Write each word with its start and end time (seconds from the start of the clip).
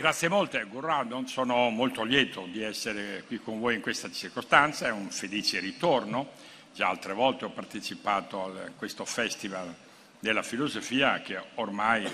Grazie 0.00 0.28
molte, 0.28 0.64
Gurrandon. 0.64 1.28
Sono 1.28 1.68
molto 1.68 2.04
lieto 2.04 2.48
di 2.50 2.62
essere 2.62 3.22
qui 3.26 3.38
con 3.38 3.60
voi 3.60 3.74
in 3.74 3.82
questa 3.82 4.10
circostanza, 4.10 4.86
è 4.86 4.90
un 4.90 5.10
felice 5.10 5.60
ritorno. 5.60 6.30
Già 6.74 6.88
altre 6.88 7.12
volte 7.12 7.44
ho 7.44 7.50
partecipato 7.50 8.44
a 8.44 8.70
questo 8.78 9.04
festival 9.04 9.74
della 10.18 10.42
filosofia 10.42 11.20
che 11.20 11.38
ormai 11.56 12.08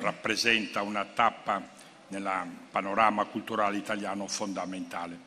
rappresenta 0.00 0.82
una 0.82 1.06
tappa 1.06 1.66
nel 2.08 2.30
panorama 2.70 3.24
culturale 3.24 3.78
italiano 3.78 4.26
fondamentale. 4.26 5.18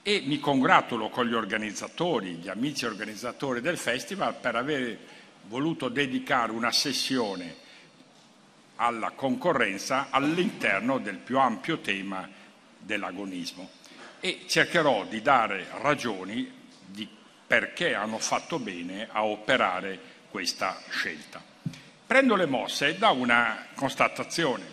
E 0.00 0.22
mi 0.24 0.38
congratulo 0.38 1.10
con 1.10 1.26
gli 1.26 1.34
organizzatori, 1.34 2.36
gli 2.36 2.48
amici 2.48 2.86
organizzatori 2.86 3.60
del 3.60 3.76
festival 3.76 4.34
per 4.34 4.56
aver 4.56 4.98
voluto 5.42 5.90
dedicare 5.90 6.52
una 6.52 6.72
sessione 6.72 7.68
alla 8.82 9.10
concorrenza 9.10 10.06
all'interno 10.08 10.98
del 10.98 11.18
più 11.18 11.38
ampio 11.38 11.80
tema 11.80 12.26
dell'agonismo 12.78 13.68
e 14.20 14.44
cercherò 14.46 15.04
di 15.04 15.20
dare 15.20 15.66
ragioni 15.82 16.50
di 16.86 17.06
perché 17.46 17.94
hanno 17.94 18.18
fatto 18.18 18.58
bene 18.58 19.06
a 19.10 19.24
operare 19.24 19.98
questa 20.30 20.80
scelta. 20.88 21.42
Prendo 22.06 22.36
le 22.36 22.46
mosse 22.46 22.96
da 22.96 23.10
una 23.10 23.66
constatazione 23.74 24.64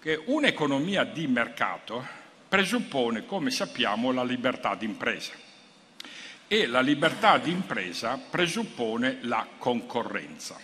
che 0.00 0.20
un'economia 0.24 1.04
di 1.04 1.26
mercato 1.28 2.04
presuppone, 2.48 3.24
come 3.24 3.50
sappiamo, 3.50 4.10
la 4.10 4.24
libertà 4.24 4.74
d'impresa 4.74 5.32
e 6.48 6.66
la 6.66 6.80
libertà 6.80 7.38
d'impresa 7.38 8.18
presuppone 8.18 9.18
la 9.22 9.46
concorrenza. 9.58 10.58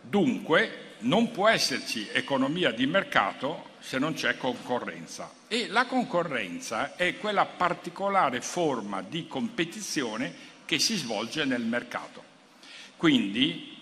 Dunque 0.00 0.91
non 1.02 1.30
può 1.30 1.48
esserci 1.48 2.08
economia 2.12 2.70
di 2.70 2.86
mercato 2.86 3.70
se 3.80 3.98
non 3.98 4.14
c'è 4.14 4.36
concorrenza 4.36 5.30
e 5.48 5.66
la 5.68 5.86
concorrenza 5.86 6.96
è 6.96 7.18
quella 7.18 7.44
particolare 7.44 8.40
forma 8.40 9.02
di 9.02 9.26
competizione 9.26 10.50
che 10.64 10.78
si 10.78 10.96
svolge 10.96 11.44
nel 11.44 11.62
mercato. 11.62 12.24
Quindi, 12.96 13.76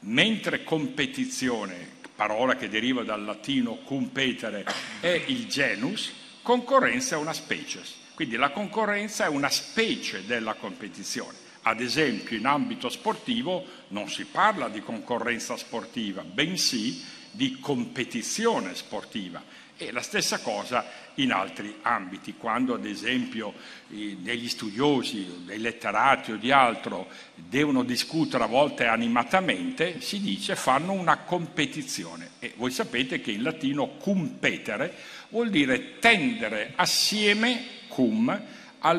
mentre 0.00 0.62
competizione, 0.62 1.98
parola 2.14 2.54
che 2.54 2.68
deriva 2.68 3.02
dal 3.02 3.24
latino 3.24 3.78
competere, 3.78 4.64
è 5.00 5.24
il 5.26 5.46
genus, 5.48 6.12
concorrenza 6.42 7.16
è 7.16 7.18
una 7.18 7.32
species. 7.32 7.94
Quindi 8.14 8.36
la 8.36 8.50
concorrenza 8.50 9.24
è 9.24 9.28
una 9.28 9.48
specie 9.48 10.26
della 10.26 10.54
competizione. 10.54 11.48
Ad 11.62 11.80
esempio 11.80 12.36
in 12.36 12.46
ambito 12.46 12.88
sportivo 12.88 13.64
non 13.88 14.08
si 14.08 14.24
parla 14.24 14.68
di 14.68 14.80
concorrenza 14.80 15.56
sportiva, 15.56 16.22
bensì 16.22 17.02
di 17.30 17.58
competizione 17.60 18.74
sportiva. 18.74 19.42
E 19.76 19.92
la 19.92 20.02
stessa 20.02 20.40
cosa 20.40 20.84
in 21.14 21.32
altri 21.32 21.74
ambiti, 21.82 22.34
quando 22.36 22.74
ad 22.74 22.84
esempio 22.84 23.54
degli 23.86 24.48
studiosi, 24.48 25.44
dei 25.46 25.58
letterati 25.58 26.32
o 26.32 26.36
di 26.36 26.50
altro 26.50 27.08
devono 27.34 27.82
discutere 27.82 28.44
a 28.44 28.46
volte 28.46 28.86
animatamente, 28.86 30.02
si 30.02 30.20
dice 30.20 30.54
fanno 30.54 30.92
una 30.92 31.18
competizione. 31.18 32.32
E 32.40 32.52
voi 32.56 32.70
sapete 32.70 33.22
che 33.22 33.32
in 33.32 33.42
latino 33.42 33.96
competere 33.96 34.94
vuol 35.30 35.48
dire 35.48 35.98
tendere 35.98 36.72
assieme 36.76 37.64
cum 37.88 38.38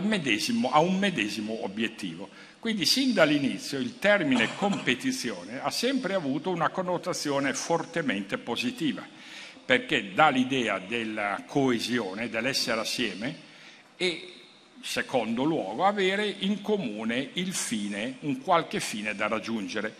medesimo, 0.02 0.72
a 0.72 0.80
un 0.80 0.98
medesimo 0.98 1.64
obiettivo. 1.64 2.30
Quindi 2.62 2.86
sin 2.86 3.12
dall'inizio 3.12 3.80
il 3.80 3.98
termine 3.98 4.54
competizione 4.56 5.60
ha 5.64 5.72
sempre 5.72 6.14
avuto 6.14 6.52
una 6.52 6.70
connotazione 6.70 7.56
fortemente 7.56 8.38
positiva, 8.38 9.04
perché 9.66 10.14
dà 10.14 10.30
l'idea 10.30 10.78
della 10.78 11.44
coesione, 11.48 12.30
dell'essere 12.30 12.82
assieme 12.82 13.36
e, 13.98 14.34
secondo 14.80 15.44
luogo, 15.44 15.88
avere 15.88 16.28
in 16.28 16.62
comune 16.62 17.32
il 17.34 17.52
fine, 17.52 18.18
un 18.20 18.40
qualche 18.44 18.80
fine 18.80 19.16
da 19.16 19.28
raggiungere, 19.28 19.96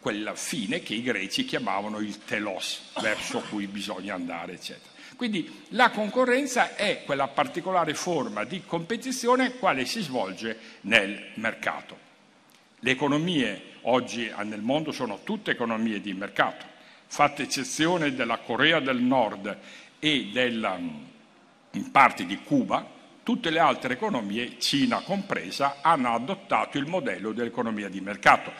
quel 0.00 0.32
fine 0.36 0.80
che 0.80 0.94
i 0.94 1.02
greci 1.02 1.44
chiamavano 1.44 1.98
il 1.98 2.24
telos, 2.24 2.92
verso 3.02 3.40
cui 3.50 3.66
bisogna 3.66 4.14
andare, 4.14 4.54
eccetera. 4.54 4.89
Quindi 5.20 5.64
la 5.72 5.90
concorrenza 5.90 6.76
è 6.76 7.02
quella 7.04 7.28
particolare 7.28 7.92
forma 7.92 8.44
di 8.44 8.62
competizione 8.64 9.52
quale 9.58 9.84
si 9.84 10.00
svolge 10.00 10.58
nel 10.84 11.32
mercato. 11.34 11.94
Le 12.78 12.90
economie 12.90 13.62
oggi 13.82 14.32
nel 14.44 14.62
mondo 14.62 14.92
sono 14.92 15.20
tutte 15.22 15.50
economie 15.50 16.00
di 16.00 16.14
mercato, 16.14 16.64
fatta 17.06 17.42
eccezione 17.42 18.14
della 18.14 18.38
Corea 18.38 18.80
del 18.80 19.02
Nord 19.02 19.58
e 19.98 20.30
della, 20.32 20.78
in 20.78 21.90
parte 21.90 22.24
di 22.24 22.38
Cuba, 22.38 22.82
tutte 23.30 23.50
le 23.50 23.60
altre 23.60 23.94
economie, 23.94 24.58
Cina 24.58 25.02
compresa, 25.02 25.76
hanno 25.82 26.12
adottato 26.12 26.78
il 26.78 26.86
modello 26.86 27.30
dell'economia 27.30 27.88
di 27.88 28.00
mercato 28.00 28.50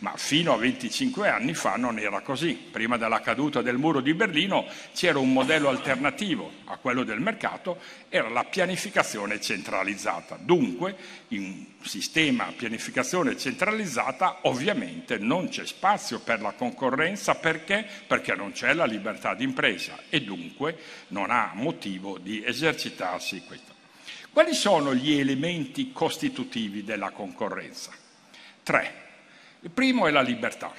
ma 0.00 0.14
fino 0.16 0.52
a 0.52 0.56
25 0.56 1.28
anni 1.28 1.54
fa 1.54 1.76
non 1.76 1.98
era 1.98 2.20
così. 2.20 2.54
Prima 2.54 2.96
della 2.96 3.20
caduta 3.20 3.62
del 3.62 3.76
muro 3.76 4.00
di 4.00 4.14
Berlino 4.14 4.66
c'era 4.94 5.18
un 5.18 5.32
modello 5.32 5.68
alternativo 5.68 6.50
a 6.66 6.76
quello 6.76 7.02
del 7.02 7.20
mercato, 7.20 7.78
era 8.08 8.28
la 8.28 8.44
pianificazione 8.44 9.40
centralizzata. 9.40 10.38
Dunque, 10.40 10.96
in 11.28 11.42
un 11.42 11.66
sistema 11.86 12.52
pianificazione 12.56 13.36
centralizzata 13.36 14.38
ovviamente 14.42 15.18
non 15.18 15.48
c'è 15.48 15.66
spazio 15.66 16.20
per 16.20 16.40
la 16.40 16.52
concorrenza 16.52 17.34
perché? 17.34 17.86
Perché 18.06 18.34
non 18.34 18.52
c'è 18.52 18.72
la 18.72 18.86
libertà 18.86 19.34
d'impresa 19.34 19.98
e 20.08 20.22
dunque 20.22 20.78
non 21.08 21.30
ha 21.30 21.50
motivo 21.54 22.18
di 22.18 22.42
esercitarsi 22.44 23.42
questo. 23.46 23.79
Quali 24.32 24.54
sono 24.54 24.94
gli 24.94 25.18
elementi 25.18 25.90
costitutivi 25.90 26.84
della 26.84 27.10
concorrenza? 27.10 27.90
Tre. 28.62 29.08
Il 29.62 29.70
primo 29.70 30.06
è 30.06 30.12
la 30.12 30.20
libertà, 30.20 30.72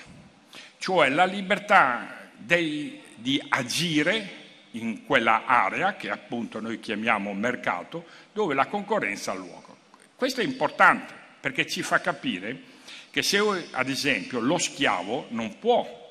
cioè 0.78 1.09
la 1.09 1.25
libertà 1.25 2.29
dei, 2.38 3.01
di 3.16 3.44
agire 3.50 4.39
in 4.72 5.06
quella 5.06 5.45
area 5.45 5.95
che 5.95 6.09
appunto 6.09 6.62
noi 6.62 6.79
chiamiamo 6.79 7.34
mercato, 7.34 8.06
dove 8.31 8.53
la 8.53 8.67
concorrenza 8.67 9.31
ha 9.31 9.35
luogo. 9.35 9.78
Questo 10.16 10.39
è 10.39 10.45
importante 10.45 11.13
perché 11.39 11.68
ci 11.68 11.81
fa 11.81 12.00
capire 12.00 12.69
che 13.09 13.22
se 13.22 13.39
ad 13.72 13.89
esempio 13.89 14.39
lo 14.39 14.57
schiavo 14.57 15.25
non 15.29 15.59
può 15.59 16.09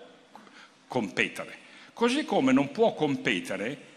competere, 0.87 1.57
così 1.95 2.27
come 2.27 2.53
non 2.53 2.71
può 2.71 2.93
competere 2.93 3.89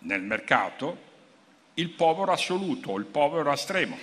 nel 0.00 0.20
mercato 0.20 1.10
il 1.74 1.90
povero 1.90 2.32
assoluto 2.32 2.96
il 2.96 3.04
povero 3.04 3.52
estremo. 3.52 3.98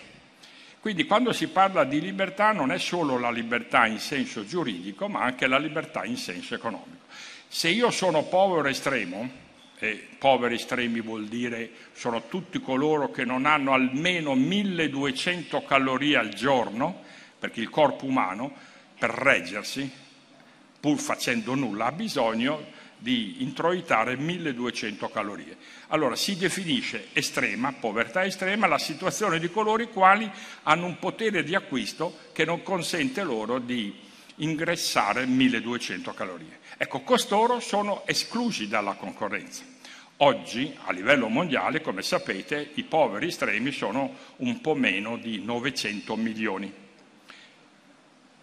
Quindi 0.80 1.06
quando 1.06 1.34
si 1.34 1.48
parla 1.48 1.84
di 1.84 2.00
libertà 2.00 2.52
non 2.52 2.72
è 2.72 2.80
solo 2.80 3.20
la 3.20 3.32
libertà 3.32 3.86
in 3.86 4.00
senso 4.00 4.46
giuridico, 4.46 5.10
ma 5.10 5.22
anche 5.22 5.46
la 5.46 5.58
libertà 5.58 6.06
in 6.06 6.16
senso 6.16 6.56
economico. 6.56 7.06
Se 7.48 7.68
io 7.68 7.92
sono 7.92 8.24
povero 8.24 8.68
estremo, 8.68 9.48
e 9.82 10.08
poveri 10.18 10.56
estremi 10.56 11.00
vuol 11.00 11.28
dire 11.28 11.72
sono 11.94 12.28
tutti 12.28 12.60
coloro 12.60 13.12
che 13.12 13.24
non 13.24 13.46
hanno 13.46 13.74
almeno 13.74 14.36
1200 14.36 15.64
calorie 15.64 16.18
al 16.18 16.30
giorno, 16.30 17.04
perché 17.38 17.62
il 17.62 17.70
corpo 17.70 18.06
umano 18.06 18.54
per 18.98 19.10
reggersi, 19.10 19.90
pur 20.80 20.98
facendo 20.98 21.56
nulla, 21.56 21.86
ha 21.86 21.92
bisogno 21.92 22.78
di 23.00 23.42
introitare 23.42 24.18
1200 24.18 25.10
calorie. 25.10 25.58
Allora 25.88 26.16
si 26.16 26.38
definisce 26.38 27.08
estrema, 27.14 27.74
povertà 27.74 28.26
estrema, 28.26 28.68
la 28.68 28.78
situazione 28.78 29.40
di 29.40 29.50
coloro 29.50 29.82
i 29.82 29.90
quali 29.90 30.30
hanno 30.64 30.86
un 30.86 31.00
potere 31.00 31.44
di 31.44 31.56
acquisto 31.56 32.18
che 32.34 32.46
non 32.46 32.62
consente 32.62 33.24
loro 33.24 33.60
di 33.60 34.08
ingressare 34.36 35.26
1200 35.26 36.14
calorie. 36.14 36.60
Ecco, 36.78 37.02
costoro 37.02 37.60
sono 37.60 38.06
esclusi 38.06 38.68
dalla 38.68 38.94
concorrenza. 38.94 39.64
Oggi, 40.18 40.76
a 40.84 40.92
livello 40.92 41.30
mondiale, 41.30 41.82
come 41.82 42.02
sapete, 42.02 42.72
i 42.74 42.84
poveri 42.84 43.28
estremi 43.28 43.72
sono 43.72 44.14
un 44.38 44.60
po' 44.60 44.76
meno 44.76 45.16
di 45.16 45.42
900 45.42 46.16
milioni. 46.18 46.72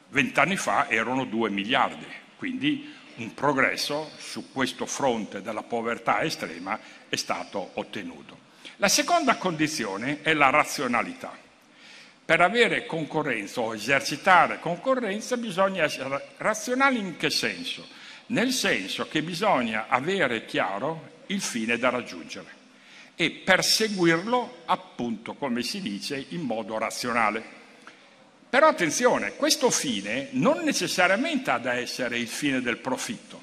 Vent'anni 0.08 0.56
fa 0.56 0.88
erano 0.88 1.24
2 1.24 1.50
miliardi, 1.50 2.06
quindi 2.38 2.94
un 3.16 3.34
progresso 3.34 4.10
su 4.18 4.52
questo 4.52 4.86
fronte 4.86 5.42
della 5.42 5.62
povertà 5.62 6.22
estrema 6.22 6.78
è 7.08 7.16
stato 7.16 7.70
ottenuto. 7.74 8.44
La 8.76 8.88
seconda 8.88 9.36
condizione 9.36 10.20
è 10.22 10.34
la 10.34 10.50
razionalità. 10.50 11.44
Per 12.24 12.40
avere 12.40 12.86
concorrenza 12.86 13.60
o 13.60 13.74
esercitare 13.74 14.58
concorrenza 14.60 15.36
bisogna 15.36 15.84
essere 15.84 16.30
razionali 16.38 16.98
in 16.98 17.16
che 17.16 17.30
senso? 17.30 17.86
Nel 18.26 18.50
senso 18.50 19.06
che 19.08 19.22
bisogna 19.22 19.86
avere 19.88 20.44
chiaro 20.44 21.14
il 21.26 21.40
fine 21.40 21.78
da 21.78 21.90
raggiungere 21.90 22.54
e 23.14 23.30
perseguirlo 23.30 24.62
appunto, 24.66 25.34
come 25.34 25.62
si 25.62 25.80
dice, 25.80 26.26
in 26.30 26.42
modo 26.42 26.76
razionale. 26.78 27.54
Però 28.56 28.68
attenzione, 28.68 29.36
questo 29.36 29.68
fine 29.70 30.28
non 30.30 30.62
necessariamente 30.62 31.50
ha 31.50 31.58
da 31.58 31.74
essere 31.74 32.16
il 32.16 32.26
fine 32.26 32.62
del 32.62 32.78
profitto, 32.78 33.42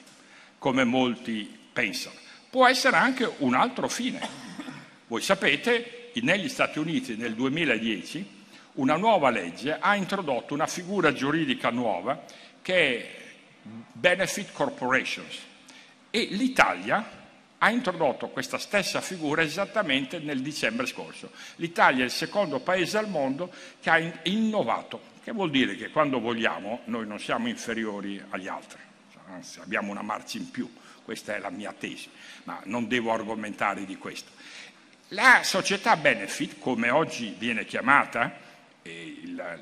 come 0.58 0.86
molti 0.86 1.56
pensano. 1.72 2.16
può 2.50 2.68
essere 2.68 2.98
anche 2.98 3.32
un 3.38 3.54
altro 3.54 3.88
fine. 3.88 4.20
Voi 5.06 5.22
sapete, 5.22 6.10
negli 6.16 6.50
Stati 6.50 6.80
Uniti 6.80 7.16
nel 7.16 7.36
2010 7.36 8.28
una 8.74 8.96
nuova 8.96 9.30
legge 9.30 9.78
ha 9.80 9.94
introdotto 9.96 10.56
una 10.56 10.66
figura 10.66 11.14
giuridica 11.14 11.70
nuova 11.70 12.24
che 12.64 12.98
è 12.98 13.10
Benefit 13.92 14.52
Corporations 14.52 15.38
e 16.10 16.28
l'Italia 16.32 17.08
ha 17.64 17.70
introdotto 17.70 18.28
questa 18.28 18.58
stessa 18.58 19.00
figura 19.00 19.42
esattamente 19.42 20.20
nel 20.20 20.42
dicembre 20.42 20.86
scorso. 20.86 21.32
L'Italia 21.56 22.02
è 22.02 22.06
il 22.06 22.12
secondo 22.12 22.60
paese 22.60 22.98
al 22.98 23.08
mondo 23.08 23.50
che 23.80 23.90
ha 23.90 24.20
innovato, 24.24 25.00
che 25.24 25.32
vuol 25.32 25.50
dire 25.50 25.78
che 25.78 25.90
quando 25.90 26.20
vogliamo 26.20 26.82
noi 26.86 27.08
non 27.08 27.20
siamo 27.20 27.48
inferiori 27.48 28.22
agli 28.32 28.50
altri, 28.50 28.80
anzi 29.28 29.62
abbiamo 29.62 29.92
una 29.92 30.02
marcia 30.02 30.40
in 30.40 30.52
più, 30.52 30.70
questa 31.06 31.36
è 31.36 31.40
la 31.40 31.50
mia 31.50 31.72
tesi, 31.72 32.10
ma 32.44 32.60
non 32.66 32.90
devo 32.90 33.14
argomentare 33.14 33.86
di 33.86 33.96
questo. 33.96 34.32
La 35.10 35.40
società 35.44 35.96
benefit, 35.96 36.60
come 36.60 36.90
oggi 36.90 37.34
viene 37.38 37.64
chiamata, 37.64 38.42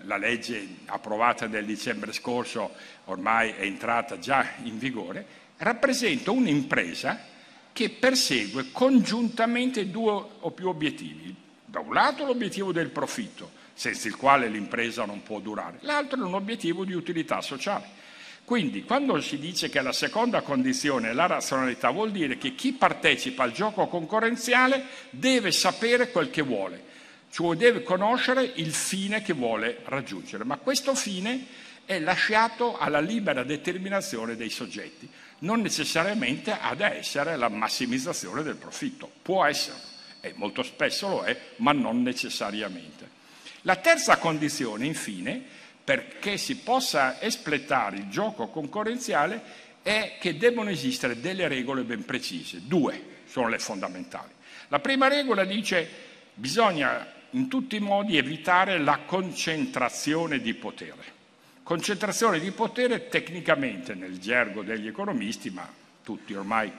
la 0.05 0.17
legge 0.17 0.77
approvata 0.85 1.45
nel 1.45 1.65
dicembre 1.65 2.13
scorso 2.13 2.73
ormai 3.05 3.51
è 3.51 3.61
entrata 3.61 4.17
già 4.17 4.53
in 4.63 4.79
vigore, 4.79 5.23
rappresenta 5.57 6.31
un'impresa 6.31 7.29
che 7.73 7.89
persegue 7.89 8.71
congiuntamente 8.71 9.89
due 9.89 10.23
o 10.39 10.51
più 10.51 10.67
obiettivi. 10.67 11.33
Da 11.65 11.79
un 11.79 11.93
lato 11.93 12.25
l'obiettivo 12.25 12.71
del 12.71 12.89
profitto, 12.89 13.51
senza 13.73 14.07
il 14.07 14.17
quale 14.17 14.49
l'impresa 14.49 15.05
non 15.05 15.23
può 15.23 15.39
durare, 15.39 15.77
l'altro 15.81 16.19
è 16.19 16.25
un 16.25 16.33
obiettivo 16.33 16.83
di 16.83 16.93
utilità 16.93 17.41
sociale. 17.41 17.99
Quindi 18.43 18.83
quando 18.83 19.21
si 19.21 19.37
dice 19.37 19.69
che 19.69 19.81
la 19.81 19.93
seconda 19.93 20.41
condizione 20.41 21.11
è 21.11 21.13
la 21.13 21.27
razionalità, 21.27 21.89
vuol 21.89 22.11
dire 22.11 22.37
che 22.37 22.53
chi 22.53 22.73
partecipa 22.73 23.43
al 23.43 23.53
gioco 23.53 23.87
concorrenziale 23.87 24.83
deve 25.09 25.51
sapere 25.51 26.11
quel 26.11 26.29
che 26.29 26.41
vuole, 26.41 26.83
cioè 27.29 27.55
deve 27.55 27.81
conoscere 27.83 28.43
il 28.55 28.73
fine 28.73 29.21
che 29.21 29.31
vuole 29.31 29.79
raggiungere, 29.85 30.43
ma 30.43 30.57
questo 30.57 30.95
fine 30.95 31.45
è 31.85 31.99
lasciato 31.99 32.77
alla 32.77 32.99
libera 32.99 33.43
determinazione 33.43 34.35
dei 34.35 34.49
soggetti 34.49 35.09
non 35.41 35.61
necessariamente 35.61 36.51
ha 36.51 36.73
da 36.75 36.93
essere 36.93 37.35
la 37.37 37.49
massimizzazione 37.49 38.43
del 38.43 38.55
profitto, 38.55 39.11
può 39.21 39.45
essere, 39.45 39.77
e 40.21 40.33
molto 40.35 40.63
spesso 40.63 41.07
lo 41.07 41.23
è, 41.23 41.37
ma 41.57 41.71
non 41.71 42.01
necessariamente. 42.01 43.19
La 43.61 43.75
terza 43.75 44.17
condizione, 44.17 44.85
infine, 44.85 45.43
perché 45.83 46.37
si 46.37 46.57
possa 46.57 47.21
espletare 47.21 47.97
il 47.97 48.09
gioco 48.09 48.47
concorrenziale 48.47 49.69
è 49.81 50.17
che 50.19 50.37
devono 50.37 50.69
esistere 50.69 51.19
delle 51.19 51.47
regole 51.47 51.83
ben 51.83 52.05
precise. 52.05 52.61
Due 52.63 53.19
sono 53.25 53.49
le 53.49 53.59
fondamentali. 53.59 54.31
La 54.67 54.79
prima 54.79 55.07
regola 55.07 55.43
dice 55.43 55.83
che 55.83 55.89
bisogna 56.33 57.05
in 57.31 57.47
tutti 57.47 57.77
i 57.77 57.79
modi 57.79 58.17
evitare 58.17 58.77
la 58.79 58.99
concentrazione 59.05 60.39
di 60.39 60.53
potere. 60.53 61.19
Concentrazione 61.63 62.39
di 62.39 62.51
potere 62.51 63.07
tecnicamente 63.07 63.93
nel 63.93 64.19
gergo 64.19 64.63
degli 64.63 64.87
economisti, 64.87 65.49
ma 65.51 65.67
tutti 66.03 66.33
ormai 66.33 66.71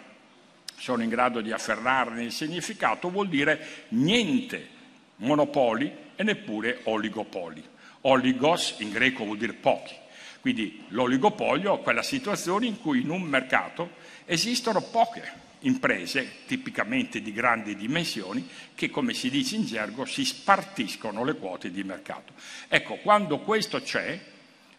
sono 0.76 1.02
in 1.02 1.08
grado 1.08 1.40
di 1.40 1.52
afferrarne 1.52 2.25
il 2.25 2.32
significato, 2.32 3.08
vuol 3.08 3.29
dire 3.29 3.87
niente 3.90 4.69
monopoli 5.17 5.90
e 6.17 6.23
neppure 6.25 6.81
oligopoli. 6.84 7.64
Oligos 8.02 8.76
in 8.79 8.90
greco 8.90 9.25
vuol 9.25 9.38
dire 9.38 9.52
pochi. 9.52 9.94
Quindi 10.40 10.84
l'oligopolio 10.88 11.79
è 11.79 11.82
quella 11.82 12.02
situazione 12.02 12.67
in 12.67 12.81
cui 12.81 13.00
in 13.00 13.11
un 13.11 13.23
mercato 13.23 13.90
esistono 14.25 14.82
poche 14.82 15.40
imprese, 15.61 16.38
tipicamente 16.46 17.23
di 17.23 17.32
grandi 17.32 17.76
dimensioni, 17.76 18.49
che 18.75 18.90
come 18.90 19.14
si 19.14 19.31
dice 19.31 19.55
in 19.55 19.64
gergo 19.64 20.05
si 20.05 20.25
spartiscono 20.25 21.23
le 21.23 21.34
quote 21.37 21.70
di 21.70 21.84
mercato. 21.84 22.32
Ecco, 22.67 22.96
quando 22.96 23.38
questo 23.38 23.81
c'è, 23.81 24.20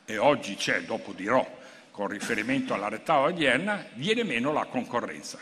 e 0.06 0.18
oggi 0.18 0.56
c'è, 0.56 0.82
dopo 0.84 1.14
dirò, 1.14 1.62
con 1.92 2.08
riferimento 2.08 2.74
alla 2.74 2.90
realtà 2.90 3.20
odierna, 3.20 3.86
viene 3.94 4.24
meno 4.24 4.52
la 4.52 4.66
concorrenza. 4.66 5.40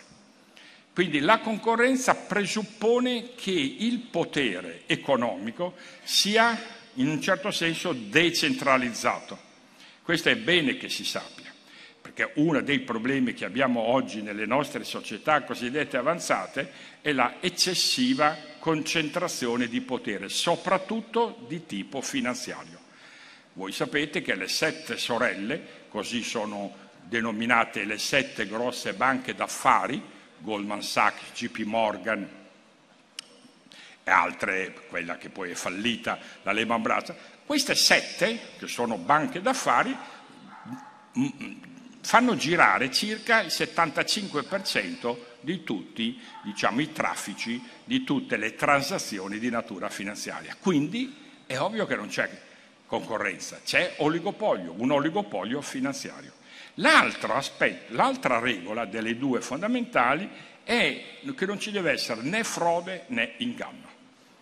Quindi 0.94 1.20
la 1.20 1.40
concorrenza 1.40 2.14
presuppone 2.16 3.34
che 3.36 3.52
il 3.52 4.00
potere 4.00 4.82
economico 4.88 5.76
sia 6.04 6.60
in 6.96 7.08
un 7.08 7.22
certo 7.22 7.50
senso 7.52 7.94
decentralizzato. 7.94 9.50
Questo 10.02 10.28
è 10.28 10.36
bene 10.36 10.76
che 10.76 10.90
si 10.90 11.06
sappia, 11.06 11.54
perché 12.02 12.32
uno 12.36 12.62
dei 12.62 12.82
problemi 12.82 13.34
che 13.34 13.46
abbiamo 13.46 13.80
oggi 13.80 14.22
nelle 14.22 14.46
nostre 14.46 14.84
società 14.84 15.44
cosiddette 15.44 15.96
avanzate 15.96 16.72
è 17.00 17.14
la 17.14 17.36
eccessiva 17.40 18.36
concentrazione 18.60 19.70
di 19.70 19.80
potere, 19.80 20.28
soprattutto 20.28 21.46
di 21.48 21.66
tipo 21.66 22.02
finanziario. 22.02 22.81
Voi 23.54 23.72
sapete 23.72 24.22
che 24.22 24.36
le 24.36 24.48
sette 24.48 24.98
sorelle, 24.98 25.86
così 25.90 26.24
sono 26.24 26.74
denominate 27.04 27.84
le 27.84 27.98
sette 27.98 28.48
grosse 28.48 28.94
banche 28.94 29.36
d'affari, 29.36 30.02
Goldman 30.38 30.82
Sachs, 30.82 31.34
JP 31.34 31.60
Morgan 31.66 32.40
e 34.04 34.10
altre, 34.10 34.74
quella 34.88 35.18
che 35.18 35.30
poi 35.30 35.52
è 35.52 35.54
fallita, 35.54 36.18
la 36.44 36.54
Lehman 36.54 36.82
Brothers, 36.82 37.20
queste 37.46 37.76
sette, 37.76 38.40
che 38.58 38.68
sono 38.68 38.98
banche 38.98 39.42
d'affari, 39.42 39.96
fanno 42.02 42.36
girare 42.36 42.90
circa 42.90 43.42
il 43.42 43.50
75% 43.50 45.18
di 45.42 45.64
tutti 45.64 46.20
diciamo, 46.44 46.82
i 46.82 46.92
traffici, 46.92 47.62
di 47.84 48.04
tutte 48.04 48.38
le 48.38 48.56
transazioni 48.56 49.38
di 49.38 49.50
natura 49.50 49.90
finanziaria. 49.90 50.56
Quindi 50.60 51.16
è 51.46 51.60
ovvio 51.60 51.86
che 51.86 51.96
non 51.96 52.08
c'è 52.08 52.30
concorrenza, 52.92 53.62
c'è 53.64 53.94
oligopolio, 54.00 54.74
un 54.76 54.92
oligopolio 54.92 55.62
finanziario. 55.62 56.34
L'altro 56.76 57.36
aspetto, 57.36 57.94
l'altra 57.96 58.40
regola 58.40 58.84
delle 58.84 59.18
due 59.18 59.40
fondamentali 59.40 60.30
è 60.62 61.02
che 61.34 61.46
non 61.46 61.58
ci 61.58 61.72
deve 61.72 61.92
essere 61.92 62.22
né 62.22 62.44
frode 62.44 63.06
né 63.08 63.36
inganno. 63.38 63.88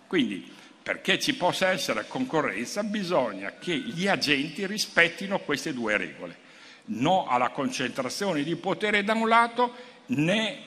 Quindi 0.07 0.51
perché 0.81 1.19
ci 1.19 1.35
possa 1.35 1.69
essere 1.69 2.07
concorrenza 2.07 2.81
bisogna 2.81 3.53
che 3.59 3.75
gli 3.75 4.07
agenti 4.07 4.65
rispettino 4.65 5.37
queste 5.41 5.71
due 5.71 5.95
regole. 5.97 6.47
No 6.85 7.27
alla 7.27 7.49
concentrazione 7.49 8.41
di 8.41 8.55
potere 8.55 9.03
da 9.03 9.13
un 9.13 9.27
lato 9.27 9.75
né 10.07 10.57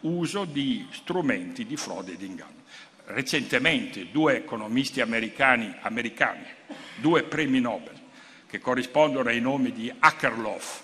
uso 0.00 0.46
di 0.46 0.86
strumenti 0.92 1.66
di 1.66 1.76
frode 1.76 2.12
e 2.12 2.16
di 2.16 2.24
inganno. 2.24 2.62
Recentemente 3.04 4.10
due 4.10 4.36
economisti 4.36 5.02
americani, 5.02 5.74
americani 5.82 6.56
due 7.00 7.22
premi 7.24 7.60
Nobel 7.60 7.96
che 8.48 8.58
corrispondono 8.60 9.28
ai 9.28 9.40
nomi 9.40 9.72
di 9.72 9.92
Akerlof 9.98 10.82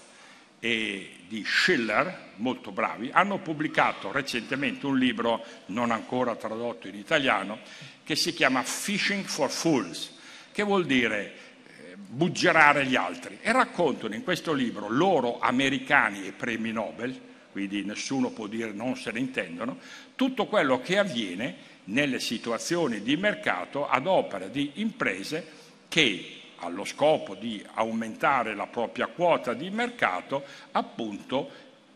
e 0.60 1.10
di 1.26 1.42
Schiller, 1.44 2.32
molto 2.36 2.70
bravi, 2.70 3.10
hanno 3.12 3.38
pubblicato 3.38 4.12
recentemente 4.12 4.86
un 4.86 4.98
libro 4.98 5.42
non 5.66 5.90
ancora 5.90 6.36
tradotto 6.36 6.88
in 6.88 6.94
italiano 6.94 7.58
che 8.02 8.16
si 8.16 8.34
chiama 8.34 8.62
Fishing 8.62 9.24
for 9.24 9.50
Fools, 9.50 10.14
che 10.52 10.62
vuol 10.62 10.84
dire 10.84 11.32
eh, 11.66 11.96
buggerare 11.96 12.84
gli 12.86 12.96
altri. 12.96 13.38
E 13.40 13.50
raccontano 13.50 14.14
in 14.14 14.22
questo 14.22 14.52
libro 14.52 14.88
loro 14.88 15.38
americani 15.38 16.26
e 16.26 16.32
premi 16.32 16.70
Nobel, 16.70 17.18
quindi 17.50 17.82
nessuno 17.82 18.30
può 18.30 18.46
dire 18.46 18.72
non 18.72 18.96
se 18.96 19.10
ne 19.10 19.20
intendono, 19.20 19.78
tutto 20.14 20.46
quello 20.46 20.80
che 20.80 20.98
avviene 20.98 21.72
nelle 21.84 22.20
situazioni 22.20 23.02
di 23.02 23.16
mercato 23.16 23.88
ad 23.88 24.06
opera 24.06 24.48
di 24.48 24.72
imprese 24.74 25.62
che 25.94 26.40
allo 26.56 26.84
scopo 26.84 27.36
di 27.36 27.64
aumentare 27.74 28.56
la 28.56 28.66
propria 28.66 29.06
quota 29.06 29.52
di 29.52 29.70
mercato, 29.70 30.42
appunto 30.72 31.48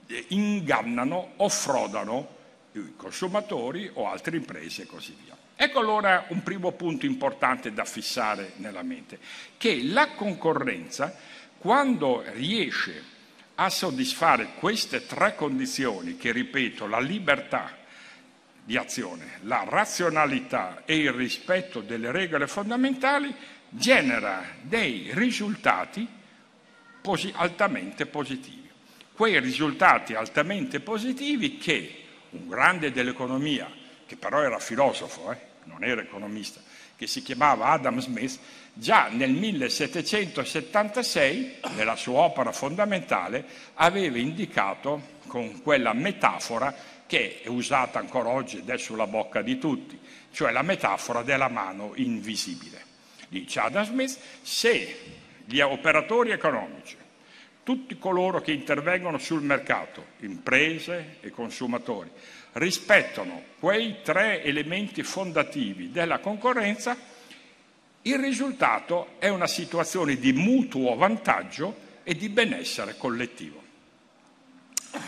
eh, 0.07 0.25
ingannano 0.29 1.33
o 1.35 1.49
frodano 1.49 2.37
i 2.75 2.93
consumatori 2.95 3.91
o 3.95 4.09
altre 4.09 4.37
imprese 4.37 4.83
e 4.83 4.87
così 4.87 5.17
via. 5.25 5.37
Ecco 5.57 5.81
allora 5.81 6.27
un 6.29 6.45
primo 6.45 6.71
punto 6.71 7.07
importante 7.07 7.73
da 7.73 7.85
fissare 7.85 8.53
nella 8.59 8.85
mente, 8.85 9.19
che 9.57 9.83
la 9.83 10.11
concorrenza, 10.11 11.13
quando 11.59 12.23
riesce 12.35 13.03
a 13.57 13.69
soddisfare 13.69 14.51
queste 14.61 15.07
tre 15.07 15.35
condizioni, 15.35 16.17
che 16.17 16.31
ripeto, 16.31 16.87
la 16.87 17.01
libertà 17.01 17.77
di 18.63 18.77
azione, 18.77 19.39
la 19.43 19.65
razionalità 19.67 20.83
e 20.85 20.99
il 20.99 21.11
rispetto 21.11 21.81
delle 21.81 22.13
regole 22.13 22.47
fondamentali, 22.47 23.35
genera 23.71 24.45
dei 24.61 25.11
risultati 25.13 26.07
posi- 27.01 27.33
altamente 27.35 28.07
positivi. 28.07 28.69
Quei 29.13 29.41
risultati 29.41 30.15
altamente 30.15 30.81
positivi 30.81 31.59
che 31.59 32.05
un 32.31 32.49
grande 32.49 32.91
dell'economia, 32.93 33.71
che 34.07 34.17
però 34.17 34.41
era 34.43 34.59
filosofo, 34.59 35.33
eh, 35.33 35.39
non 35.65 35.85
era 35.85 36.01
economista, 36.01 36.61
che 36.97 37.07
si 37.07 37.23
chiamava 37.23 37.67
Adam 37.67 38.01
Smith, 38.01 38.39
già 38.73 39.09
nel 39.09 39.31
1776, 39.31 41.57
nella 41.75 41.97
sua 41.97 42.21
opera 42.21 42.53
fondamentale, 42.53 43.45
aveva 43.75 44.17
indicato 44.19 45.17
con 45.27 45.61
quella 45.63 45.93
metafora 45.93 46.75
che 47.07 47.43
è 47.43 47.49
usata 47.49 47.99
ancora 47.99 48.29
oggi 48.29 48.59
ed 48.59 48.69
è 48.69 48.79
sulla 48.79 49.07
bocca 49.07 49.43
di 49.43 49.59
tutti, 49.59 49.99
cioè 50.31 50.53
la 50.53 50.63
metafora 50.63 51.23
della 51.23 51.49
mano 51.49 51.93
invisibile. 51.95 52.88
Dice 53.29 53.61
Adam 53.61 53.85
Smith, 53.85 54.19
se 54.43 54.97
gli 55.45 55.61
operatori 55.61 56.31
economici, 56.31 56.97
tutti 57.63 57.99
coloro 57.99 58.41
che 58.41 58.53
intervengono 58.53 59.19
sul 59.19 59.43
mercato, 59.43 60.07
imprese 60.21 61.17
e 61.21 61.31
consumatori, 61.31 62.11
rispettano 62.53 63.43
quei 63.59 63.97
tre 64.03 64.43
elementi 64.43 65.03
fondativi 65.03 65.91
della 65.91 66.19
concorrenza, 66.19 66.97
il 68.03 68.19
risultato 68.19 69.17
è 69.19 69.29
una 69.29 69.47
situazione 69.47 70.17
di 70.17 70.33
mutuo 70.33 70.95
vantaggio 70.95 71.87
e 72.05 72.15
di 72.15 72.31
benessere 72.31 72.97
collettivo. 72.97 73.68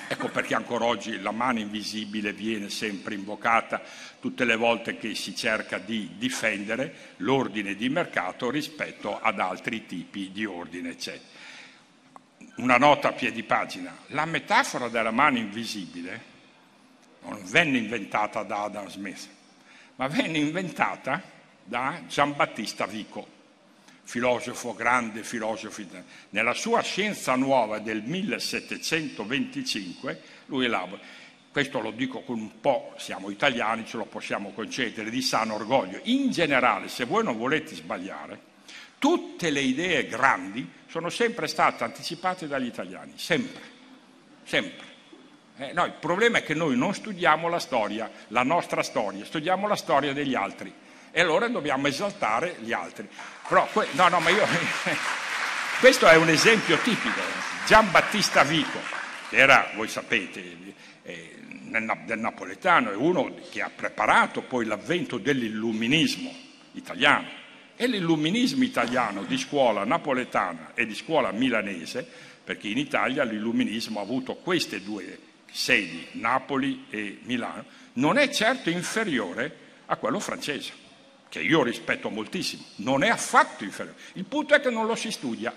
Ecco 0.08 0.28
perché 0.28 0.54
ancora 0.54 0.84
oggi 0.84 1.20
la 1.20 1.30
mano 1.30 1.58
invisibile 1.58 2.32
viene 2.32 2.68
sempre 2.68 3.14
invocata 3.14 3.80
tutte 4.20 4.44
le 4.44 4.56
volte 4.56 4.98
che 4.98 5.14
si 5.14 5.34
cerca 5.34 5.78
di 5.78 6.16
difendere 6.16 7.14
l'ordine 7.18 7.74
di 7.74 7.88
mercato 7.88 8.50
rispetto 8.50 9.20
ad 9.20 9.40
altri 9.40 9.86
tipi 9.86 10.30
di 10.32 10.44
ordine. 10.44 10.90
Eccetera. 10.90 11.38
Una 12.56 12.76
nota 12.76 13.08
a 13.08 13.12
piedi 13.12 13.42
pagina. 13.42 13.96
La 14.08 14.26
metafora 14.26 14.88
della 14.88 15.10
mano 15.10 15.38
invisibile 15.38 16.28
non 17.22 17.42
venne 17.44 17.78
inventata 17.78 18.42
da 18.42 18.64
Adam 18.64 18.88
Smith, 18.88 19.28
ma 19.96 20.08
venne 20.08 20.38
inventata 20.38 21.22
da 21.64 22.02
Giambattista 22.06 22.86
Vico 22.86 23.38
filosofo, 24.10 24.74
grande 24.74 25.22
filosofo, 25.22 25.84
nella 26.30 26.52
sua 26.52 26.82
Scienza 26.82 27.36
Nuova 27.36 27.78
del 27.78 28.02
1725, 28.02 30.20
lui 30.46 30.64
elabora, 30.64 31.00
questo 31.52 31.80
lo 31.80 31.92
dico 31.92 32.22
con 32.22 32.40
un 32.40 32.60
po', 32.60 32.92
siamo 32.98 33.30
italiani, 33.30 33.86
ce 33.86 33.98
lo 33.98 34.06
possiamo 34.06 34.50
concedere, 34.50 35.10
di 35.10 35.22
sano 35.22 35.54
orgoglio. 35.54 36.00
In 36.04 36.32
generale, 36.32 36.88
se 36.88 37.04
voi 37.04 37.22
non 37.22 37.38
volete 37.38 37.76
sbagliare, 37.76 38.40
tutte 38.98 39.50
le 39.50 39.60
idee 39.60 40.08
grandi 40.08 40.68
sono 40.88 41.08
sempre 41.08 41.46
state 41.46 41.84
anticipate 41.84 42.48
dagli 42.48 42.66
italiani, 42.66 43.12
sempre, 43.14 43.62
sempre. 44.42 44.88
Eh, 45.56 45.72
no, 45.72 45.84
il 45.84 45.94
problema 46.00 46.38
è 46.38 46.42
che 46.42 46.54
noi 46.54 46.76
non 46.76 46.94
studiamo 46.94 47.48
la 47.48 47.60
storia, 47.60 48.10
la 48.28 48.42
nostra 48.42 48.82
storia, 48.82 49.24
studiamo 49.24 49.68
la 49.68 49.76
storia 49.76 50.12
degli 50.12 50.34
altri 50.34 50.74
e 51.12 51.20
allora 51.20 51.48
dobbiamo 51.48 51.86
esaltare 51.86 52.56
gli 52.60 52.72
altri. 52.72 53.08
Però, 53.50 53.68
no, 53.94 54.08
no, 54.08 54.20
ma 54.20 54.30
io... 54.30 54.46
questo 55.80 56.06
è 56.06 56.14
un 56.14 56.28
esempio 56.28 56.78
tipico. 56.78 57.20
Gian 57.66 57.90
Battista 57.90 58.44
Vico, 58.44 58.78
che 59.28 59.38
era, 59.38 59.72
voi 59.74 59.88
sapete, 59.88 60.56
eh, 61.02 61.34
del 62.04 62.18
napoletano, 62.20 62.92
è 62.92 62.94
uno 62.94 63.34
che 63.50 63.60
ha 63.60 63.70
preparato 63.74 64.42
poi 64.42 64.66
l'avvento 64.66 65.18
dell'illuminismo 65.18 66.32
italiano. 66.74 67.26
E 67.74 67.88
l'illuminismo 67.88 68.62
italiano 68.62 69.24
di 69.24 69.36
scuola 69.36 69.84
napoletana 69.84 70.70
e 70.74 70.86
di 70.86 70.94
scuola 70.94 71.32
milanese, 71.32 72.06
perché 72.44 72.68
in 72.68 72.78
Italia 72.78 73.24
l'illuminismo 73.24 73.98
ha 73.98 74.02
avuto 74.02 74.36
queste 74.36 74.80
due 74.80 75.18
sedi, 75.50 76.06
Napoli 76.12 76.86
e 76.88 77.18
Milano, 77.22 77.64
non 77.94 78.16
è 78.16 78.28
certo 78.28 78.70
inferiore 78.70 79.56
a 79.86 79.96
quello 79.96 80.20
francese 80.20 80.79
che 81.30 81.40
io 81.40 81.62
rispetto 81.62 82.10
moltissimo, 82.10 82.64
non 82.76 83.04
è 83.04 83.08
affatto 83.08 83.64
inferiore. 83.64 83.96
Il 84.14 84.24
punto 84.24 84.54
è 84.54 84.60
che 84.60 84.68
non 84.68 84.86
lo 84.86 84.96
si 84.96 85.12
studia 85.12 85.54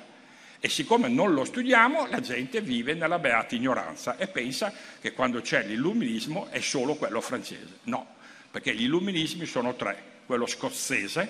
e 0.60 0.70
siccome 0.70 1.10
non 1.10 1.34
lo 1.34 1.44
studiamo 1.44 2.08
la 2.08 2.22
gente 2.22 2.62
vive 2.62 2.94
nella 2.94 3.20
beata 3.20 3.56
ignoranza 3.56 4.16
e 4.16 4.28
pensa 4.28 4.72
che 5.02 5.12
quando 5.12 5.42
c'è 5.42 5.66
l'illuminismo 5.66 6.48
è 6.52 6.62
solo 6.62 6.96
quello 6.96 7.20
francese. 7.20 7.80
No, 7.84 8.16
perché 8.52 8.74
gli 8.76 8.84
illuminismi 8.84 9.48
sono 9.48 9.76
tre, 9.76 10.02
quello 10.28 10.46
scozzese, 10.46 11.30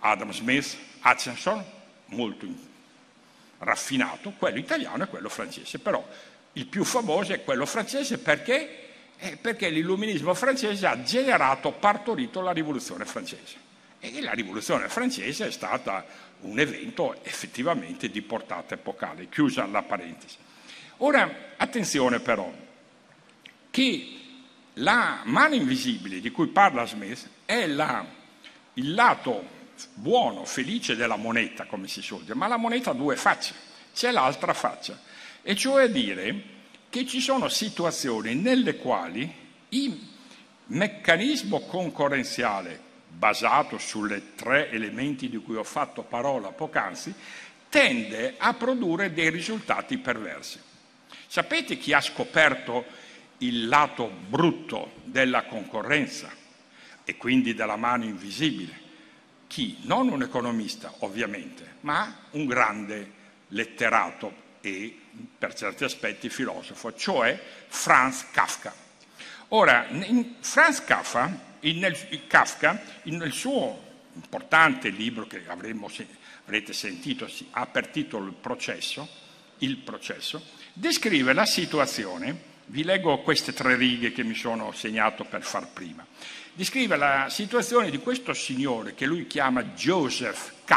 Adam 0.00 0.32
Smith, 0.32 0.74
Hutchinson, 1.04 1.62
molto 2.06 2.46
raffinato, 3.58 4.32
quello 4.38 4.58
italiano 4.58 5.04
e 5.04 5.08
quello 5.08 5.28
francese, 5.28 5.78
però 5.78 6.04
il 6.54 6.66
più 6.66 6.82
famoso 6.82 7.34
è 7.34 7.44
quello 7.44 7.66
francese 7.66 8.18
perché? 8.18 8.84
Eh, 9.18 9.36
perché 9.36 9.68
l'illuminismo 9.68 10.32
francese 10.32 10.86
ha 10.86 11.02
generato, 11.02 11.72
partorito 11.72 12.40
la 12.40 12.52
rivoluzione 12.52 13.04
francese. 13.04 13.65
E 14.14 14.20
la 14.20 14.32
rivoluzione 14.32 14.88
francese 14.88 15.48
è 15.48 15.50
stata 15.50 16.04
un 16.42 16.58
evento 16.60 17.24
effettivamente 17.24 18.08
di 18.08 18.22
portata 18.22 18.74
epocale, 18.74 19.28
chiusa 19.28 19.66
la 19.66 19.82
parentesi. 19.82 20.36
Ora, 20.98 21.54
attenzione 21.56 22.20
però, 22.20 22.52
che 23.70 24.16
la 24.74 25.22
mano 25.24 25.54
invisibile 25.54 26.20
di 26.20 26.30
cui 26.30 26.46
parla 26.46 26.86
Smith 26.86 27.28
è 27.44 27.66
la, 27.66 28.06
il 28.74 28.94
lato 28.94 29.54
buono, 29.94 30.44
felice 30.44 30.94
della 30.94 31.16
moneta, 31.16 31.64
come 31.64 31.88
si 31.88 32.00
suol 32.00 32.22
dire, 32.22 32.34
ma 32.34 32.46
la 32.46 32.56
moneta 32.56 32.90
ha 32.90 32.94
due 32.94 33.16
facce, 33.16 33.54
c'è 33.92 34.10
l'altra 34.12 34.54
faccia, 34.54 34.98
e 35.42 35.54
cioè 35.56 35.90
dire 35.90 36.54
che 36.88 37.04
ci 37.06 37.20
sono 37.20 37.48
situazioni 37.48 38.34
nelle 38.34 38.76
quali 38.76 39.30
il 39.70 40.08
meccanismo 40.66 41.60
concorrenziale 41.60 42.85
basato 43.16 43.78
sulle 43.78 44.34
tre 44.34 44.70
elementi 44.70 45.28
di 45.28 45.38
cui 45.38 45.56
ho 45.56 45.64
fatto 45.64 46.02
parola 46.02 46.48
poc'anzi, 46.48 47.14
tende 47.68 48.34
a 48.36 48.54
produrre 48.54 49.12
dei 49.12 49.30
risultati 49.30 49.98
perversi. 49.98 50.60
Sapete 51.26 51.78
chi 51.78 51.92
ha 51.92 52.00
scoperto 52.00 52.84
il 53.38 53.68
lato 53.68 54.08
brutto 54.08 54.92
della 55.04 55.44
concorrenza 55.44 56.30
e 57.04 57.16
quindi 57.16 57.54
della 57.54 57.76
mano 57.76 58.04
invisibile? 58.04 58.84
Chi? 59.46 59.78
Non 59.82 60.08
un 60.08 60.22
economista, 60.22 60.92
ovviamente, 60.98 61.76
ma 61.80 62.22
un 62.30 62.46
grande 62.46 63.12
letterato 63.48 64.44
e 64.60 64.98
per 65.38 65.54
certi 65.54 65.84
aspetti 65.84 66.28
filosofo, 66.28 66.94
cioè 66.94 67.40
Franz 67.68 68.26
Kafka. 68.30 68.74
Ora, 69.48 69.86
Franz 70.40 70.84
Kafka 70.84 71.54
nel, 71.74 71.96
Kafka, 72.26 72.82
nel 73.04 73.32
suo 73.32 73.84
importante 74.14 74.88
libro 74.88 75.26
che 75.26 75.42
avremo, 75.46 75.90
avrete 76.44 76.72
sentito, 76.72 77.28
ha 77.50 77.66
per 77.66 77.88
titolo 77.88 78.26
Il 78.26 78.34
processo, 78.34 79.08
il 79.58 79.76
processo, 79.78 80.42
descrive 80.72 81.32
la 81.32 81.46
situazione, 81.46 82.54
vi 82.66 82.82
leggo 82.82 83.18
queste 83.18 83.52
tre 83.52 83.76
righe 83.76 84.12
che 84.12 84.24
mi 84.24 84.34
sono 84.34 84.72
segnato 84.72 85.24
per 85.24 85.42
far 85.42 85.68
prima, 85.68 86.06
descrive 86.52 86.96
la 86.96 87.28
situazione 87.28 87.90
di 87.90 87.98
questo 87.98 88.32
signore 88.32 88.94
che 88.94 89.06
lui 89.06 89.26
chiama 89.26 89.62
Joseph 89.62 90.52
K, 90.64 90.74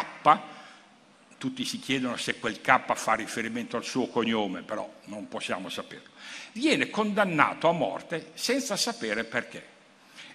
tutti 1.37 1.63
si 1.63 1.79
chiedono 1.79 2.17
se 2.17 2.37
quel 2.37 2.61
K 2.61 2.93
fa 2.93 3.13
riferimento 3.13 3.77
al 3.77 3.85
suo 3.85 4.07
cognome, 4.07 4.61
però 4.61 4.91
non 5.05 5.27
possiamo 5.29 5.69
saperlo, 5.69 6.09
viene 6.51 6.89
condannato 6.89 7.69
a 7.69 7.71
morte 7.71 8.31
senza 8.33 8.75
sapere 8.75 9.23
perché. 9.23 9.77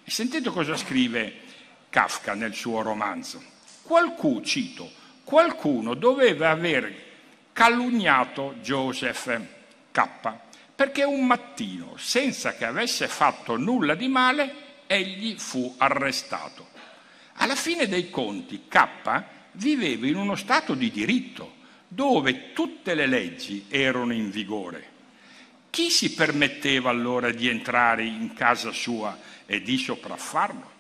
Sentite 0.07 0.51
cosa 0.51 0.77
scrive 0.77 1.41
Kafka 1.89 2.35
nel 2.35 2.55
suo 2.55 2.83
romanzo. 2.83 3.43
Qualcuno, 3.83 4.43
cito, 4.43 4.91
qualcuno 5.25 5.95
doveva 5.95 6.51
aver 6.51 6.93
calunniato 7.53 8.55
Joseph 8.61 9.41
K 9.91 10.09
perché 10.75 11.05
un 11.05 11.25
mattino, 11.25 11.97
senza 11.97 12.55
che 12.55 12.65
avesse 12.65 13.07
fatto 13.09 13.57
nulla 13.57 13.95
di 13.95 14.09
male, 14.09 14.55
egli 14.87 15.39
fu 15.39 15.75
arrestato. 15.79 16.69
Alla 17.35 17.55
fine 17.55 17.87
dei 17.87 18.11
conti 18.11 18.65
K 18.69 19.23
viveva 19.53 20.07
in 20.07 20.17
uno 20.17 20.35
stato 20.35 20.75
di 20.75 20.91
diritto 20.91 21.63
dove 21.87 22.53
tutte 22.53 22.95
le 22.95 23.07
leggi 23.07 23.67
erano 23.69 24.13
in 24.13 24.31
vigore. 24.31 24.93
Chi 25.71 25.91
si 25.91 26.13
permetteva 26.13 26.91
allora 26.91 27.31
di 27.31 27.49
entrare 27.49 28.05
in 28.05 28.35
casa 28.35 28.71
sua 28.71 29.17
e 29.47 29.63
di 29.63 29.79
sopraffarlo. 29.79 30.73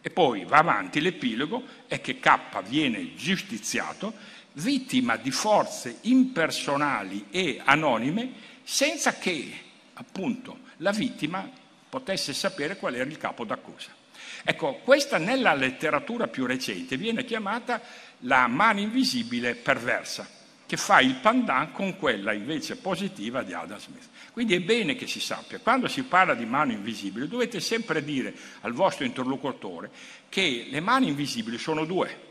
E 0.00 0.10
poi 0.10 0.44
va 0.44 0.58
avanti 0.58 1.00
l'epilogo 1.00 1.64
è 1.86 2.00
che 2.00 2.18
K 2.18 2.62
viene 2.66 3.14
giustiziato 3.14 4.14
vittima 4.52 5.16
di 5.16 5.30
forze 5.30 5.98
impersonali 6.02 7.26
e 7.30 7.60
anonime 7.64 8.32
senza 8.62 9.14
che 9.14 9.52
appunto 9.94 10.60
la 10.78 10.92
vittima 10.92 11.50
potesse 11.88 12.32
sapere 12.32 12.76
qual 12.76 12.94
era 12.94 13.08
il 13.08 13.18
capo 13.18 13.44
d'accusa. 13.44 13.96
Ecco, 14.44 14.76
questa 14.84 15.18
nella 15.18 15.54
letteratura 15.54 16.28
più 16.28 16.46
recente 16.46 16.96
viene 16.96 17.24
chiamata 17.24 17.80
la 18.20 18.46
mano 18.46 18.80
invisibile 18.80 19.54
perversa, 19.54 20.28
che 20.68 20.76
fa 20.76 21.00
il 21.00 21.14
pandan 21.14 21.72
con 21.72 21.96
quella 21.96 22.34
invece 22.34 22.76
positiva 22.76 23.42
di 23.42 23.54
Adam 23.54 23.78
Smith. 23.78 24.06
Quindi 24.34 24.54
è 24.54 24.60
bene 24.60 24.96
che 24.96 25.06
si 25.06 25.18
sappia, 25.18 25.60
quando 25.60 25.88
si 25.88 26.02
parla 26.02 26.34
di 26.34 26.44
mano 26.44 26.72
invisibile 26.72 27.26
dovete 27.26 27.58
sempre 27.58 28.04
dire 28.04 28.34
al 28.60 28.74
vostro 28.74 29.06
interlocutore 29.06 29.90
che 30.28 30.66
le 30.70 30.80
mani 30.80 31.08
invisibili 31.08 31.56
sono 31.56 31.86
due. 31.86 32.26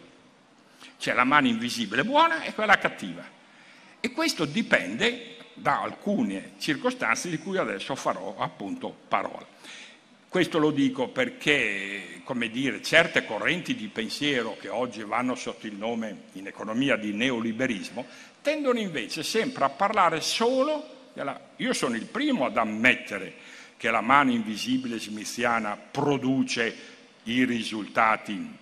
C'è 0.99 1.15
la 1.15 1.23
mano 1.23 1.47
invisibile 1.47 2.05
buona 2.05 2.43
e 2.43 2.53
quella 2.53 2.77
cattiva. 2.77 3.25
E 3.99 4.11
questo 4.11 4.45
dipende 4.45 5.37
da 5.55 5.81
alcune 5.81 6.51
circostanze 6.59 7.31
di 7.31 7.39
cui 7.39 7.57
adesso 7.57 7.95
farò 7.95 8.35
appunto 8.37 8.95
parola. 9.07 9.47
Questo 10.29 10.57
lo 10.57 10.71
dico 10.71 11.07
perché, 11.07 12.19
come 12.25 12.49
dire, 12.49 12.83
certe 12.83 13.23
correnti 13.23 13.75
di 13.75 13.87
pensiero 13.87 14.57
che 14.59 14.67
oggi 14.67 15.01
vanno 15.03 15.35
sotto 15.35 15.67
il 15.67 15.75
nome 15.75 16.23
in 16.33 16.47
economia 16.47 16.97
di 16.97 17.13
neoliberismo 17.13 18.05
tendono 18.41 18.77
invece 18.77 19.23
sempre 19.23 19.63
a 19.63 19.69
parlare 19.69 20.19
solo 20.19 21.11
della... 21.13 21.39
Io 21.57 21.71
sono 21.71 21.95
il 21.95 22.05
primo 22.05 22.45
ad 22.45 22.57
ammettere 22.57 23.35
che 23.77 23.89
la 23.89 24.01
mano 24.01 24.31
invisibile 24.31 24.99
smithiana 24.99 25.77
produce 25.77 26.75
i 27.23 27.45
risultati 27.45 28.53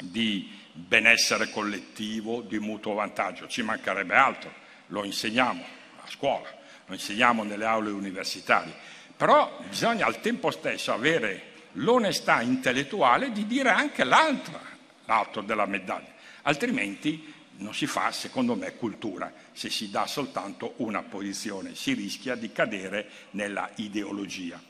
di 0.00 0.50
benessere 0.72 1.50
collettivo, 1.50 2.40
di 2.40 2.58
mutuo 2.58 2.94
vantaggio, 2.94 3.48
ci 3.48 3.60
mancherebbe 3.60 4.14
altro, 4.14 4.50
lo 4.88 5.04
insegniamo 5.04 5.62
a 6.02 6.08
scuola, 6.08 6.48
lo 6.86 6.94
insegniamo 6.94 7.42
nelle 7.42 7.66
aule 7.66 7.90
universitarie 7.90 8.94
però 9.16 9.58
bisogna 9.68 10.06
al 10.06 10.20
tempo 10.20 10.50
stesso 10.50 10.92
avere 10.92 11.54
l'onestà 11.72 12.42
intellettuale 12.42 13.32
di 13.32 13.46
dire 13.46 13.70
anche 13.70 14.04
l'altro 14.04 15.40
della 15.42 15.66
medaglia, 15.66 16.12
altrimenti 16.42 17.34
non 17.58 17.74
si 17.74 17.86
fa, 17.86 18.12
secondo 18.12 18.54
me, 18.54 18.74
cultura 18.76 19.32
se 19.52 19.70
si 19.70 19.90
dà 19.90 20.06
soltanto 20.06 20.74
una 20.78 21.02
posizione, 21.02 21.74
si 21.74 21.94
rischia 21.94 22.34
di 22.34 22.52
cadere 22.52 23.08
nella 23.30 23.70
ideologia. 23.76 24.60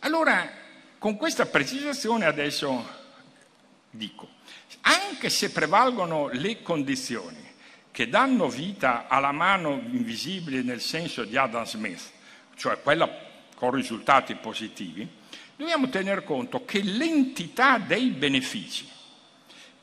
Allora, 0.00 0.48
con 0.98 1.16
questa 1.16 1.46
precisazione 1.46 2.26
adesso 2.26 3.00
dico, 3.90 4.28
anche 4.82 5.30
se 5.30 5.50
prevalgono 5.50 6.28
le 6.28 6.62
condizioni 6.62 7.50
che 7.90 8.08
danno 8.08 8.48
vita 8.48 9.08
alla 9.08 9.32
mano 9.32 9.72
invisibile 9.72 10.62
nel 10.62 10.80
senso 10.80 11.24
di 11.24 11.36
Adam 11.36 11.64
Smith, 11.64 12.10
cioè 12.54 12.80
quella 12.80 13.30
con 13.62 13.70
risultati 13.70 14.34
positivi, 14.34 15.08
dobbiamo 15.54 15.88
tener 15.88 16.24
conto 16.24 16.64
che 16.64 16.82
l'entità 16.82 17.78
dei 17.78 18.08
benefici 18.08 18.88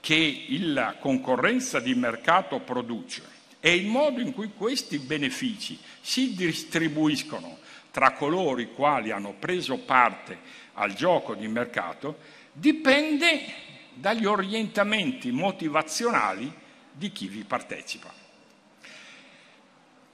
che 0.02 0.46
la 0.60 0.98
concorrenza 1.00 1.80
di 1.80 1.96
mercato 1.96 2.60
produce 2.60 3.24
e 3.62 3.74
il 3.76 3.86
modo 3.86 4.20
in 4.20 4.34
cui 4.34 4.52
questi 4.54 5.00
benefici 5.00 5.80
si 6.02 6.36
distribuiscono 6.36 7.60
tra 7.90 8.12
coloro 8.12 8.60
i 8.60 8.74
quali 8.74 9.12
hanno 9.12 9.34
preso 9.40 9.78
parte 9.78 10.40
al 10.74 10.94
gioco 10.94 11.34
di 11.34 11.48
mercato 11.48 12.18
dipende 12.52 13.46
dagli 13.94 14.26
orientamenti 14.26 15.32
motivazionali 15.32 16.52
di 16.92 17.14
chi 17.14 17.30
vi 17.30 17.46
partecipa. 17.46 18.19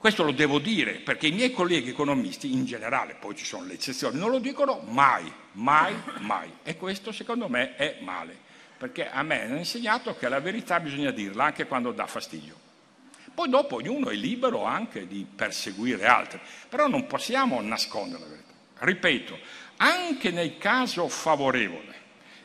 Questo 0.06 0.22
lo 0.22 0.30
devo 0.30 0.60
dire 0.60 0.92
perché 0.92 1.26
i 1.26 1.32
miei 1.32 1.50
colleghi 1.50 1.90
economisti 1.90 2.52
in 2.52 2.64
generale, 2.64 3.16
poi 3.18 3.34
ci 3.34 3.44
sono 3.44 3.66
le 3.66 3.74
eccezioni, 3.74 4.16
non 4.16 4.30
lo 4.30 4.38
dicono 4.38 4.78
mai, 4.86 5.28
mai, 5.54 5.96
mai. 6.20 6.48
E 6.62 6.76
questo 6.76 7.10
secondo 7.10 7.48
me 7.48 7.74
è 7.74 7.96
male, 8.02 8.38
perché 8.78 9.10
a 9.10 9.24
me 9.24 9.42
hanno 9.42 9.56
insegnato 9.56 10.14
che 10.14 10.28
la 10.28 10.38
verità 10.38 10.78
bisogna 10.78 11.10
dirla 11.10 11.46
anche 11.46 11.66
quando 11.66 11.90
dà 11.90 12.06
fastidio. 12.06 12.54
Poi 13.34 13.48
dopo 13.48 13.74
ognuno 13.74 14.10
è 14.10 14.14
libero 14.14 14.62
anche 14.62 15.08
di 15.08 15.26
perseguire 15.34 16.06
altri, 16.06 16.38
però 16.68 16.86
non 16.86 17.08
possiamo 17.08 17.60
nascondere 17.60 18.20
la 18.20 18.28
verità. 18.28 18.52
Ripeto, 18.78 19.38
anche 19.78 20.30
nel 20.30 20.56
caso 20.56 21.08
favorevole, 21.08 21.94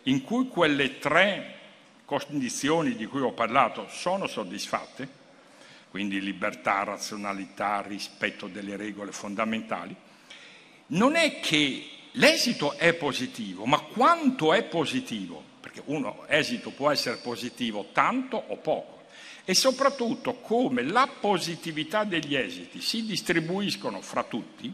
in 0.06 0.24
cui 0.24 0.48
quelle 0.48 0.98
tre 0.98 1.60
condizioni 2.06 2.96
di 2.96 3.06
cui 3.06 3.22
ho 3.22 3.34
parlato 3.34 3.86
sono 3.88 4.26
soddisfatte, 4.26 5.20
quindi 5.92 6.22
libertà, 6.22 6.84
razionalità, 6.84 7.82
rispetto 7.86 8.48
delle 8.48 8.78
regole 8.78 9.12
fondamentali, 9.12 9.94
non 10.88 11.18
è 11.18 11.42
che 11.42 11.86
l'esito 12.14 12.78
è 12.78 12.94
positivo, 12.94 13.66
ma 13.66 13.78
quanto 13.78 14.54
è 14.54 14.64
positivo, 14.64 15.44
perché 15.60 15.82
uno 15.86 16.26
esito 16.28 16.72
può 16.72 16.90
essere 16.92 17.18
positivo 17.18 17.90
tanto 17.92 18.42
o 18.48 18.56
poco, 18.56 19.04
e 19.44 19.54
soprattutto 19.54 20.36
come 20.36 20.82
la 20.84 21.10
positività 21.20 22.06
degli 22.06 22.36
esiti 22.36 22.80
si 22.80 23.06
distribuiscono 23.06 24.00
fra 24.00 24.24
tutti, 24.24 24.74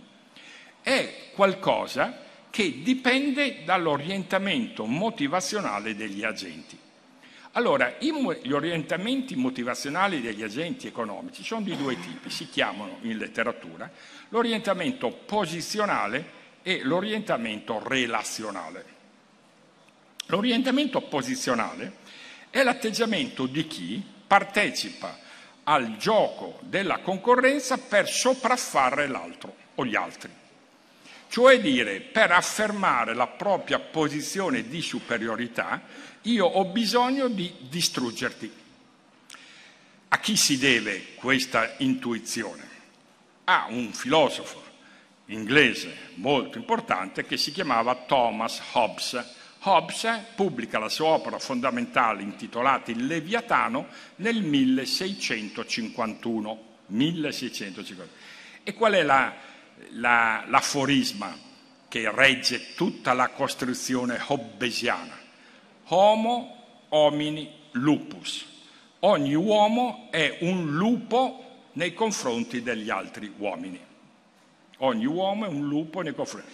è 0.83 1.31
qualcosa 1.33 2.25
che 2.51 2.83
dipende 2.83 3.63
dall'orientamento 3.63 4.85
motivazionale 4.85 5.95
degli 5.95 6.23
agenti. 6.23 6.77
Allora, 7.53 7.95
gli 7.99 8.51
orientamenti 8.51 9.35
motivazionali 9.35 10.21
degli 10.21 10.43
agenti 10.43 10.87
economici 10.87 11.43
sono 11.43 11.61
di 11.61 11.75
due 11.75 11.99
tipi, 11.99 12.29
si 12.29 12.49
chiamano 12.49 12.97
in 13.01 13.17
letteratura 13.17 13.89
l'orientamento 14.29 15.09
posizionale 15.09 16.35
e 16.61 16.83
l'orientamento 16.83 17.81
relazionale. 17.83 18.95
L'orientamento 20.27 21.01
posizionale 21.01 21.93
è 22.49 22.61
l'atteggiamento 22.61 23.45
di 23.45 23.65
chi 23.65 24.03
partecipa 24.27 25.17
al 25.63 25.97
gioco 25.97 26.59
della 26.61 26.99
concorrenza 26.99 27.77
per 27.77 28.07
sopraffare 28.07 29.07
l'altro 29.07 29.55
o 29.75 29.85
gli 29.85 29.95
altri, 29.95 30.29
cioè 31.29 31.59
dire 31.59 32.01
per 32.01 32.31
affermare 32.31 33.13
la 33.13 33.27
propria 33.27 33.79
posizione 33.79 34.67
di 34.67 34.81
superiorità 34.81 35.81
io 36.27 36.45
ho 36.45 36.65
bisogno 36.65 37.27
di 37.27 37.51
distruggerti. 37.69 38.51
A 40.09 40.19
chi 40.19 40.35
si 40.35 40.57
deve 40.57 41.13
questa 41.15 41.75
intuizione? 41.77 42.65
A 43.45 43.67
un 43.69 43.93
filosofo 43.93 44.63
inglese 45.27 46.09
molto 46.15 46.57
importante 46.57 47.25
che 47.25 47.37
si 47.37 47.51
chiamava 47.51 47.95
Thomas 47.95 48.61
Hobbes. 48.73 49.35
Hobbes 49.61 50.07
pubblica 50.35 50.79
la 50.79 50.89
sua 50.89 51.07
opera 51.07 51.39
fondamentale 51.39 52.21
intitolata 52.21 52.91
Il 52.91 53.05
Leviatano 53.05 53.87
nel 54.17 54.41
1651. 54.41 56.65
1651. 56.87 58.09
E 58.63 58.73
qual 58.73 58.93
è 58.93 59.03
la, 59.03 59.33
la, 59.91 60.43
l'aforisma 60.47 61.37
che 61.87 62.11
regge 62.11 62.73
tutta 62.75 63.13
la 63.13 63.29
costruzione 63.29 64.21
hobbesiana? 64.27 65.16
Homo 65.89 66.85
homini 66.89 67.49
lupus. 67.71 68.45
Ogni 68.99 69.35
uomo 69.35 70.07
è 70.09 70.39
un 70.41 70.75
lupo 70.75 71.43
nei 71.73 71.93
confronti 71.93 72.61
degli 72.61 72.89
altri 72.89 73.31
uomini. 73.37 73.79
Ogni 74.79 75.05
uomo 75.05 75.45
è 75.45 75.47
un 75.47 75.67
lupo 75.67 76.01
nei 76.01 76.13
confronti. 76.13 76.51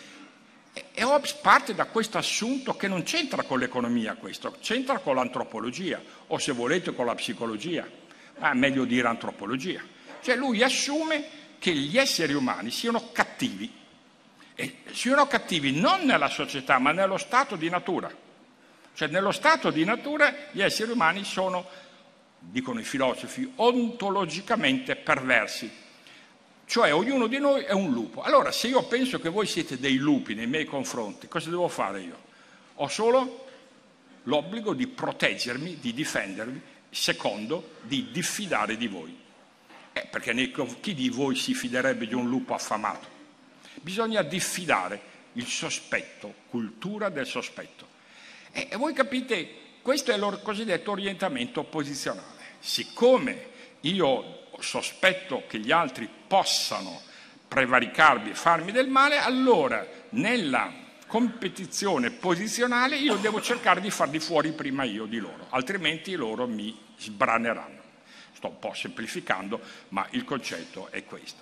E 0.91 1.04
Hobbes 1.04 1.34
parte 1.34 1.74
da 1.76 1.86
questo 1.86 2.17
assunto 2.17 2.76
che 2.76 2.88
non 2.88 3.04
c'entra 3.04 3.43
con 3.43 3.60
l'economia 3.60 4.15
questo, 4.15 4.56
c'entra 4.60 5.00
con 5.00 5.15
l'antropologia 5.15 6.02
o 6.28 6.38
se 6.38 6.52
volete 6.52 6.93
con 6.93 7.06
la 7.06 7.15
psicologia, 7.15 7.88
ma 8.39 8.52
è 8.52 8.56
meglio 8.56 8.86
dire 8.86 9.08
antropologia. 9.08 9.82
Cioè 10.22 10.36
lui 10.36 10.63
assume 10.63 11.41
che 11.60 11.74
gli 11.74 11.98
esseri 11.98 12.34
umani 12.34 12.72
siano 12.72 13.12
cattivi, 13.12 13.72
e 14.56 14.78
siano 14.91 15.28
cattivi 15.28 15.80
non 15.80 16.02
nella 16.06 16.30
società 16.30 16.78
ma 16.80 16.91
nello 16.91 17.17
stato 17.17 17.56
di 17.56 17.69
natura. 17.69 18.22
Cioè 18.93 19.08
nello 19.08 19.32
stato 19.32 19.71
di 19.71 19.84
natura 19.84 20.34
gli 20.51 20.62
esseri 20.62 20.91
umani 20.91 21.23
sono, 21.23 21.65
dicono 22.39 22.79
i 22.79 22.84
filosofi, 22.84 23.51
ontologicamente 23.56 24.95
perversi. 24.95 25.71
Cioè 26.65 26.93
ognuno 26.93 27.27
di 27.27 27.39
noi 27.39 27.63
è 27.63 27.71
un 27.71 27.91
lupo. 27.91 28.21
Allora 28.21 28.51
se 28.51 28.67
io 28.67 28.84
penso 28.84 29.19
che 29.19 29.29
voi 29.29 29.47
siete 29.47 29.79
dei 29.79 29.97
lupi 29.97 30.36
nei 30.36 30.47
miei 30.47 30.65
confronti, 30.65 31.27
cosa 31.27 31.49
devo 31.49 31.67
fare 31.67 32.01
io? 32.01 32.17
Ho 32.75 32.88
solo 32.88 33.47
l'obbligo 34.23 34.73
di 34.73 34.88
proteggermi, 34.88 35.79
di 35.79 35.93
difendervi, 35.93 36.62
secondo 36.89 37.75
di 37.82 38.12
diffidare 38.12 38.77
di 38.77 38.88
voi. 38.88 39.17
Eh, 39.91 40.08
perché 40.10 40.51
chi 40.79 40.93
di 40.93 41.10
voi 41.10 41.36
si 41.36 41.53
fiderebbe 41.53 42.08
di 42.08 42.13
un 42.13 42.27
lupo 42.27 42.53
affamato? 42.53 43.08
Bisogna 43.82 44.21
diffidare 44.21 45.12
il 45.34 45.47
sospetto, 45.47 46.34
cultura 46.49 47.10
del 47.10 47.25
sospetto. 47.25 47.92
E 48.55 48.75
voi 48.77 48.93
capite, 48.93 49.49
questo 49.81 50.11
è 50.11 50.15
il 50.15 50.39
cosiddetto 50.43 50.91
orientamento 50.91 51.63
posizionale. 51.63 52.41
Siccome 52.59 53.49
io 53.81 54.45
sospetto 54.59 55.43
che 55.47 55.57
gli 55.57 55.71
altri 55.71 56.07
possano 56.27 57.01
prevaricarmi 57.47 58.29
e 58.29 58.35
farmi 58.35 58.71
del 58.71 58.87
male, 58.87 59.17
allora 59.17 59.85
nella 60.11 60.71
competizione 61.07 62.11
posizionale 62.11 62.95
io 62.95 63.15
devo 63.15 63.41
cercare 63.41 63.81
di 63.81 63.89
farli 63.89 64.19
fuori 64.19 64.51
prima 64.51 64.83
io 64.83 65.05
di 65.05 65.17
loro, 65.17 65.47
altrimenti 65.49 66.13
loro 66.13 66.47
mi 66.47 66.77
sbraneranno. 66.97 67.81
Sto 68.33 68.49
un 68.49 68.59
po' 68.59 68.73
semplificando, 68.73 69.59
ma 69.89 70.07
il 70.11 70.23
concetto 70.23 70.89
è 70.91 71.03
questo. 71.05 71.41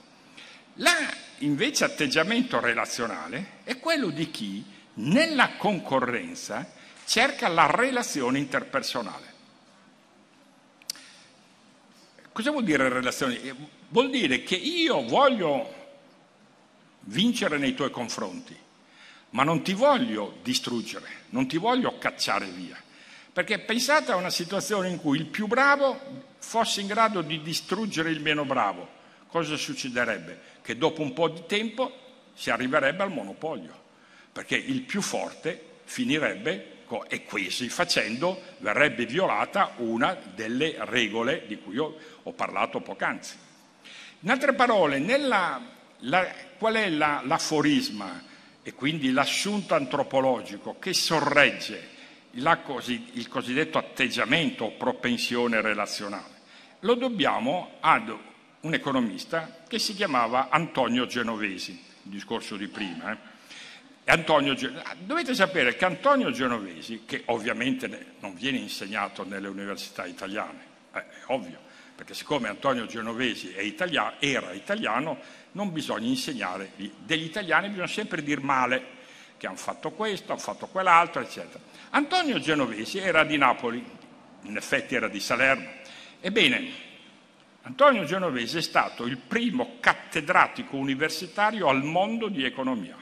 La 0.75 0.95
invece 1.39 1.83
atteggiamento 1.83 2.59
relazionale 2.61 3.59
è 3.63 3.77
quello 3.79 4.09
di 4.09 4.31
chi 4.31 4.63
nella 4.95 5.55
concorrenza 5.57 6.79
cerca 7.11 7.49
la 7.49 7.69
relazione 7.69 8.39
interpersonale. 8.39 9.33
Cosa 12.31 12.51
vuol 12.51 12.63
dire 12.63 12.87
relazione? 12.87 13.53
vuol 13.89 14.09
dire 14.09 14.43
che 14.43 14.55
io 14.55 15.03
voglio 15.03 15.89
vincere 17.01 17.57
nei 17.57 17.73
tuoi 17.73 17.91
confronti, 17.91 18.55
ma 19.31 19.43
non 19.43 19.61
ti 19.61 19.73
voglio 19.73 20.37
distruggere, 20.41 21.23
non 21.31 21.49
ti 21.49 21.57
voglio 21.57 21.97
cacciare 21.97 22.45
via. 22.45 22.81
Perché 23.33 23.59
pensate 23.59 24.13
a 24.13 24.15
una 24.15 24.29
situazione 24.29 24.87
in 24.87 24.97
cui 24.97 25.17
il 25.17 25.25
più 25.25 25.47
bravo 25.47 25.99
fosse 26.37 26.79
in 26.79 26.87
grado 26.87 27.21
di 27.21 27.41
distruggere 27.41 28.09
il 28.09 28.21
meno 28.21 28.45
bravo, 28.45 28.87
cosa 29.27 29.57
succederebbe? 29.57 30.39
Che 30.61 30.77
dopo 30.77 31.01
un 31.01 31.11
po' 31.11 31.27
di 31.27 31.43
tempo 31.45 31.91
si 32.33 32.49
arriverebbe 32.51 33.03
al 33.03 33.11
monopolio, 33.11 33.77
perché 34.31 34.55
il 34.55 34.83
più 34.83 35.01
forte 35.01 35.79
finirebbe 35.83 36.79
e 37.07 37.25
così 37.25 37.69
facendo 37.69 38.41
verrebbe 38.57 39.05
violata 39.05 39.73
una 39.77 40.17
delle 40.35 40.75
regole 40.79 41.45
di 41.47 41.57
cui 41.57 41.77
ho, 41.77 41.95
ho 42.23 42.33
parlato 42.33 42.81
poc'anzi. 42.81 43.35
In 44.21 44.29
altre 44.29 44.53
parole, 44.53 44.99
nella, 44.99 45.61
la, 45.99 46.27
qual 46.57 46.75
è 46.75 46.89
la, 46.89 47.21
l'aforisma 47.25 48.23
e 48.61 48.73
quindi 48.73 49.11
l'assunto 49.11 49.73
antropologico 49.73 50.77
che 50.79 50.93
sorregge 50.93 51.89
così, 52.63 53.09
il 53.13 53.27
cosiddetto 53.27 53.77
atteggiamento 53.77 54.65
o 54.65 54.71
propensione 54.71 55.61
relazionale? 55.61 56.39
Lo 56.81 56.95
dobbiamo 56.95 57.77
ad 57.79 58.13
un 58.61 58.73
economista 58.73 59.63
che 59.67 59.79
si 59.79 59.95
chiamava 59.95 60.49
Antonio 60.49 61.05
Genovesi, 61.05 61.71
il 61.71 62.11
discorso 62.11 62.57
di 62.57 62.67
prima. 62.67 63.11
Eh? 63.11 63.30
Antonio, 64.11 64.57
dovete 64.99 65.33
sapere 65.33 65.77
che 65.77 65.85
Antonio 65.85 66.31
Genovesi, 66.31 67.03
che 67.05 67.23
ovviamente 67.27 68.15
non 68.19 68.35
viene 68.35 68.57
insegnato 68.57 69.23
nelle 69.23 69.47
università 69.47 70.05
italiane, 70.05 70.59
è 70.91 71.01
ovvio, 71.27 71.57
perché 71.95 72.13
siccome 72.13 72.49
Antonio 72.49 72.85
Genovesi 72.87 73.55
italiano, 73.57 74.15
era 74.19 74.51
italiano, 74.51 75.17
non 75.53 75.71
bisogna 75.71 76.07
insegnare, 76.07 76.71
degli 76.97 77.23
italiani 77.23 77.69
bisogna 77.69 77.87
sempre 77.87 78.21
dire 78.21 78.41
male, 78.41 78.99
che 79.37 79.47
hanno 79.47 79.55
fatto 79.55 79.91
questo, 79.91 80.33
hanno 80.33 80.41
fatto 80.41 80.67
quell'altro, 80.67 81.21
eccetera. 81.21 81.63
Antonio 81.91 82.37
Genovesi 82.37 82.97
era 82.97 83.23
di 83.23 83.37
Napoli, 83.37 83.81
in 84.41 84.57
effetti 84.57 84.93
era 84.93 85.07
di 85.07 85.21
Salerno. 85.21 85.69
Ebbene, 86.19 86.69
Antonio 87.61 88.03
Genovesi 88.03 88.57
è 88.57 88.61
stato 88.61 89.05
il 89.05 89.15
primo 89.15 89.77
cattedratico 89.79 90.75
universitario 90.75 91.69
al 91.69 91.81
mondo 91.81 92.27
di 92.27 92.43
economia. 92.43 93.00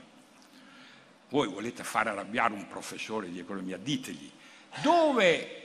Voi 1.30 1.48
volete 1.48 1.84
fare 1.84 2.10
arrabbiare 2.10 2.54
un 2.54 2.68
professore 2.68 3.30
di 3.30 3.40
economia, 3.40 3.78
ditegli 3.78 4.30
dove 4.82 5.56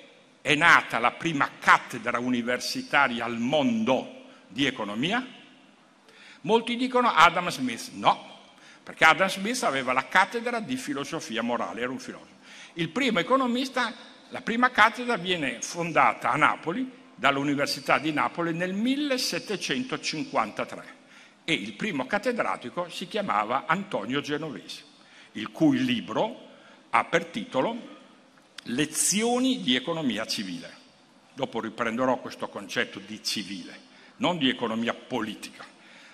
è 0.41 0.55
nata 0.55 0.99
la 0.99 1.11
prima 1.13 1.51
cattedra 1.59 2.19
universitaria 2.19 3.25
al 3.25 3.39
mondo 3.39 4.25
di 4.49 4.67
economia? 4.67 5.27
Molti 6.43 6.77
dicono 6.77 7.11
Adam 7.11 7.49
Smith, 7.49 7.93
no, 7.93 8.43
perché 8.83 9.05
Adam 9.05 9.29
Smith 9.29 9.63
aveva 9.63 9.95
la 9.95 10.07
cattedra 10.07 10.61
di 10.61 10.77
filosofia 10.77 11.43
morale, 11.43 11.81
era 11.81 11.91
un 11.91 11.99
filosofo. 11.99 12.33
Il 12.75 12.91
primo 12.91 13.21
economista, 13.21 13.95
la 14.29 14.43
prima 14.43 14.71
cattedra 14.71 15.17
viene 15.17 15.63
fondata 15.63 16.31
a 16.31 16.37
Napoli 16.37 16.91
dall'Università 17.15 17.99
di 17.99 18.13
Napoli 18.13 18.53
nel 18.53 18.75
1753 18.75 21.03
e 21.45 21.55
il 21.55 21.73
primo 21.75 22.07
cattedratico 22.07 22.91
si 22.91 23.07
chiamava 23.07 23.65
Antonio 23.67 24.21
Genovesi 24.21 24.84
il 25.35 25.51
cui 25.51 25.85
libro 25.85 26.49
ha 26.91 27.05
per 27.05 27.27
titolo 27.27 27.93
Lezioni 28.69 29.61
di 29.61 29.77
economia 29.77 30.27
civile. 30.27 30.73
Dopo 31.35 31.61
riprenderò 31.61 32.19
questo 32.19 32.49
concetto 32.49 32.99
di 32.99 33.23
civile, 33.23 33.79
non 34.17 34.39
di 34.39 34.49
economia 34.49 34.95
politica, 34.95 35.65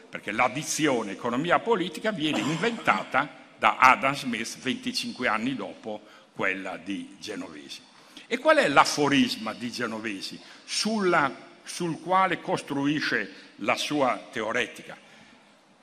perché 0.09 0.33
l'addizione 0.33 1.13
economia 1.13 1.61
politica 1.61 2.11
viene 2.11 2.41
inventata 2.41 3.29
da 3.57 3.77
Adam 3.77 4.15
Smith 4.15 4.59
25 4.59 5.29
anni 5.29 5.55
dopo 5.55 6.01
quella 6.35 6.77
di 6.77 7.17
Genovesi. 7.21 7.83
E 8.27 8.39
qual 8.39 8.57
è 8.57 8.69
l'aforisma 8.69 9.53
di 9.53 9.71
Genovesi 9.71 10.41
sulla, 10.65 11.33
sul 11.63 12.01
quale 12.01 12.41
costruisce 12.41 13.33
la 13.57 13.77
sua 13.77 14.29
teoretica? 14.33 14.97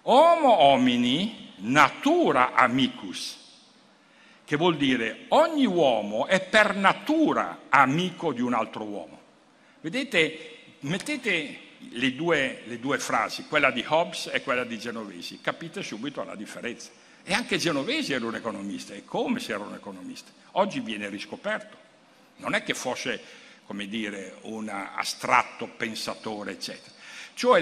Homo 0.02 0.52
homini 0.52 1.47
natura 1.58 2.54
amicus, 2.54 3.46
che 4.44 4.56
vuol 4.56 4.78
dire 4.78 5.26
ogni 5.30 5.66
uomo 5.66 6.26
è 6.28 6.42
per 6.42 6.76
natura 6.76 7.64
amico 7.70 8.32
di 8.32 8.42
un 8.42 8.54
altro 8.54 8.84
uomo. 8.84 9.20
Vedete, 9.82 10.56
mettete 10.82 11.60
le 11.92 12.16
due, 12.16 12.62
le 12.66 12.80
due 12.80 12.98
frasi, 12.98 13.46
quella 13.48 13.72
di 13.72 13.84
Hobbes 13.88 14.30
e 14.32 14.42
quella 14.42 14.64
di 14.64 14.80
Genovesi, 14.80 15.42
capite 15.42 15.84
subito 15.84 16.24
la 16.24 16.36
differenza. 16.36 16.90
E 17.24 17.34
anche 17.34 17.58
Genovesi 17.58 18.14
era 18.14 18.26
un 18.26 18.36
economista, 18.36 18.94
e 18.94 19.04
come 19.04 19.40
se 19.40 19.52
era 19.52 19.64
un 19.64 19.74
economista. 19.74 20.32
Oggi 20.52 20.80
viene 20.80 21.10
riscoperto. 21.10 21.76
Non 22.38 22.54
è 22.54 22.64
che 22.64 22.74
fosse, 22.74 23.22
come 23.66 23.88
dire, 23.88 24.38
un 24.44 24.70
astratto 24.70 25.68
pensatore, 25.68 26.52
eccetera. 26.52 26.96
Cioè 27.34 27.60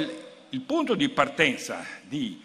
il 0.50 0.62
punto 0.62 0.94
di 0.94 1.10
partenza 1.10 1.84
di 2.04 2.42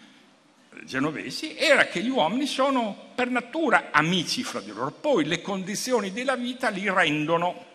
genovesi 0.83 1.55
era 1.55 1.85
che 1.85 2.01
gli 2.01 2.09
uomini 2.09 2.45
sono 2.45 3.09
per 3.13 3.29
natura 3.29 3.89
amici 3.91 4.43
fra 4.43 4.61
di 4.61 4.71
loro, 4.71 4.91
poi 4.91 5.25
le 5.25 5.41
condizioni 5.41 6.11
della 6.11 6.35
vita 6.35 6.69
li 6.69 6.89
rendono, 6.89 7.65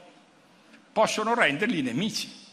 possono 0.93 1.35
renderli 1.35 1.83
nemici. 1.83 2.45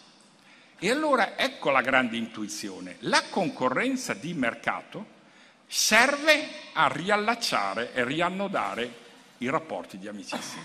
E 0.78 0.90
allora 0.90 1.38
ecco 1.38 1.70
la 1.70 1.82
grande 1.82 2.18
intuizione, 2.18 2.98
la 3.00 3.24
concorrenza 3.30 4.14
di 4.14 4.34
mercato 4.34 5.22
serve 5.66 6.50
a 6.74 6.88
riallacciare 6.88 7.94
e 7.94 8.04
riannodare 8.04 9.02
i 9.38 9.50
rapporti 9.50 9.98
di 9.98 10.08
amicizia. 10.08 10.62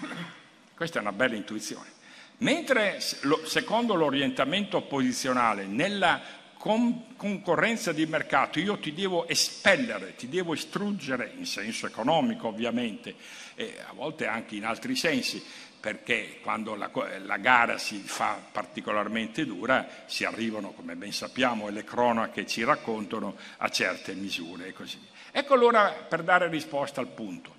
Questa 0.75 0.99
è 0.99 1.01
una 1.01 1.13
bella 1.13 1.37
intuizione. 1.37 1.97
Mentre 2.39 3.01
secondo 3.01 3.95
l'orientamento 3.95 4.83
posizionale 4.83 5.67
nella 5.67 6.21
con 6.69 7.17
concorrenza 7.17 7.93
di 7.95 8.05
mercato 8.05 8.59
io 8.59 8.79
ti 8.79 8.93
devo 8.93 9.27
espellere, 9.27 10.15
ti 10.17 10.29
devo 10.29 10.53
istruggere, 10.53 11.33
in 11.35 11.47
senso 11.47 11.87
economico 11.87 12.49
ovviamente, 12.49 13.15
e 13.55 13.77
a 13.83 13.95
volte 13.95 14.27
anche 14.27 14.57
in 14.57 14.67
altri 14.67 14.95
sensi, 14.95 15.43
perché 15.81 16.41
quando 16.43 16.75
la, 16.75 16.91
la, 17.25 17.39
gara 17.39 17.79
si 17.79 17.97
fa 18.01 18.39
particolarmente 18.53 19.47
dura 19.47 20.05
si 20.05 20.25
arrivano, 20.25 20.73
come 20.73 20.95
ben 20.95 21.11
sappiamo, 21.11 21.69
e 21.69 21.71
le 21.71 21.85
cronache 21.85 22.47
ci 22.47 22.63
raccontano, 22.65 23.39
a 23.57 23.71
certe 23.71 24.13
misure 24.13 24.67
e 24.67 24.73
così 24.75 24.99
via. 24.99 25.41
Ecco 25.41 25.55
allora 25.55 25.91
per 26.07 26.23
dare 26.23 26.49
risposta 26.49 27.01
al 27.01 27.09
punto. 27.09 27.55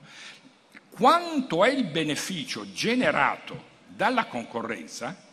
Quanto 0.92 1.66
è 1.66 1.72
il 1.72 1.86
beneficio 1.86 2.72
generato 2.74 3.60
dalla 3.88 4.26
concorrenza? 4.26 5.29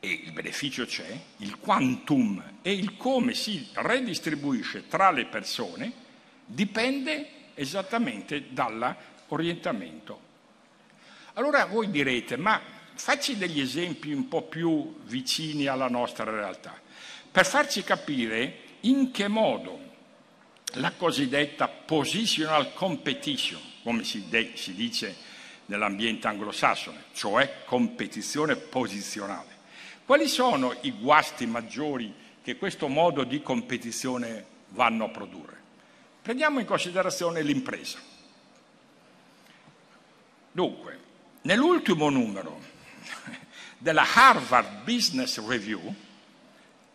E 0.00 0.08
il 0.24 0.32
beneficio 0.32 0.84
c'è, 0.84 1.18
il 1.38 1.58
quantum 1.58 2.42
e 2.62 2.72
il 2.72 2.96
come 2.96 3.34
si 3.34 3.68
redistribuisce 3.72 4.88
tra 4.88 5.10
le 5.10 5.26
persone 5.26 5.92
dipende 6.44 7.28
esattamente 7.54 8.52
dall'orientamento. 8.52 10.20
Allora 11.34 11.66
voi 11.66 11.90
direte, 11.90 12.36
ma 12.36 12.60
facci 12.94 13.36
degli 13.36 13.60
esempi 13.60 14.12
un 14.12 14.28
po' 14.28 14.42
più 14.42 15.00
vicini 15.04 15.66
alla 15.66 15.88
nostra 15.88 16.30
realtà, 16.30 16.80
per 17.30 17.44
farci 17.44 17.82
capire 17.82 18.64
in 18.80 19.10
che 19.10 19.28
modo 19.28 19.84
la 20.74 20.92
cosiddetta 20.92 21.68
positional 21.68 22.72
competition, 22.74 23.60
come 23.82 24.04
si, 24.04 24.28
de- 24.28 24.52
si 24.54 24.74
dice 24.74 25.14
nell'ambiente 25.66 26.26
anglosassone, 26.26 27.04
cioè 27.12 27.64
competizione 27.64 28.56
posizionale, 28.56 29.55
quali 30.06 30.28
sono 30.28 30.76
i 30.82 30.92
guasti 30.92 31.46
maggiori 31.46 32.14
che 32.40 32.56
questo 32.56 32.86
modo 32.86 33.24
di 33.24 33.42
competizione 33.42 34.46
vanno 34.68 35.06
a 35.06 35.08
produrre? 35.08 35.60
Prendiamo 36.22 36.60
in 36.60 36.66
considerazione 36.66 37.42
l'impresa. 37.42 37.98
Dunque, 40.52 40.98
nell'ultimo 41.42 42.08
numero 42.08 42.60
della 43.78 44.06
Harvard 44.14 44.84
Business 44.84 45.44
Review, 45.44 45.92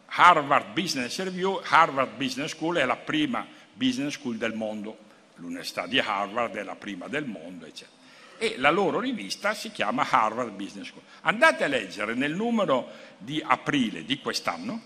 Harvard 0.05 0.71
Business 0.71 1.21
Review, 1.21 1.61
Harvard 1.65 2.15
Business 2.15 2.51
School 2.51 2.77
è 2.77 2.85
la 2.85 2.95
prima 2.95 3.45
business 3.73 4.13
school 4.13 4.37
del 4.37 4.53
mondo, 4.53 4.97
l'università 5.35 5.85
di 5.85 5.99
Harvard 5.99 6.55
è 6.55 6.63
la 6.63 6.75
prima 6.75 7.07
del 7.07 7.25
mondo, 7.25 7.65
eccetera 7.65 8.00
e 8.41 8.55
la 8.57 8.71
loro 8.71 8.99
rivista 8.99 9.53
si 9.53 9.69
chiama 9.71 10.07
Harvard 10.09 10.53
Business 10.53 10.87
School. 10.87 11.03
Andate 11.21 11.63
a 11.63 11.67
leggere 11.67 12.15
nel 12.15 12.33
numero 12.33 12.89
di 13.19 13.39
aprile 13.45 14.03
di 14.03 14.19
quest'anno 14.19 14.81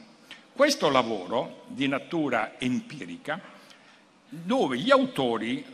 questo 0.52 0.90
lavoro 0.90 1.64
di 1.68 1.88
natura 1.88 2.60
empirica 2.60 3.40
dove 4.28 4.78
gli 4.78 4.92
autori, 4.92 5.66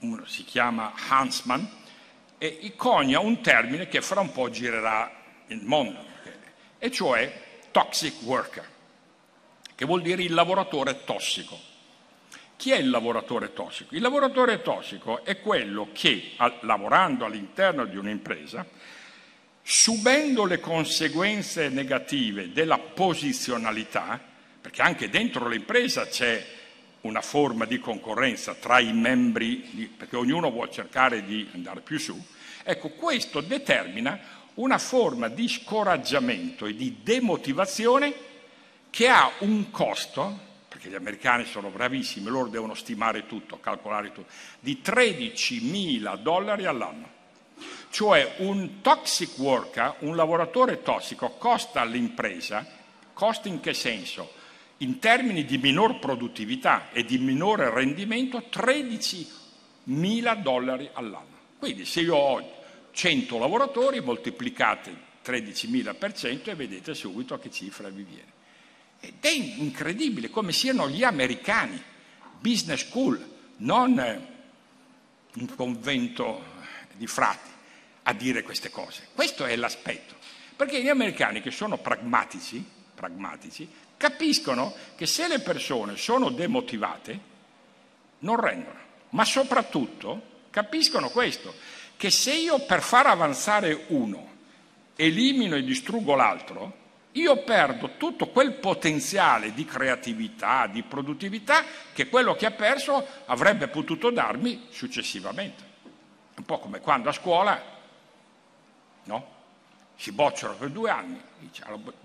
uno 0.00 0.26
si 0.26 0.44
chiama 0.44 0.92
Hansman, 1.08 1.66
e 2.36 2.74
conia 2.76 3.20
un 3.20 3.40
termine 3.40 3.88
che 3.88 4.02
fra 4.02 4.20
un 4.20 4.30
po' 4.30 4.50
girerà 4.50 5.10
il 5.46 5.62
mondo, 5.62 6.04
e 6.78 6.90
cioè 6.90 7.40
toxic 7.70 8.22
worker. 8.22 8.72
che 9.74 9.84
vuol 9.86 10.02
dire 10.02 10.22
il 10.22 10.34
lavoratore 10.34 11.04
tossico. 11.04 11.58
Chi 12.56 12.70
è 12.70 12.76
il 12.76 12.90
lavoratore 12.90 13.52
tossico? 13.52 13.94
Il 13.94 14.00
lavoratore 14.00 14.62
tossico 14.62 15.24
è 15.24 15.40
quello 15.40 15.88
che, 15.92 16.32
lavorando 16.60 17.24
all'interno 17.24 17.84
di 17.84 17.96
un'impresa, 17.96 18.66
subendo 19.62 20.44
le 20.44 20.60
conseguenze 20.60 21.68
negative 21.68 22.52
della 22.52 22.78
posizionalità, 22.78 24.20
perché 24.60 24.82
anche 24.82 25.08
dentro 25.08 25.48
l'impresa 25.48 26.06
c'è 26.06 26.46
una 27.02 27.20
forma 27.20 27.64
di 27.64 27.78
concorrenza 27.78 28.54
tra 28.54 28.78
i 28.78 28.92
membri, 28.92 29.92
perché 29.96 30.16
ognuno 30.16 30.50
vuole 30.50 30.70
cercare 30.70 31.24
di 31.24 31.48
andare 31.52 31.80
più 31.80 31.98
su, 31.98 32.18
ecco, 32.62 32.90
questo 32.90 33.40
determina 33.40 34.18
una 34.54 34.78
forma 34.78 35.28
di 35.28 35.48
scoraggiamento 35.48 36.66
e 36.66 36.74
di 36.74 37.00
demotivazione 37.02 38.14
che 38.90 39.08
ha 39.08 39.30
un 39.40 39.70
costo, 39.70 40.52
perché 40.74 40.88
gli 40.88 40.96
americani 40.96 41.44
sono 41.44 41.68
bravissimi, 41.68 42.28
loro 42.28 42.48
devono 42.48 42.74
stimare 42.74 43.26
tutto, 43.26 43.60
calcolare 43.60 44.10
tutto, 44.10 44.32
di 44.58 44.80
13 44.80 45.60
mila 45.60 46.16
dollari 46.16 46.64
all'anno. 46.64 47.22
Cioè 47.90 48.34
un 48.38 48.80
toxic 48.80 49.38
worker, 49.38 49.98
un 50.00 50.16
lavoratore 50.16 50.82
tossico, 50.82 51.36
costa 51.38 51.80
all'impresa, 51.80 52.66
costa 53.12 53.46
in 53.46 53.60
che 53.60 53.72
senso? 53.72 54.32
In 54.78 54.98
termini 54.98 55.44
di 55.44 55.58
minor 55.58 56.00
produttività 56.00 56.90
e 56.90 57.04
di 57.04 57.18
minore 57.18 57.70
rendimento 57.70 58.42
13 58.50 59.28
mila 59.84 60.34
dollari 60.34 60.90
all'anno. 60.92 61.38
Quindi 61.56 61.84
se 61.84 62.00
io 62.00 62.16
ho 62.16 62.62
100 62.90 63.38
lavoratori, 63.38 64.00
moltiplicate 64.00 65.12
13.000 65.24 65.96
per 65.96 66.12
cento 66.14 66.50
e 66.50 66.56
vedete 66.56 66.94
subito 66.94 67.34
a 67.34 67.38
che 67.38 67.52
cifra 67.52 67.88
vi 67.90 68.02
viene. 68.02 68.33
Ed 69.06 69.14
è 69.20 69.30
incredibile 69.30 70.30
come 70.30 70.52
siano 70.52 70.88
gli 70.88 71.04
americani, 71.04 71.82
business 72.40 72.86
school, 72.86 73.32
non 73.58 74.26
un 75.34 75.54
convento 75.54 76.42
di 76.94 77.06
frati, 77.06 77.50
a 78.04 78.12
dire 78.12 78.42
queste 78.42 78.70
cose. 78.70 79.08
Questo 79.14 79.44
è 79.44 79.54
l'aspetto. 79.56 80.14
Perché 80.56 80.82
gli 80.82 80.88
americani 80.88 81.42
che 81.42 81.50
sono 81.50 81.78
pragmatici, 81.78 82.64
pragmatici 82.94 83.68
capiscono 83.96 84.72
che 84.96 85.06
se 85.06 85.26
le 85.28 85.40
persone 85.40 85.96
sono 85.96 86.30
demotivate, 86.30 87.32
non 88.20 88.40
rendono. 88.40 88.78
Ma 89.10 89.24
soprattutto 89.24 90.32
capiscono 90.50 91.10
questo, 91.10 91.54
che 91.96 92.10
se 92.10 92.34
io 92.34 92.64
per 92.64 92.82
far 92.82 93.06
avanzare 93.06 93.84
uno 93.88 94.32
elimino 94.96 95.56
e 95.56 95.64
distruggo 95.64 96.14
l'altro, 96.14 96.82
io 97.16 97.42
perdo 97.42 97.92
tutto 97.96 98.28
quel 98.28 98.54
potenziale 98.54 99.52
di 99.52 99.64
creatività, 99.64 100.66
di 100.66 100.82
produttività 100.82 101.64
che 101.92 102.08
quello 102.08 102.34
che 102.34 102.46
ha 102.46 102.50
perso 102.50 103.06
avrebbe 103.26 103.68
potuto 103.68 104.10
darmi 104.10 104.66
successivamente. 104.70 105.72
Un 106.36 106.44
po' 106.44 106.58
come 106.58 106.80
quando 106.80 107.08
a 107.08 107.12
scuola 107.12 107.62
no? 109.04 109.26
si 109.96 110.10
bocciano 110.10 110.54
per 110.54 110.70
due 110.70 110.90
anni, 110.90 111.20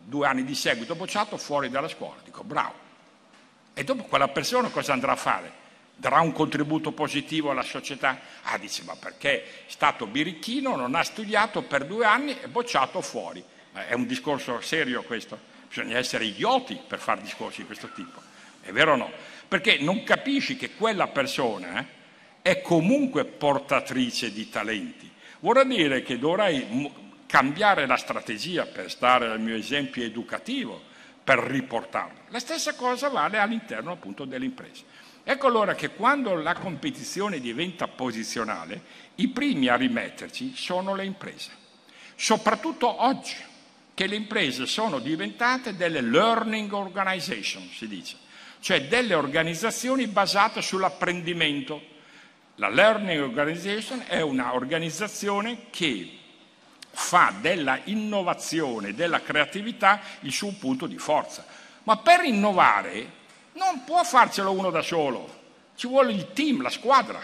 due 0.03 0.27
anni 0.27 0.43
di 0.43 0.53
seguito 0.53 0.93
bocciato 0.93 1.37
fuori 1.37 1.69
dalla 1.69 1.87
scuola, 1.87 2.21
dico 2.23 2.43
bravo. 2.43 2.87
E 3.73 3.83
dopo 3.83 4.03
quella 4.03 4.27
persona 4.27 4.69
cosa 4.69 4.93
andrà 4.93 5.13
a 5.13 5.17
fare? 5.17 5.67
darà 5.99 6.21
un 6.21 6.31
contributo 6.31 6.93
positivo 6.93 7.51
alla 7.51 7.61
società? 7.61 8.19
Ah, 8.43 8.57
dice, 8.57 8.83
ma 8.83 8.95
perché 8.95 9.43
è 9.43 9.47
stato 9.67 10.05
birichino, 10.05 10.77
non 10.77 10.95
ha 10.95 11.03
studiato 11.03 11.63
per 11.63 11.85
due 11.85 12.05
anni 12.05 12.39
e 12.39 12.47
bocciato 12.47 13.01
fuori. 13.01 13.43
È 13.87 13.93
un 13.93 14.05
discorso 14.05 14.59
serio 14.61 15.03
questo? 15.03 15.39
Bisogna 15.67 15.97
essere 15.97 16.25
idioti 16.25 16.79
per 16.87 16.99
fare 16.99 17.21
discorsi 17.21 17.61
di 17.61 17.67
questo 17.67 17.89
tipo. 17.93 18.21
È 18.61 18.71
vero 18.71 18.93
o 18.93 18.95
no? 18.95 19.11
Perché 19.47 19.77
non 19.79 20.03
capisci 20.03 20.55
che 20.55 20.71
quella 20.75 21.07
persona 21.07 21.79
eh, 21.79 21.85
è 22.41 22.61
comunque 22.61 23.25
portatrice 23.25 24.31
di 24.31 24.49
talenti. 24.49 25.09
Vorrà 25.39 25.63
dire 25.63 26.01
che 26.01 26.19
dovrei 26.19 26.91
cambiare 27.25 27.85
la 27.85 27.97
strategia 27.97 28.65
per 28.65 28.89
stare 28.89 29.27
al 29.27 29.39
mio 29.39 29.55
esempio 29.55 30.03
educativo, 30.03 30.81
per 31.23 31.39
riportarlo. 31.39 32.21
La 32.29 32.39
stessa 32.39 32.73
cosa 32.75 33.09
vale 33.09 33.37
all'interno 33.37 33.91
appunto 33.91 34.25
delle 34.25 34.45
imprese. 34.45 34.83
Ecco 35.23 35.45
allora 35.45 35.75
che 35.75 35.89
quando 35.89 36.33
la 36.33 36.55
competizione 36.55 37.39
diventa 37.39 37.87
posizionale, 37.87 38.81
i 39.15 39.27
primi 39.27 39.67
a 39.67 39.75
rimetterci 39.75 40.55
sono 40.55 40.95
le 40.95 41.05
imprese, 41.05 41.51
soprattutto 42.15 43.03
oggi, 43.03 43.35
che 43.99 44.07
le 44.07 44.15
imprese 44.15 44.65
sono 44.65 44.99
diventate 44.99 45.75
delle 45.75 45.99
learning 45.99 46.71
organization, 46.71 47.69
si 47.69 47.85
dice, 47.85 48.15
cioè 48.62 48.83
delle 48.88 49.13
organizzazioni 49.13 50.07
basate 50.07 50.62
sull'apprendimento. 50.62 51.81
La 52.55 52.69
learning 52.69 53.21
organization 53.21 54.05
è 54.07 54.21
un'organizzazione 54.21 55.65
che 55.69 56.17
fa 56.89 57.33
della 57.41 57.77
innovazione, 57.83 58.93
della 58.93 59.21
creatività 59.21 59.99
il 60.21 60.31
suo 60.31 60.53
punto 60.57 60.88
di 60.88 60.97
forza. 60.97 61.45
Ma 61.83 61.97
per 61.97 62.23
innovare 62.23 63.12
non 63.55 63.83
può 63.83 64.01
farcelo 64.05 64.53
uno 64.53 64.69
da 64.69 64.81
solo, 64.81 65.41
ci 65.75 65.88
vuole 65.88 66.13
il 66.13 66.31
team, 66.31 66.62
la 66.62 66.69
squadra. 66.69 67.21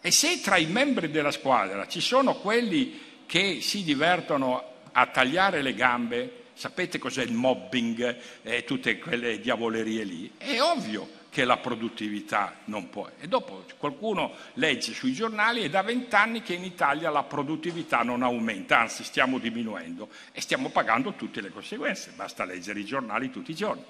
E 0.00 0.10
se 0.10 0.40
tra 0.40 0.56
i 0.56 0.66
membri 0.66 1.12
della 1.12 1.30
squadra 1.30 1.86
ci 1.86 2.00
sono 2.00 2.34
quelli 2.34 3.22
che 3.24 3.60
si 3.60 3.84
divertono 3.84 4.69
a 4.92 5.06
tagliare 5.06 5.62
le 5.62 5.74
gambe, 5.74 6.44
sapete 6.54 6.98
cos'è 6.98 7.22
il 7.22 7.32
mobbing 7.32 8.16
e 8.42 8.64
tutte 8.64 8.98
quelle 8.98 9.40
diavolerie 9.40 10.04
lì, 10.04 10.32
è 10.36 10.60
ovvio 10.60 11.18
che 11.30 11.44
la 11.44 11.56
produttività 11.58 12.56
non 12.64 12.90
può. 12.90 13.08
E 13.18 13.28
dopo 13.28 13.64
qualcuno 13.78 14.34
legge 14.54 14.92
sui 14.92 15.12
giornali 15.12 15.62
e 15.62 15.70
da 15.70 15.82
vent'anni 15.82 16.42
che 16.42 16.54
in 16.54 16.64
Italia 16.64 17.08
la 17.08 17.22
produttività 17.22 18.02
non 18.02 18.22
aumenta, 18.22 18.80
anzi 18.80 19.04
stiamo 19.04 19.38
diminuendo 19.38 20.10
e 20.32 20.40
stiamo 20.40 20.70
pagando 20.70 21.14
tutte 21.14 21.40
le 21.40 21.50
conseguenze, 21.50 22.10
basta 22.16 22.44
leggere 22.44 22.80
i 22.80 22.84
giornali 22.84 23.30
tutti 23.30 23.52
i 23.52 23.54
giorni. 23.54 23.84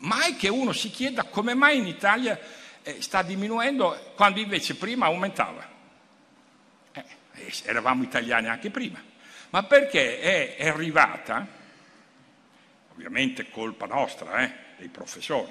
Mai 0.00 0.36
che 0.36 0.48
uno 0.48 0.72
si 0.72 0.90
chieda 0.90 1.24
come 1.24 1.54
mai 1.54 1.78
in 1.78 1.86
Italia 1.86 2.38
eh, 2.82 3.00
sta 3.00 3.22
diminuendo 3.22 4.12
quando 4.14 4.38
invece 4.38 4.76
prima 4.76 5.06
aumentava. 5.06 5.66
Eh, 6.92 7.04
eravamo 7.64 8.02
italiani 8.02 8.46
anche 8.46 8.70
prima. 8.70 9.07
Ma 9.50 9.62
perché 9.64 10.20
è, 10.56 10.68
arrivata, 10.68 11.46
ovviamente 12.92 13.50
colpa 13.50 13.86
nostra, 13.86 14.42
eh, 14.42 14.52
dei 14.78 14.88
professori, 14.88 15.50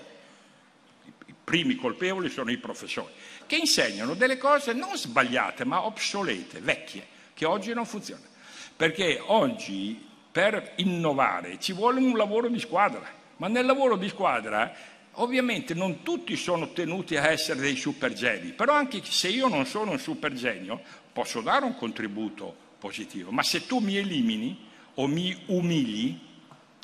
I, 1.06 1.14
i 1.26 1.36
primi 1.44 1.76
colpevoli 1.76 2.30
sono 2.30 2.52
i 2.52 2.58
professori, 2.58 3.14
che 3.46 3.58
insegnano 3.58 4.14
delle 4.14 4.38
cose 4.38 4.74
non 4.74 4.96
sbagliate 4.96 5.66
ma 5.66 5.86
obsolete, 5.86 6.60
vecchie, 6.60 7.06
che 7.34 7.46
oggi 7.46 7.74
non 7.74 7.86
funzionano. 7.86 8.28
Perché 8.76 9.20
oggi 9.26 10.06
per 10.32 10.74
innovare 10.76 11.60
ci 11.60 11.74
vuole 11.74 12.00
un 12.00 12.16
lavoro 12.16 12.48
di 12.48 12.60
squadra 12.60 13.18
ma 13.38 13.48
nel 13.48 13.66
lavoro 13.66 13.96
di 13.96 14.08
squadra 14.10 14.74
ovviamente 15.14 15.74
non 15.74 16.04
tutti 16.04 16.36
sono 16.36 16.72
tenuti 16.74 17.16
a 17.16 17.28
essere 17.30 17.60
dei 17.60 17.76
super 17.76 18.14
geni, 18.14 18.52
però 18.52 18.74
anche 18.74 19.02
se 19.04 19.30
io 19.30 19.48
non 19.48 19.66
sono 19.66 19.92
un 19.92 20.00
super 20.00 20.34
genio 20.34 20.82
posso 21.12 21.42
dare 21.42 21.66
un 21.66 21.76
contributo 21.76 22.66
positivo, 22.78 23.32
ma 23.32 23.44
se 23.44 23.66
tu 23.66 23.80
mi 23.80 23.98
elimini 23.98 24.66
o 24.96 25.08
mi 25.08 25.44
umili, 25.48 26.20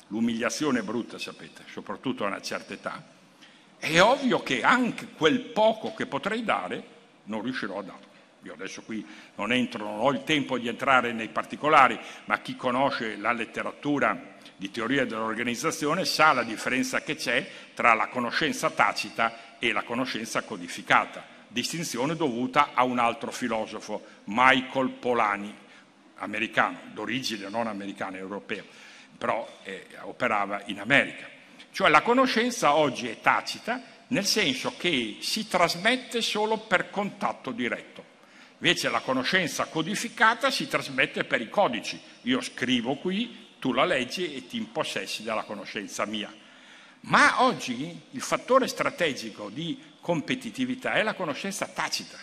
l'umiliazione 0.08 0.79
è 0.79 0.84
brutta 0.84 1.17
sapete, 1.17 1.63
soprattutto 1.71 2.23
a 2.23 2.27
una 2.27 2.41
certa 2.41 2.73
età, 2.73 3.12
è 3.77 4.01
ovvio 4.01 4.41
che 4.41 4.63
anche 4.63 5.10
quel 5.10 5.39
poco 5.39 5.93
che 5.93 6.06
potrei 6.06 6.43
dare 6.43 6.84
non 7.25 7.41
riuscirò 7.41 7.79
a 7.79 7.84
darlo. 7.84 8.12
Io 8.43 8.53
adesso 8.53 8.82
qui 8.82 9.06
non 9.36 9.51
entro, 9.53 9.86
non 9.86 9.99
ho 9.99 10.12
il 10.12 10.23
tempo 10.23 10.58
di 10.58 10.67
entrare 10.67 11.13
nei 11.13 11.29
particolari, 11.29 11.97
ma 12.25 12.39
chi 12.39 12.56
conosce 12.56 13.15
la 13.15 13.32
letteratura 13.32 14.36
di 14.56 14.69
teoria 14.69 15.06
dell'organizzazione 15.06 16.06
sa 16.06 16.34
la 16.34 16.43
differenza 16.43 17.01
che 17.01 17.15
c'è 17.15 17.49
tra 17.73 17.93
la 17.93 18.08
conoscenza 18.08 18.69
tacita 18.69 19.58
e 19.60 19.71
la 19.71 19.84
conoscenza 19.84 20.43
codificata, 20.43 21.25
distinzione 21.47 22.15
dovuta 22.15 22.71
a 22.73 22.84
un 22.84 22.99
altro 22.99 23.32
filosofo, 23.32 24.03
Michael 24.25 24.89
Polani, 24.89 25.56
americano, 26.17 26.80
d'origine 26.93 27.49
non 27.49 27.67
americana, 27.67 28.17
europeo, 28.17 28.65
però 29.17 29.47
eh, 29.63 29.88
operava 30.02 30.62
in 30.65 30.80
America. 30.80 31.30
Cioè 31.71 31.89
la 31.89 32.02
conoscenza 32.02 32.76
oggi 32.76 33.08
è 33.08 33.19
tacita 33.19 33.82
nel 34.08 34.26
senso 34.26 34.76
che 34.78 35.17
si 35.21 35.47
trasmette 35.47 36.21
solo 36.21 36.58
per 36.58 36.89
contatto 36.89 37.52
diretto. 37.52 38.12
Invece 38.60 38.89
la 38.89 39.02
conoscenza 39.02 39.65
codificata 39.65 40.52
si 40.52 40.67
trasmette 40.67 41.26
per 41.26 41.41
i 41.41 41.49
codici. 41.49 41.99
Io 42.21 42.39
scrivo 42.39 42.95
qui, 42.95 43.56
tu 43.60 43.73
la 43.73 43.86
leggi 43.86 44.36
e 44.36 44.47
ti 44.47 44.58
impossessi 44.58 45.23
della 45.23 45.43
conoscenza 45.43 46.06
mia. 46.06 46.34
Ma 47.02 47.43
oggi 47.43 47.99
il 48.12 48.21
fattore 48.21 48.67
strategico 48.67 49.49
di 49.49 49.82
competitività 49.99 50.93
è 50.93 51.04
la 51.04 51.13
conoscenza 51.13 51.65
tacita. 51.65 52.17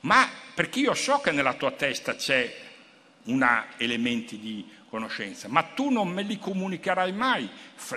Ma 0.00 0.28
perché 0.54 0.80
io 0.80 0.94
so 0.94 1.20
che 1.20 1.30
nella 1.30 1.54
tua 1.54 1.70
testa 1.72 2.16
c'è 2.16 2.69
una 3.30 3.68
elementi 3.76 4.38
di 4.38 4.66
conoscenza, 4.88 5.48
ma 5.48 5.62
tu 5.62 5.88
non 5.88 6.08
me 6.08 6.22
li 6.22 6.38
comunicherai 6.38 7.12
mai 7.12 7.48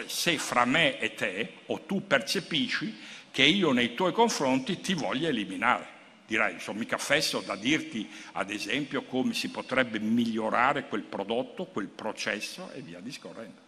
se 0.05 0.37
fra 0.37 0.63
me 0.63 0.99
e 0.99 1.15
te 1.15 1.53
o 1.65 1.81
tu 1.81 2.05
percepisci 2.05 2.95
che 3.31 3.43
io 3.43 3.71
nei 3.71 3.95
tuoi 3.95 4.13
confronti 4.13 4.79
ti 4.79 4.93
voglio 4.93 5.27
eliminare. 5.27 5.91
Dirai, 6.25 6.59
sono 6.59 6.79
mica 6.79 6.97
fesso 6.97 7.41
da 7.41 7.55
dirti 7.55 8.07
ad 8.33 8.49
esempio 8.49 9.03
come 9.03 9.33
si 9.33 9.49
potrebbe 9.49 9.99
migliorare 9.99 10.87
quel 10.87 11.01
prodotto, 11.01 11.65
quel 11.65 11.87
processo 11.87 12.71
e 12.73 12.81
via 12.81 12.99
discorrendo. 12.99 13.61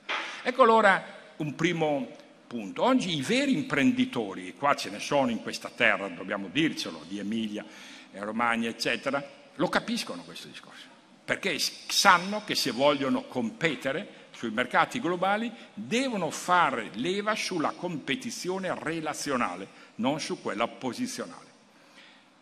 Ecco 0.44 0.62
allora 0.62 1.04
un 1.38 1.56
primo 1.56 2.08
punto. 2.48 2.84
Oggi 2.84 3.18
i 3.18 3.22
veri 3.24 3.54
imprenditori, 3.54 4.50
e 4.50 4.54
qua 4.54 4.76
ce 4.76 4.92
ne 4.92 5.00
sono 5.00 5.32
in 5.32 5.42
questa 5.42 5.70
terra, 5.76 6.08
dobbiamo 6.08 6.48
dircelo, 6.48 7.04
di 7.08 7.18
Emilia, 7.18 7.66
Romagna, 8.12 8.70
eccetera, 8.70 9.22
lo 9.56 9.68
capiscono 9.68 10.22
questo 10.22 10.48
discorso 10.48 10.95
perché 11.26 11.58
sanno 11.60 12.44
che 12.46 12.54
se 12.54 12.70
vogliono 12.70 13.24
competere 13.24 14.28
sui 14.32 14.52
mercati 14.52 15.00
globali 15.00 15.52
devono 15.74 16.30
fare 16.30 16.92
leva 16.94 17.36
sulla 17.36 17.72
competizione 17.72 18.74
relazionale, 18.78 19.68
non 19.96 20.20
su 20.20 20.40
quella 20.40 20.68
posizionale. 20.68 21.54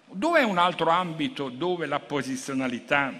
Dov'è 0.07 0.43
un 0.43 0.57
altro 0.57 0.89
ambito 0.89 1.49
dove 1.49 1.85
la 1.85 1.99
posizionalità 1.99 3.13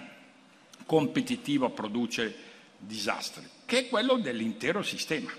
competitiva 0.84 1.70
produce 1.70 2.36
disastri? 2.76 3.48
Che 3.64 3.78
è 3.78 3.88
quello 3.88 4.16
dell'intero 4.16 4.82
sistema. 4.82 5.32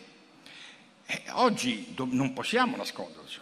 E 1.05 1.21
oggi 1.33 1.93
non 1.95 2.33
possiamo 2.33 2.75
nasconderci, 2.75 3.39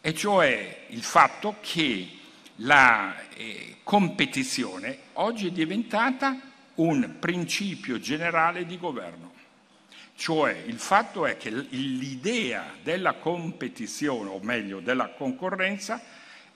e 0.00 0.14
cioè 0.14 0.86
il 0.90 1.02
fatto 1.02 1.56
che 1.60 2.08
la 2.56 3.28
eh, 3.30 3.78
competizione 3.82 5.01
oggi 5.14 5.48
è 5.48 5.50
diventata 5.50 6.38
un 6.76 7.16
principio 7.18 7.98
generale 7.98 8.66
di 8.66 8.78
governo. 8.78 9.32
Cioè 10.14 10.52
il 10.66 10.78
fatto 10.78 11.26
è 11.26 11.36
che 11.36 11.50
l'idea 11.50 12.74
della 12.82 13.14
competizione, 13.14 14.30
o 14.30 14.38
meglio 14.40 14.80
della 14.80 15.08
concorrenza, 15.08 16.00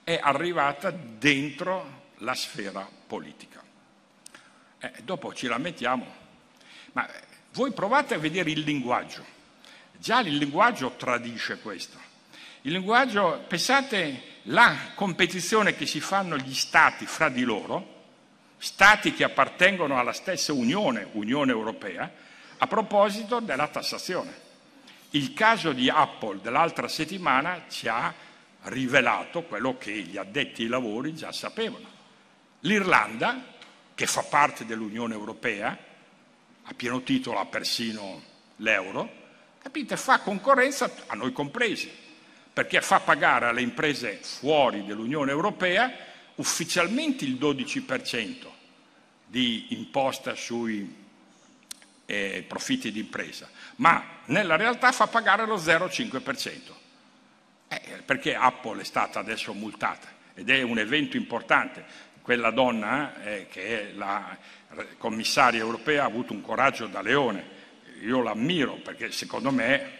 è 0.03 0.19
arrivata 0.21 0.91
dentro 0.91 2.05
la 2.19 2.33
sfera 2.33 2.87
politica. 3.07 3.61
Eh, 4.79 4.91
dopo 5.03 5.33
ci 5.33 5.47
lamentiamo, 5.47 6.05
ma 6.93 7.09
voi 7.53 7.71
provate 7.71 8.13
a 8.13 8.19
vedere 8.19 8.51
il 8.51 8.61
linguaggio. 8.61 9.25
Già 9.97 10.19
il 10.19 10.37
linguaggio 10.37 10.91
tradisce 10.91 11.59
questo. 11.59 11.99
Il 12.61 12.71
linguaggio, 12.71 13.43
pensate 13.47 14.35
la 14.43 14.91
competizione 14.93 15.75
che 15.75 15.85
si 15.85 15.99
fanno 15.99 16.37
gli 16.37 16.53
stati 16.53 17.05
fra 17.05 17.29
di 17.29 17.41
loro, 17.41 17.96
stati 18.57 19.13
che 19.13 19.23
appartengono 19.23 19.99
alla 19.99 20.13
stessa 20.13 20.53
Unione, 20.53 21.07
Unione 21.13 21.51
Europea, 21.51 22.11
a 22.57 22.67
proposito 22.67 23.39
della 23.39 23.67
tassazione. 23.67 24.45
Il 25.11 25.33
caso 25.33 25.71
di 25.71 25.89
Apple 25.89 26.41
dell'altra 26.41 26.87
settimana 26.87 27.65
ci 27.69 27.87
ha 27.87 28.13
rivelato 28.63 29.43
quello 29.43 29.77
che 29.77 29.91
gli 29.91 30.17
addetti 30.17 30.63
ai 30.63 30.69
lavori 30.69 31.15
già 31.15 31.31
sapevano. 31.31 31.95
L'Irlanda, 32.61 33.55
che 33.93 34.05
fa 34.05 34.23
parte 34.23 34.65
dell'Unione 34.65 35.13
Europea, 35.13 35.77
a 36.63 36.73
pieno 36.75 37.01
titolo 37.03 37.39
ha 37.39 37.45
persino 37.45 38.21
l'euro, 38.57 39.09
capite, 39.61 39.95
fa 39.95 40.19
concorrenza 40.19 40.91
a 41.07 41.15
noi 41.15 41.31
compresi 41.31 42.05
perché 42.51 42.81
fa 42.81 42.99
pagare 42.99 43.45
alle 43.45 43.61
imprese 43.61 44.19
fuori 44.21 44.83
dell'Unione 44.83 45.29
Europea 45.29 46.06
ufficialmente 46.37 47.25
il 47.25 47.35
12% 47.35 48.47
di 49.25 49.67
imposta 49.69 50.35
sui 50.35 51.05
eh, 52.05 52.45
profitti 52.47 52.91
di 52.91 52.99
impresa, 52.99 53.49
ma 53.77 54.21
nella 54.25 54.55
realtà 54.55 54.91
fa 54.91 55.07
pagare 55.07 55.45
lo 55.45 55.57
0,5%, 55.57 56.73
eh, 57.67 58.01
perché 58.05 58.35
Apple 58.35 58.81
è 58.81 58.85
stata 58.85 59.19
adesso 59.19 59.53
multata 59.53 60.07
ed 60.33 60.49
è 60.49 60.61
un 60.61 60.79
evento 60.79 61.17
importante. 61.17 62.05
Quella 62.21 62.51
donna 62.51 63.23
eh, 63.23 63.47
che 63.49 63.89
è 63.89 63.93
la 63.93 64.37
commissaria 64.97 65.61
europea 65.61 66.03
ha 66.03 66.07
avuto 66.07 66.33
un 66.33 66.41
coraggio 66.41 66.87
da 66.87 67.01
leone, 67.01 67.55
io 68.01 68.21
l'ammiro 68.21 68.75
perché 68.75 69.11
secondo 69.11 69.51
me 69.51 69.91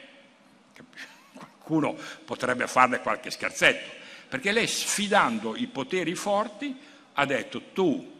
qualcuno 1.33 1.97
potrebbe 2.25 2.67
farle 2.67 2.99
qualche 2.99 3.31
scherzetto, 3.31 4.05
perché 4.27 4.51
lei 4.51 4.67
sfidando 4.67 5.55
i 5.55 5.67
poteri 5.67 6.15
forti 6.15 6.75
ha 7.13 7.25
detto 7.25 7.71
tu 7.73 8.15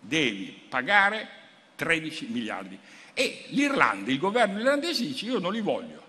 devi 0.00 0.62
pagare 0.68 1.28
13 1.76 2.26
miliardi. 2.30 2.78
E 3.12 3.44
l'Irlanda, 3.48 4.10
il 4.10 4.18
governo 4.18 4.58
irlandese 4.58 5.04
dice 5.04 5.26
io 5.26 5.38
non 5.38 5.52
li 5.52 5.60
voglio. 5.60 6.02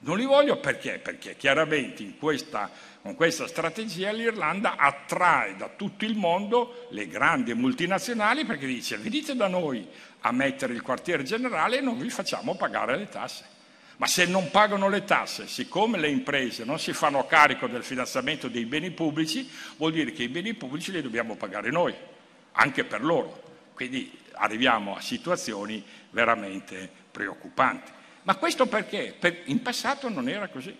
Non 0.00 0.18
li 0.18 0.24
voglio 0.24 0.58
perché? 0.58 0.98
Perché 0.98 1.36
chiaramente 1.36 2.14
questa, 2.18 2.70
con 3.00 3.14
questa 3.14 3.46
strategia 3.46 4.12
l'Irlanda 4.12 4.76
attrae 4.76 5.56
da 5.56 5.70
tutto 5.74 6.04
il 6.04 6.16
mondo 6.16 6.86
le 6.90 7.08
grandi 7.08 7.54
multinazionali 7.54 8.44
perché 8.44 8.66
dice 8.66 8.98
venite 8.98 9.34
da 9.34 9.48
noi 9.48 9.88
a 10.20 10.32
mettere 10.32 10.74
il 10.74 10.82
quartiere 10.82 11.22
generale 11.22 11.78
e 11.78 11.80
non 11.80 11.98
vi 11.98 12.10
facciamo 12.10 12.56
pagare 12.56 12.96
le 12.96 13.08
tasse. 13.08 13.54
Ma 13.98 14.06
se 14.06 14.26
non 14.26 14.50
pagano 14.50 14.88
le 14.88 15.04
tasse, 15.04 15.46
siccome 15.46 15.98
le 15.98 16.08
imprese 16.08 16.64
non 16.64 16.78
si 16.78 16.92
fanno 16.92 17.26
carico 17.26 17.66
del 17.66 17.82
finanziamento 17.82 18.48
dei 18.48 18.66
beni 18.66 18.90
pubblici, 18.90 19.48
vuol 19.76 19.92
dire 19.92 20.12
che 20.12 20.24
i 20.24 20.28
beni 20.28 20.52
pubblici 20.52 20.92
li 20.92 21.00
dobbiamo 21.00 21.36
pagare 21.36 21.70
noi, 21.70 21.94
anche 22.52 22.84
per 22.84 23.02
loro. 23.02 23.42
Quindi 23.74 24.10
arriviamo 24.32 24.96
a 24.96 25.00
situazioni 25.00 25.82
veramente 26.10 26.90
preoccupanti. 27.10 27.90
Ma 28.24 28.36
questo 28.36 28.66
perché? 28.66 29.14
Per, 29.18 29.42
in 29.46 29.62
passato 29.62 30.08
non 30.08 30.28
era 30.28 30.48
così. 30.48 30.76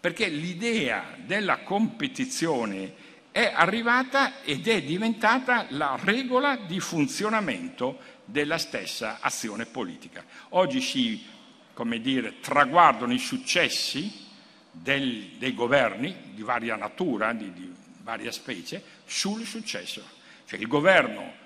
Perché 0.00 0.28
l'idea 0.28 1.16
della 1.16 1.58
competizione 1.58 3.12
è 3.30 3.52
arrivata 3.54 4.42
ed 4.42 4.66
è 4.68 4.82
diventata 4.82 5.66
la 5.70 5.98
regola 6.02 6.56
di 6.56 6.80
funzionamento 6.80 7.98
della 8.24 8.58
stessa 8.58 9.18
azione 9.20 9.66
politica. 9.66 10.24
Oggi 10.50 10.80
si 10.80 11.32
come 11.74 12.00
dire, 12.00 12.40
traguardano 12.40 13.12
i 13.12 13.18
successi 13.18 14.22
del, 14.70 15.32
dei 15.38 15.54
governi 15.54 16.32
di 16.32 16.42
varia 16.42 16.76
natura, 16.76 17.32
di, 17.32 17.52
di 17.52 17.72
varia 18.02 18.32
specie, 18.32 18.82
sul 19.04 19.44
successo. 19.44 20.02
Cioè 20.46 20.58
il 20.58 20.66
governo 20.66 21.42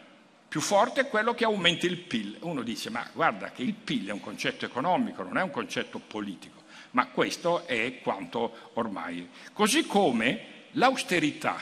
più 0.48 0.60
forte 0.60 1.02
è 1.02 1.08
quello 1.08 1.34
che 1.34 1.44
aumenta 1.44 1.86
il 1.86 1.98
PIL. 1.98 2.36
Uno 2.40 2.62
dice, 2.62 2.90
ma 2.90 3.08
guarda 3.12 3.50
che 3.50 3.62
il 3.62 3.74
PIL 3.74 4.08
è 4.08 4.12
un 4.12 4.20
concetto 4.20 4.64
economico, 4.64 5.22
non 5.22 5.38
è 5.38 5.42
un 5.42 5.50
concetto 5.50 5.98
politico, 5.98 6.62
ma 6.92 7.06
questo 7.08 7.66
è 7.66 8.00
quanto 8.00 8.70
ormai. 8.74 9.28
Così 9.52 9.86
come 9.86 10.56
l'austerità, 10.72 11.56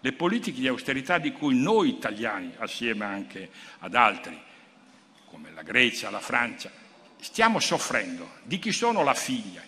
le 0.00 0.12
politiche 0.12 0.60
di 0.60 0.68
austerità 0.68 1.18
di 1.18 1.32
cui 1.32 1.56
noi 1.56 1.90
italiani, 1.90 2.52
assieme 2.58 3.04
anche 3.04 3.50
ad 3.80 3.94
altri, 3.94 4.38
come 5.26 5.50
la 5.52 5.62
Grecia, 5.62 6.10
la 6.10 6.20
Francia, 6.20 6.70
stiamo 7.20 7.60
soffrendo. 7.60 8.38
Di 8.42 8.58
chi 8.58 8.72
sono 8.72 9.02
la 9.02 9.14
figlia? 9.14 9.62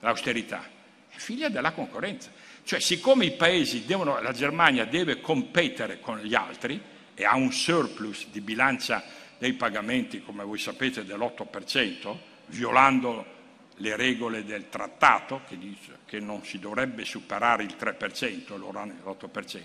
L'austerità. 0.00 0.68
È 1.08 1.16
figlia 1.16 1.48
della 1.48 1.72
concorrenza. 1.72 2.30
Cioè, 2.64 2.80
siccome 2.80 3.26
i 3.26 3.32
paesi 3.32 3.84
devono, 3.84 4.20
la 4.20 4.32
Germania 4.32 4.84
deve 4.84 5.20
competere 5.20 6.00
con 6.00 6.18
gli 6.20 6.34
altri 6.34 6.80
e 7.14 7.24
ha 7.24 7.36
un 7.36 7.52
surplus 7.52 8.28
di 8.28 8.40
bilancia 8.40 9.04
dei 9.38 9.52
pagamenti, 9.52 10.22
come 10.22 10.44
voi 10.44 10.58
sapete, 10.58 11.04
dell'8%, 11.04 12.16
violando 12.46 13.32
le 13.78 13.96
regole 13.96 14.44
del 14.44 14.68
trattato 14.68 15.42
che 15.48 15.58
dice 15.58 15.98
che 16.06 16.20
non 16.20 16.44
si 16.44 16.58
dovrebbe 16.58 17.04
superare 17.04 17.64
il 17.64 17.76
3%, 17.78 18.56
loro 18.56 18.78
hanno 18.78 18.94
l'8%, 19.04 19.62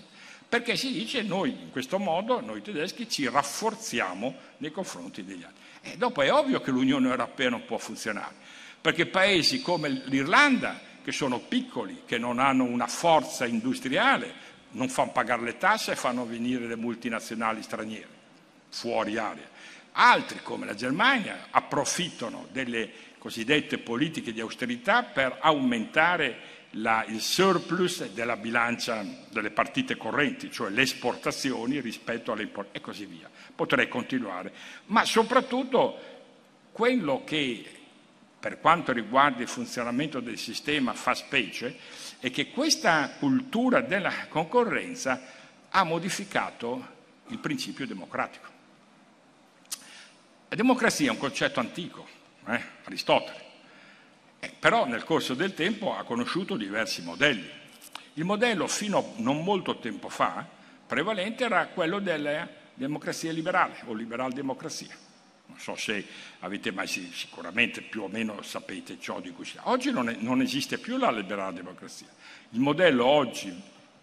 perché 0.50 0.74
si 0.74 0.90
dice 0.92 1.22
noi 1.22 1.50
in 1.50 1.70
questo 1.70 2.00
modo, 2.00 2.40
noi 2.40 2.60
tedeschi, 2.60 3.08
ci 3.08 3.28
rafforziamo 3.28 4.34
nei 4.56 4.72
confronti 4.72 5.24
degli 5.24 5.44
altri. 5.44 5.62
E 5.80 5.96
dopo 5.96 6.22
è 6.22 6.32
ovvio 6.32 6.60
che 6.60 6.72
l'Unione 6.72 7.08
Europea 7.08 7.50
non 7.50 7.64
può 7.64 7.78
funzionare, 7.78 8.34
perché 8.80 9.06
paesi 9.06 9.62
come 9.62 9.88
l'Irlanda, 10.06 10.80
che 11.04 11.12
sono 11.12 11.38
piccoli, 11.38 12.02
che 12.04 12.18
non 12.18 12.40
hanno 12.40 12.64
una 12.64 12.88
forza 12.88 13.46
industriale, 13.46 14.34
non 14.72 14.88
fanno 14.88 15.12
pagare 15.12 15.42
le 15.42 15.56
tasse 15.56 15.92
e 15.92 15.96
fanno 15.96 16.26
venire 16.26 16.66
le 16.66 16.76
multinazionali 16.76 17.62
straniere, 17.62 18.08
fuori 18.70 19.18
area. 19.18 19.48
Altri, 19.92 20.40
come 20.42 20.66
la 20.66 20.74
Germania, 20.74 21.46
approfittano 21.50 22.48
delle 22.50 22.90
cosiddette 23.18 23.78
politiche 23.78 24.32
di 24.32 24.40
austerità 24.40 25.04
per 25.04 25.38
aumentare 25.40 26.58
la, 26.74 27.04
il 27.08 27.20
surplus 27.20 28.08
della 28.12 28.36
bilancia 28.36 29.04
delle 29.30 29.50
partite 29.50 29.96
correnti, 29.96 30.50
cioè 30.50 30.70
le 30.70 30.82
esportazioni 30.82 31.80
rispetto 31.80 32.32
alle 32.32 32.42
importazioni 32.42 32.78
e 32.78 32.80
così 32.80 33.06
via. 33.06 33.30
Potrei 33.54 33.88
continuare, 33.88 34.52
ma 34.86 35.04
soprattutto 35.04 35.98
quello 36.72 37.22
che 37.24 37.78
per 38.38 38.58
quanto 38.60 38.92
riguarda 38.92 39.42
il 39.42 39.48
funzionamento 39.48 40.20
del 40.20 40.38
sistema 40.38 40.94
fa 40.94 41.14
specie 41.14 41.76
è 42.20 42.30
che 42.30 42.50
questa 42.50 43.10
cultura 43.18 43.80
della 43.82 44.28
concorrenza 44.28 45.20
ha 45.68 45.84
modificato 45.84 46.98
il 47.28 47.38
principio 47.38 47.86
democratico. 47.86 48.48
La 50.48 50.56
democrazia 50.56 51.08
è 51.08 51.10
un 51.10 51.18
concetto 51.18 51.60
antico, 51.60 52.08
eh? 52.46 52.62
Aristotele, 52.84 53.49
però 54.58 54.86
nel 54.86 55.04
corso 55.04 55.34
del 55.34 55.54
tempo 55.54 55.96
ha 55.96 56.04
conosciuto 56.04 56.56
diversi 56.56 57.02
modelli. 57.02 57.48
Il 58.14 58.24
modello 58.24 58.66
fino 58.66 58.98
a 58.98 59.04
non 59.16 59.42
molto 59.42 59.78
tempo 59.78 60.08
fa 60.08 60.46
prevalente 60.86 61.44
era 61.44 61.66
quello 61.68 62.00
della 62.00 62.48
democrazia 62.74 63.32
liberale 63.32 63.76
o 63.86 63.92
liberal 63.92 64.32
democrazia. 64.32 64.94
Non 65.46 65.58
so 65.58 65.74
se 65.76 66.04
avete 66.40 66.70
mai, 66.70 66.86
sicuramente 66.86 67.82
più 67.82 68.02
o 68.02 68.08
meno 68.08 68.40
sapete 68.42 68.98
ciò 68.98 69.20
di 69.20 69.30
cui 69.32 69.44
si 69.44 69.58
Oggi 69.62 69.90
non, 69.90 70.08
è, 70.08 70.16
non 70.18 70.40
esiste 70.40 70.78
più 70.78 70.96
la 70.96 71.10
liberal 71.10 71.52
democrazia. 71.52 72.06
Il 72.50 72.60
modello 72.60 73.04
oggi 73.04 73.54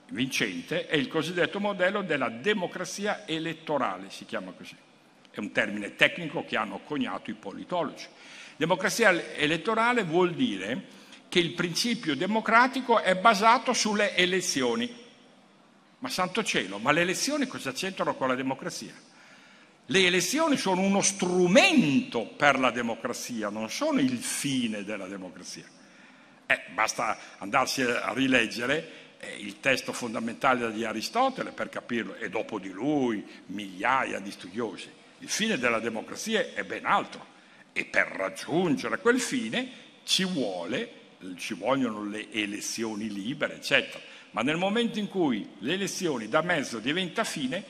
vincente 0.09 0.88
è 0.88 0.95
il 0.95 1.07
cosiddetto 1.07 1.59
modello 1.59 2.01
della 2.01 2.29
democrazia 2.29 3.25
elettorale, 3.25 4.09
si 4.09 4.25
chiama 4.25 4.51
così. 4.51 4.75
È 5.29 5.39
un 5.39 5.51
termine 5.51 5.95
tecnico 5.95 6.45
che 6.45 6.57
hanno 6.57 6.79
coniato 6.79 7.29
i 7.29 7.33
politologi. 7.33 8.05
Democrazia 8.58 9.36
elettorale 9.36 10.03
vuol 10.03 10.34
dire 10.34 10.95
che 11.30 11.38
il 11.38 11.53
principio 11.53 12.16
democratico 12.16 12.99
è 12.99 13.16
basato 13.16 13.72
sulle 13.72 14.16
elezioni. 14.16 15.05
Ma 15.99 16.10
santo 16.10 16.43
cielo, 16.43 16.80
ma 16.80 16.91
le 16.91 17.01
elezioni 17.01 17.45
cosa 17.45 17.72
c'entrano 17.72 18.16
con 18.16 18.28
la 18.28 18.36
democrazia? 18.36 18.93
Le 19.86 20.05
elezioni 20.05 20.58
sono 20.58 20.82
uno 20.82 21.01
strumento 21.01 22.26
per 22.26 22.60
la 22.60 22.72
democrazia, 22.72 23.49
non 23.49 23.70
sono 23.70 23.99
il 23.99 24.18
fine 24.18 24.84
della 24.84 25.08
democrazia. 25.08 25.66
Eh, 26.47 26.62
basta 26.74 27.18
andarsi 27.38 27.84
a 27.84 28.12
rileggere 28.14 29.05
il 29.38 29.60
testo 29.60 29.93
fondamentale 29.93 30.72
di 30.72 30.84
Aristotele 30.84 31.51
per 31.51 31.70
capirlo, 31.70 32.16
e 32.16 32.30
dopo 32.30 32.58
di 32.58 32.70
lui 32.70 33.24
migliaia 33.47 34.20
di 34.20 34.32
studiosi. 34.32 34.89
Il 35.20 35.30
fine 35.30 35.60
della 35.60 35.80
democrazia 35.80 36.53
è 36.53 36.64
ben 36.64 36.86
altro 36.86 37.36
e 37.78 37.86
per 37.86 38.07
raggiungere 38.07 38.97
quel 38.97 39.19
fine 39.19 39.69
ci, 40.03 40.25
vuole, 40.25 40.91
ci 41.36 41.53
vogliono 41.53 42.03
le 42.03 42.32
elezioni 42.32 43.07
libere, 43.07 43.57
eccetera. 43.57 43.99
Ma 44.32 44.41
nel 44.41 44.57
momento 44.57 44.97
in 44.97 45.07
cui 45.07 45.47
le 45.59 45.73
elezioni 45.73 46.28
da 46.28 46.41
mezzo 46.41 46.80
diventa 46.80 47.23
fine, 47.23 47.63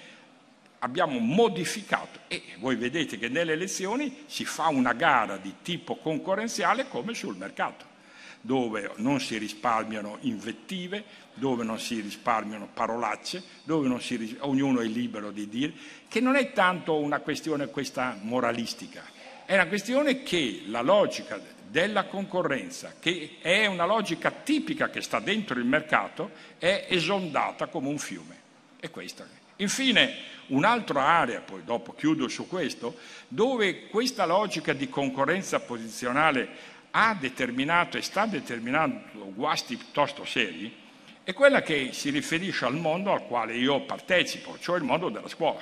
abbiamo 0.80 1.20
modificato 1.20 2.20
e 2.30 2.42
voi 2.60 2.78
vedete 2.78 3.18
che 3.18 3.28
nelle 3.28 3.52
elezioni 3.52 4.24
si 4.28 4.46
fa 4.46 4.68
una 4.68 4.94
gara 4.94 5.36
di 5.36 5.56
tipo 5.62 5.98
concorrenziale 5.98 6.88
come 6.88 7.14
sul 7.14 7.36
mercato 7.36 7.96
dove 8.40 8.92
non 8.98 9.20
si 9.20 9.38
risparmiano 9.38 10.20
invettive, 10.22 11.04
dove 11.34 11.66
non 11.66 11.80
si 11.80 12.00
risparmiano 12.00 12.70
parolacce, 12.74 13.44
dove 13.64 13.90
ris- 14.00 14.38
ognuno 14.40 14.80
è 14.80 14.86
libero 14.86 15.32
di 15.32 15.50
dire, 15.50 15.74
che 16.08 16.22
non 16.22 16.36
è 16.36 16.54
tanto 16.54 16.98
una 16.98 17.20
questione 17.20 17.68
questa 17.68 18.18
moralistica, 18.22 19.04
è 19.48 19.54
una 19.54 19.66
questione 19.66 20.22
che 20.22 20.66
la 20.68 20.82
logica 20.82 21.42
della 21.70 22.04
concorrenza, 22.04 22.94
che 23.00 23.38
è 23.42 23.66
una 23.66 23.86
logica 23.86 24.30
tipica 24.30 24.92
che 24.92 25.02
sta 25.02 25.20
dentro 25.20 25.58
il 25.58 25.66
mercato, 25.66 26.30
è 26.60 26.86
esondata 26.90 27.66
come 27.66 27.88
un 27.88 27.98
fiume. 27.98 28.36
È 28.80 28.92
questa. 28.92 29.28
Infine, 29.56 30.14
un'altra 30.48 31.04
area, 31.04 31.40
poi 31.40 31.64
dopo 31.64 31.96
chiudo 31.96 32.28
su 32.28 32.48
questo, 32.48 32.98
dove 33.28 33.88
questa 33.88 34.26
logica 34.26 34.74
di 34.74 34.90
concorrenza 34.90 35.60
posizionale 35.62 36.76
ha 36.92 37.18
determinato 37.20 37.98
e 37.98 38.04
sta 38.04 38.28
determinando 38.28 39.32
guasti 39.34 39.78
piuttosto 39.78 40.26
seri 40.26 40.86
è 41.24 41.34
quella 41.34 41.62
che 41.62 41.90
si 41.92 42.10
riferisce 42.10 42.64
al 42.64 42.76
mondo 42.76 43.12
al 43.12 43.26
quale 43.28 43.54
io 43.54 43.82
partecipo, 43.82 44.58
cioè 44.60 44.78
il 44.78 44.84
mondo 44.84 45.10
della 45.10 45.28
scuola, 45.28 45.60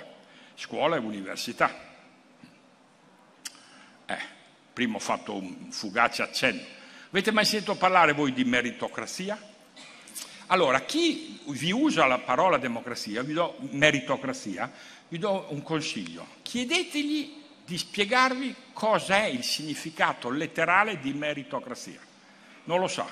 scuola 0.53 0.95
e 0.95 0.99
università. 0.99 1.94
Prima 4.75 4.97
ho 4.97 4.99
fatto 4.99 5.33
un 5.33 5.71
fugace 5.71 6.21
accenno. 6.21 6.59
Avete 7.07 7.31
mai 7.31 7.45
sentito 7.45 7.75
parlare 7.75 8.11
voi 8.11 8.33
di 8.33 8.43
meritocrazia? 8.43 9.41
Allora, 10.47 10.81
chi 10.81 11.39
vi 11.47 11.71
usa 11.71 12.05
la 12.07 12.17
parola 12.19 12.57
democrazia, 12.57 13.23
vi 13.23 13.31
do 13.31 13.55
meritocrazia, 13.71 14.69
vi 15.07 15.17
do 15.17 15.45
un 15.51 15.63
consiglio. 15.63 16.27
Chiedetegli 16.41 17.41
di 17.63 17.77
spiegarvi 17.77 18.53
cos'è 18.73 19.23
il 19.27 19.45
significato 19.45 20.29
letterale 20.29 20.99
di 20.99 21.13
meritocrazia. 21.13 22.01
Non 22.65 22.81
lo 22.81 22.89
sa, 22.89 23.07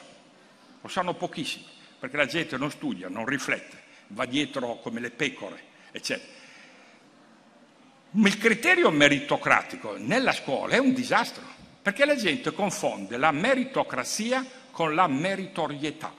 lo 0.81 0.87
sanno 0.89 1.13
pochissimi, 1.13 1.63
perché 1.97 2.17
la 2.17 2.25
gente 2.25 2.57
non 2.57 2.71
studia, 2.71 3.07
non 3.07 3.25
riflette, 3.25 3.81
va 4.07 4.25
dietro 4.25 4.79
come 4.79 4.99
le 4.99 5.11
pecore, 5.11 5.63
eccetera. 5.93 6.42
Il 8.15 8.37
criterio 8.37 8.91
meritocratico 8.91 9.95
nella 9.97 10.33
scuola 10.33 10.75
è 10.75 10.77
un 10.77 10.93
disastro, 10.93 11.43
perché 11.81 12.05
la 12.05 12.15
gente 12.15 12.53
confonde 12.53 13.17
la 13.17 13.31
meritocrazia 13.31 14.45
con 14.69 14.93
la 14.93 15.07
meritorietà. 15.07 16.13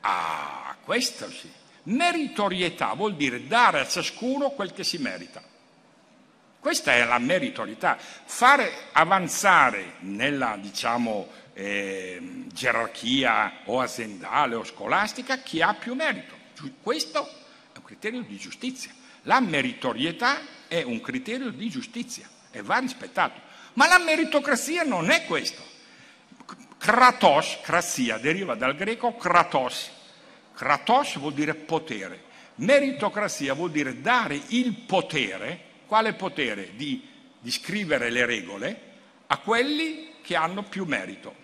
Ah, 0.00 0.76
questo 0.84 1.30
sì. 1.30 1.50
Meritorietà 1.84 2.94
vuol 2.94 3.14
dire 3.14 3.46
dare 3.46 3.80
a 3.80 3.86
ciascuno 3.86 4.50
quel 4.50 4.72
che 4.72 4.82
si 4.82 4.98
merita. 4.98 5.42
Questa 6.58 6.92
è 6.92 7.04
la 7.04 7.18
meritorietà, 7.18 7.96
fare 7.98 8.72
avanzare 8.92 9.94
nella 10.00 10.56
diciamo, 10.60 11.28
eh, 11.54 12.46
gerarchia 12.52 13.62
o 13.64 13.80
aziendale 13.80 14.54
o 14.56 14.64
scolastica 14.64 15.38
chi 15.38 15.60
ha 15.60 15.74
più 15.74 15.94
merito. 15.94 16.36
Questo 16.80 17.28
è 17.72 17.78
un 17.78 17.84
criterio 17.84 18.22
di 18.22 18.36
giustizia. 18.36 18.92
La 19.22 19.40
meritorietà 19.40 20.40
è 20.72 20.82
un 20.82 21.02
criterio 21.02 21.50
di 21.50 21.68
giustizia 21.68 22.26
e 22.50 22.62
va 22.62 22.78
rispettato. 22.78 23.38
Ma 23.74 23.86
la 23.86 23.98
meritocrazia 23.98 24.82
non 24.84 25.10
è 25.10 25.26
questo. 25.26 25.62
Kratos, 26.78 27.58
crazia, 27.62 28.16
deriva 28.16 28.54
dal 28.54 28.74
greco 28.74 29.14
kratos. 29.14 29.90
Kratos 30.54 31.18
vuol 31.18 31.34
dire 31.34 31.54
potere. 31.54 32.30
Meritocrazia 32.56 33.52
vuol 33.52 33.70
dire 33.70 34.00
dare 34.00 34.40
il 34.48 34.72
potere 34.86 35.60
quale 35.86 36.14
potere 36.14 36.74
di, 36.74 37.06
di 37.38 37.50
scrivere 37.50 38.08
le 38.08 38.24
regole 38.24 38.80
a 39.26 39.36
quelli 39.38 40.14
che 40.22 40.36
hanno 40.36 40.62
più 40.62 40.86
merito, 40.86 41.34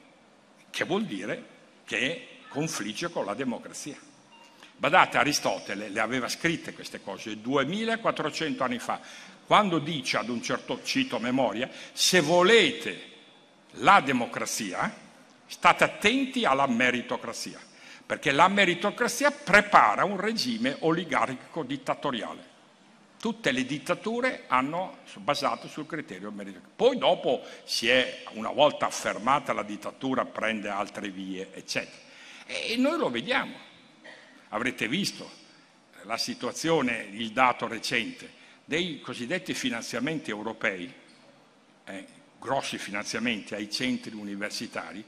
che 0.71 0.85
vuol 0.85 1.05
dire 1.05 1.57
che 1.85 2.29
confligge 2.49 3.11
con 3.11 3.27
la 3.27 3.35
democrazia. 3.35 4.08
Badate, 4.79 5.19
Aristotele 5.19 5.89
le 5.89 5.99
aveva 5.99 6.29
scritte 6.29 6.73
queste 6.73 7.01
cose 7.03 7.41
2400 7.41 8.63
anni 8.63 8.79
fa, 8.79 9.01
quando 9.45 9.81
dice 9.81 10.19
ad 10.19 10.29
un 10.29 10.41
certo 10.41 10.83
cito 10.85 11.19
memoria, 11.19 11.69
se 11.93 12.21
volete 12.21 13.07
la 13.73 14.01
democrazia, 14.01 14.95
state 15.47 15.83
attenti 15.83 16.45
alla 16.45 16.69
meritocrazia, 16.69 17.59
perché 18.07 18.31
la 18.31 18.47
meritocrazia 18.47 19.33
prepara 19.33 20.05
un 20.05 20.17
regime 20.17 20.77
oligarchico 20.81 21.65
dittatoriale. 21.65 22.47
Tutte 23.19 23.51
le 23.51 23.65
dittature 23.65 24.45
hanno 24.47 24.99
basato 25.17 25.67
sul 25.67 25.87
criterio 25.87 26.31
meritocratico. 26.31 26.77
Poi 26.77 26.99
dopo 26.99 27.43
si 27.65 27.89
è, 27.89 28.23
una 28.35 28.53
volta 28.53 28.87
affermata 28.87 29.53
la 29.53 29.65
dittatura, 29.65 30.25
prende 30.25 30.69
altre 30.69 31.09
vie, 31.09 31.49
eccetera. 31.53 32.07
E 32.47 32.77
noi 32.77 32.97
lo 32.97 33.11
vediamo. 33.11 33.67
Avrete 34.49 34.89
visto 34.89 35.31
la 36.03 36.17
situazione, 36.17 37.09
il 37.13 37.33
dato 37.33 37.67
recente 37.67 38.37
dei 38.65 39.01
cosiddetti 39.01 39.55
finanziamenti 39.55 40.31
europei, 40.31 40.93
eh, 41.85 42.07
grossi 42.39 42.79
finanziamenti 42.79 43.55
ai 43.55 43.71
centri 43.71 44.15
universitari. 44.15 45.05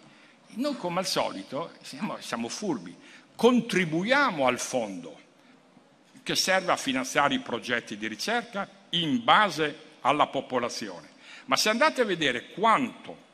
Noi 0.54 0.76
come 0.76 1.00
al 1.00 1.06
solito 1.06 1.72
siamo, 1.82 2.18
siamo 2.20 2.48
furbi, 2.48 2.94
contribuiamo 3.36 4.46
al 4.46 4.58
fondo 4.58 5.18
che 6.22 6.34
serve 6.34 6.72
a 6.72 6.76
finanziare 6.76 7.34
i 7.34 7.40
progetti 7.40 7.96
di 7.96 8.06
ricerca 8.06 8.68
in 8.90 9.22
base 9.22 9.88
alla 10.00 10.26
popolazione. 10.26 11.08
Ma 11.46 11.56
se 11.56 11.68
andate 11.68 12.02
a 12.02 12.04
vedere 12.04 12.50
quanto 12.50 13.28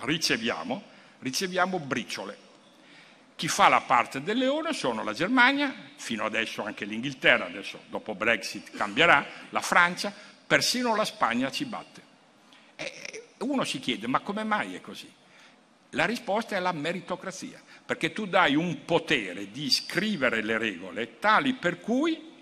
riceviamo, 0.00 0.82
riceviamo 1.20 1.78
briciole. 1.78 2.48
Chi 3.40 3.48
fa 3.48 3.68
la 3.68 3.80
parte 3.80 4.20
del 4.20 4.36
leone 4.36 4.74
sono 4.74 5.02
la 5.02 5.14
Germania, 5.14 5.74
fino 5.96 6.26
adesso 6.26 6.62
anche 6.62 6.84
l'Inghilterra, 6.84 7.46
adesso 7.46 7.84
dopo 7.88 8.14
Brexit 8.14 8.76
cambierà, 8.76 9.24
la 9.48 9.62
Francia, 9.62 10.12
persino 10.46 10.94
la 10.94 11.06
Spagna 11.06 11.50
ci 11.50 11.64
batte. 11.64 12.02
E 12.76 13.28
uno 13.38 13.64
si 13.64 13.80
chiede, 13.80 14.06
ma 14.08 14.20
come 14.20 14.44
mai 14.44 14.74
è 14.74 14.82
così? 14.82 15.10
La 15.92 16.04
risposta 16.04 16.54
è 16.54 16.60
la 16.60 16.72
meritocrazia, 16.72 17.62
perché 17.86 18.12
tu 18.12 18.26
dai 18.26 18.56
un 18.56 18.84
potere 18.84 19.50
di 19.50 19.70
scrivere 19.70 20.42
le 20.42 20.58
regole 20.58 21.18
tali 21.18 21.54
per 21.54 21.80
cui 21.80 22.34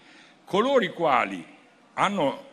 coloro 0.45 0.83
i 0.83 0.93
quali 0.93 1.47
hanno 1.95 2.51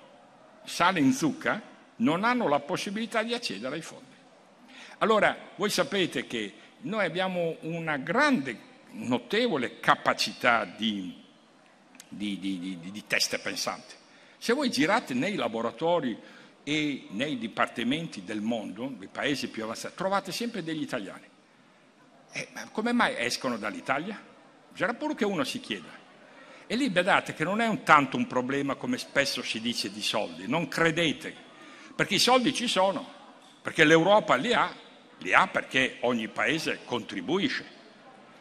sale 0.66 1.00
in 1.00 1.14
zucca 1.14 1.60
non 1.96 2.24
hanno 2.24 2.48
la 2.48 2.60
possibilità 2.60 3.24
di 3.24 3.34
accedere 3.34 3.74
ai 3.74 3.82
fondi. 3.82 4.14
Allora, 5.00 5.36
voi 5.56 5.72
sapete 5.72 6.28
che 6.28 6.54
noi 6.86 7.06
abbiamo 7.06 7.58
una 7.62 7.98
grande, 7.98 8.74
notevole 8.92 9.80
capacità 9.80 10.66
di, 10.66 11.22
di, 12.08 12.40
di, 12.40 12.80
di 12.80 13.04
teste 13.08 13.40
pensanti. 13.40 13.96
Se 14.38 14.54
voi 14.54 14.70
girate 14.70 15.14
nei 15.14 15.36
laboratori 15.36 16.18
e 16.64 17.08
nei 17.10 17.38
dipartimenti 17.38 18.24
del 18.24 18.42
mondo, 18.42 18.90
nei 18.98 19.10
paesi 19.12 19.50
più 19.50 19.64
avanzati, 19.64 19.96
trovate 19.96 20.32
sempre 20.32 20.64
degli 20.64 20.82
italiani. 20.82 21.26
Eh, 22.32 22.48
ma 22.54 22.70
come 22.70 22.92
mai 22.92 23.16
escono 23.18 23.58
dall'Italia? 23.58 24.20
Bisogna 24.72 24.94
pure 24.94 25.16
che 25.16 25.26
uno 25.26 25.44
si 25.44 25.60
chieda. 25.60 26.04
E 26.68 26.76
lì 26.76 26.90
vedete 26.90 27.34
che 27.34 27.44
non 27.44 27.62
è 27.62 27.68
un 27.68 27.84
tanto 27.84 28.18
un 28.18 28.28
problema 28.28 28.76
come 28.76 28.98
spesso 28.98 29.42
si 29.42 29.60
dice 29.60 29.92
di 29.92 30.02
soldi, 30.02 30.48
non 30.48 30.68
credete, 30.68 31.34
perché 31.96 32.16
i 32.16 32.20
soldi 32.20 32.54
ci 32.54 32.68
sono, 32.68 33.08
perché 33.62 33.84
l'Europa 33.84 34.36
li 34.36 34.54
ha, 34.54 34.84
li 35.20 35.34
ha 35.34 35.48
perché 35.48 35.98
ogni 36.02 36.28
paese 36.28 36.80
contribuisce. 36.86 37.74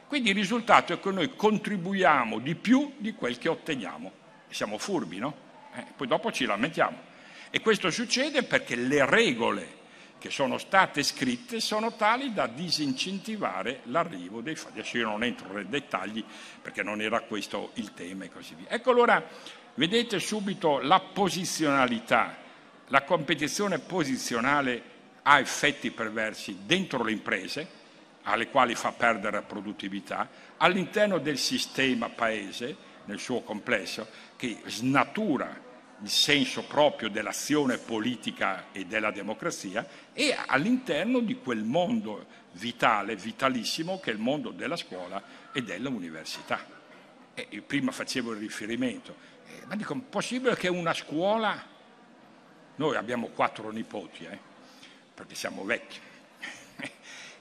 Quindi 0.07 0.31
il 0.31 0.37
risultato 0.37 0.93
è 0.93 1.01
che 1.01 1.11
noi 1.11 1.35
contribuiamo 1.35 2.39
di 2.39 2.55
più 2.55 2.95
di 2.99 3.15
quel 3.15 3.39
che 3.39 3.49
otteniamo. 3.49 4.13
Siamo 4.49 4.79
furbi, 4.79 5.19
no? 5.19 5.35
Eh, 5.75 5.85
poi 5.97 6.07
dopo 6.07 6.31
ci 6.31 6.45
lamentiamo. 6.45 7.13
E 7.51 7.61
questo 7.61 7.91
succede 7.91 8.43
perché 8.43 8.77
le 8.77 9.05
regole 9.07 9.83
che 10.19 10.31
sono 10.31 10.57
state 10.57 11.03
scritte 11.03 11.61
sono 11.61 11.97
tali 11.97 12.33
da 12.33 12.47
disincentivare 12.47 13.81
l'arrivo 13.85 14.41
dei 14.41 14.55
fatti. 14.55 14.79
Adesso 14.79 14.97
io 14.99 15.09
non 15.09 15.23
entro 15.23 15.53
nei 15.53 15.69
dettagli 15.69 16.25
perché 16.63 16.83
non 16.83 17.01
era 17.01 17.21
questo 17.21 17.73
il 17.75 17.93
tema 17.93 18.25
e 18.25 18.31
così 18.31 18.55
via. 18.55 18.71
Ecco 18.71 18.91
allora, 18.91 19.23
vedete 19.75 20.19
subito 20.21 20.79
la 20.81 21.01
posizionalità, 21.01 22.37
la 22.89 23.03
competizione 23.03 23.81
posizionale 23.81 24.94
ha 25.27 25.39
effetti 25.39 25.91
perversi 25.91 26.59
dentro 26.65 27.03
le 27.03 27.13
imprese, 27.13 27.83
alle 28.25 28.49
quali 28.49 28.75
fa 28.75 28.93
perdere 28.93 29.43
produttività, 29.43 30.29
all'interno 30.59 31.19
del 31.19 31.39
sistema 31.39 32.09
paese, 32.09 32.93
nel 33.07 33.19
suo 33.19 33.43
complesso, 33.43 34.07
che 34.37 34.61
snatura 34.67 35.63
il 36.03 36.09
senso 36.09 36.65
proprio 36.65 37.09
dell'azione 37.09 37.79
politica 37.79 38.67
e 38.73 38.85
della 38.85 39.11
democrazia 39.11 39.87
e 40.13 40.37
all'interno 40.47 41.21
di 41.21 41.37
quel 41.37 41.63
mondo 41.63 42.27
vitale, 42.53 43.17
vitalissimo, 43.17 44.01
che 44.01 44.11
è 44.11 44.15
il 44.15 44.21
mondo 44.21 44.51
della 44.51 44.77
scuola 44.77 45.23
e 45.53 45.63
dell'università. 45.63 46.67
E 47.35 47.63
prima 47.63 47.91
facevo 47.93 48.33
il 48.33 48.39
riferimento, 48.39 49.17
eh, 49.47 49.67
ma 49.67 49.77
dico, 49.77 49.97
possibile 49.97 50.57
che 50.57 50.69
una 50.69 50.95
scuola, 50.95 51.61
noi 52.77 52.97
abbiamo 52.97 53.29
quattro 53.29 53.71
nipoti, 53.71 54.25
eh, 54.25 54.39
perché 55.15 55.35
siamo 55.35 55.65
vecchi, 55.65 55.99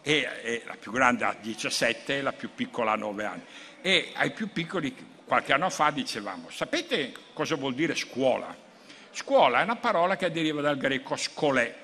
e, 0.01 0.29
e, 0.43 0.63
la 0.65 0.75
più 0.75 0.91
grande 0.91 1.25
ha 1.25 1.35
17 1.39 2.17
e 2.17 2.21
la 2.21 2.33
più 2.33 2.51
piccola 2.53 2.91
ha 2.91 2.95
9 2.95 3.25
anni. 3.25 3.43
E 3.81 4.11
ai 4.15 4.31
più 4.31 4.51
piccoli 4.51 4.95
qualche 5.25 5.53
anno 5.53 5.69
fa 5.69 5.89
dicevamo, 5.89 6.49
sapete 6.49 7.13
cosa 7.33 7.55
vuol 7.55 7.73
dire 7.73 7.95
scuola? 7.95 8.55
Scuola 9.11 9.59
è 9.59 9.63
una 9.63 9.75
parola 9.75 10.15
che 10.15 10.31
deriva 10.31 10.61
dal 10.61 10.77
greco 10.77 11.15
scolè. 11.15 11.75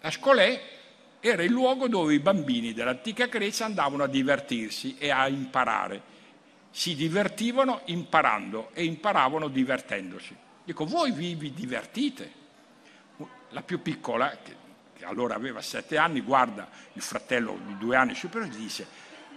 La 0.00 0.10
scolè 0.10 0.60
era 1.20 1.42
il 1.42 1.50
luogo 1.50 1.88
dove 1.88 2.14
i 2.14 2.18
bambini 2.18 2.72
dell'antica 2.72 3.26
Grecia 3.26 3.64
andavano 3.64 4.02
a 4.02 4.06
divertirsi 4.06 4.96
e 4.98 5.10
a 5.10 5.26
imparare. 5.28 6.12
Si 6.70 6.94
divertivano 6.94 7.80
imparando 7.86 8.70
e 8.74 8.84
imparavano 8.84 9.48
divertendosi. 9.48 10.36
Dico, 10.64 10.84
voi 10.84 11.12
vi, 11.12 11.34
vi 11.34 11.52
divertite? 11.52 12.42
La 13.50 13.62
più 13.62 13.80
piccola, 13.80 14.36
che 14.42 14.56
che 14.96 15.04
allora 15.04 15.34
aveva 15.34 15.60
sette 15.60 15.96
anni, 15.96 16.20
guarda 16.20 16.68
il 16.92 17.02
fratello 17.02 17.58
di 17.66 17.76
due 17.78 17.96
anni 17.96 18.14
superiore 18.14 18.52
e 18.52 18.56
gli 18.56 18.60
dice 18.60 18.86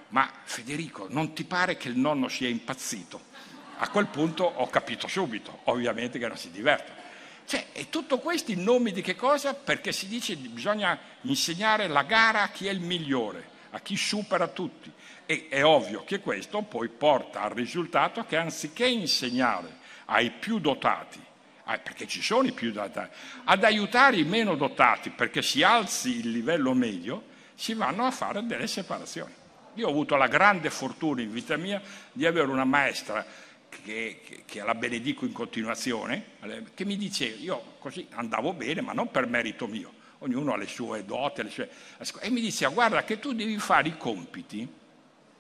ma 0.10 0.30
Federico 0.44 1.08
non 1.10 1.34
ti 1.34 1.44
pare 1.44 1.76
che 1.76 1.90
il 1.90 1.98
nonno 1.98 2.30
sia 2.30 2.48
impazzito? 2.48 3.36
A 3.80 3.90
quel 3.90 4.08
punto 4.08 4.46
ho 4.46 4.68
capito 4.70 5.08
subito, 5.08 5.60
ovviamente 5.66 6.18
che 6.18 6.28
non 6.28 6.38
si 6.38 6.50
diverte. 6.50 7.06
Cioè, 7.46 7.68
e 7.72 7.90
tutto 7.90 8.20
questo 8.20 8.52
in 8.52 8.64
nome 8.64 8.92
di 8.92 9.02
che 9.02 9.16
cosa? 9.16 9.54
Perché 9.54 9.92
si 9.92 10.08
dice 10.08 10.40
che 10.40 10.48
bisogna 10.48 10.98
insegnare 11.22 11.88
la 11.88 12.04
gara 12.04 12.44
a 12.44 12.50
chi 12.50 12.68
è 12.68 12.72
il 12.72 12.80
migliore, 12.80 13.48
a 13.72 13.80
chi 13.80 13.96
supera 13.96 14.48
tutti. 14.48 14.92
E 15.26 15.48
è 15.50 15.64
ovvio 15.64 16.04
che 16.06 16.20
questo 16.20 16.62
poi 16.62 16.90
porta 16.90 17.42
al 17.42 17.52
risultato 17.52 18.26
che 18.26 18.38
anziché 18.38 18.88
insegnare 18.88 19.78
ai 20.06 20.32
più 20.32 20.60
dotati 20.60 21.27
perché 21.76 22.08
ci 22.08 22.22
sono 22.22 22.48
i 22.48 22.54
più 22.54 22.72
dotati, 22.72 23.14
ad 23.44 23.64
aiutare 23.64 24.16
i 24.16 24.24
meno 24.24 24.56
dotati 24.56 25.10
perché 25.10 25.42
si 25.42 25.64
alzi 25.64 26.20
il 26.20 26.32
livello 26.32 26.74
medio, 26.74 27.36
si 27.56 27.74
vanno 27.74 28.06
a 28.06 28.12
fare 28.12 28.46
delle 28.46 28.68
separazioni. 28.68 29.34
Io 29.74 29.88
ho 29.88 29.90
avuto 29.90 30.16
la 30.16 30.28
grande 30.28 30.70
fortuna 30.70 31.22
in 31.22 31.32
vita 31.32 31.58
mia 31.58 31.82
di 32.12 32.26
avere 32.26 32.48
una 32.48 32.64
maestra 32.64 33.26
che, 33.70 34.22
che, 34.24 34.44
che, 34.46 34.64
la 34.64 34.74
benedico 34.74 35.26
in 35.26 35.34
continuazione, 35.34 36.24
che 36.74 36.86
mi 36.86 36.96
diceva, 36.96 37.36
io 37.38 37.76
così 37.80 38.08
andavo 38.12 38.54
bene, 38.54 38.82
ma 38.82 38.94
non 38.94 39.12
per 39.12 39.28
merito 39.28 39.68
mio, 39.68 39.92
ognuno 40.20 40.54
ha 40.54 40.58
le 40.58 40.68
sue 40.68 41.04
doti, 41.04 41.44
le 41.44 41.50
sue... 41.50 41.70
e 42.22 42.30
mi 42.30 42.42
diceva, 42.42 42.72
guarda 42.72 43.04
che 43.04 43.20
tu 43.20 43.34
devi 43.34 43.58
fare 43.60 43.90
i 43.90 43.98
compiti 43.98 44.68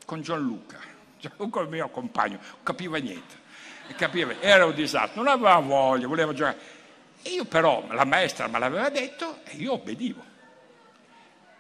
con 0.05 0.21
Gianluca, 0.21 0.78
Gianluca 1.17 1.61
è 1.61 1.63
il 1.63 1.69
mio 1.69 1.89
compagno, 1.89 2.38
non 2.38 2.63
capiva 2.63 2.97
niente 2.97 3.45
capiva, 3.95 4.39
era 4.39 4.65
un 4.65 4.73
disastro, 4.73 5.21
non 5.21 5.31
aveva 5.31 5.59
voglia, 5.59 6.07
voleva 6.07 6.33
giocare. 6.33 6.75
Io 7.23 7.45
però, 7.45 7.85
la 7.89 8.05
maestra 8.05 8.47
me 8.47 8.59
l'aveva 8.59 8.89
detto 8.89 9.39
e 9.45 9.55
io 9.55 9.73
obbedivo. 9.73 10.23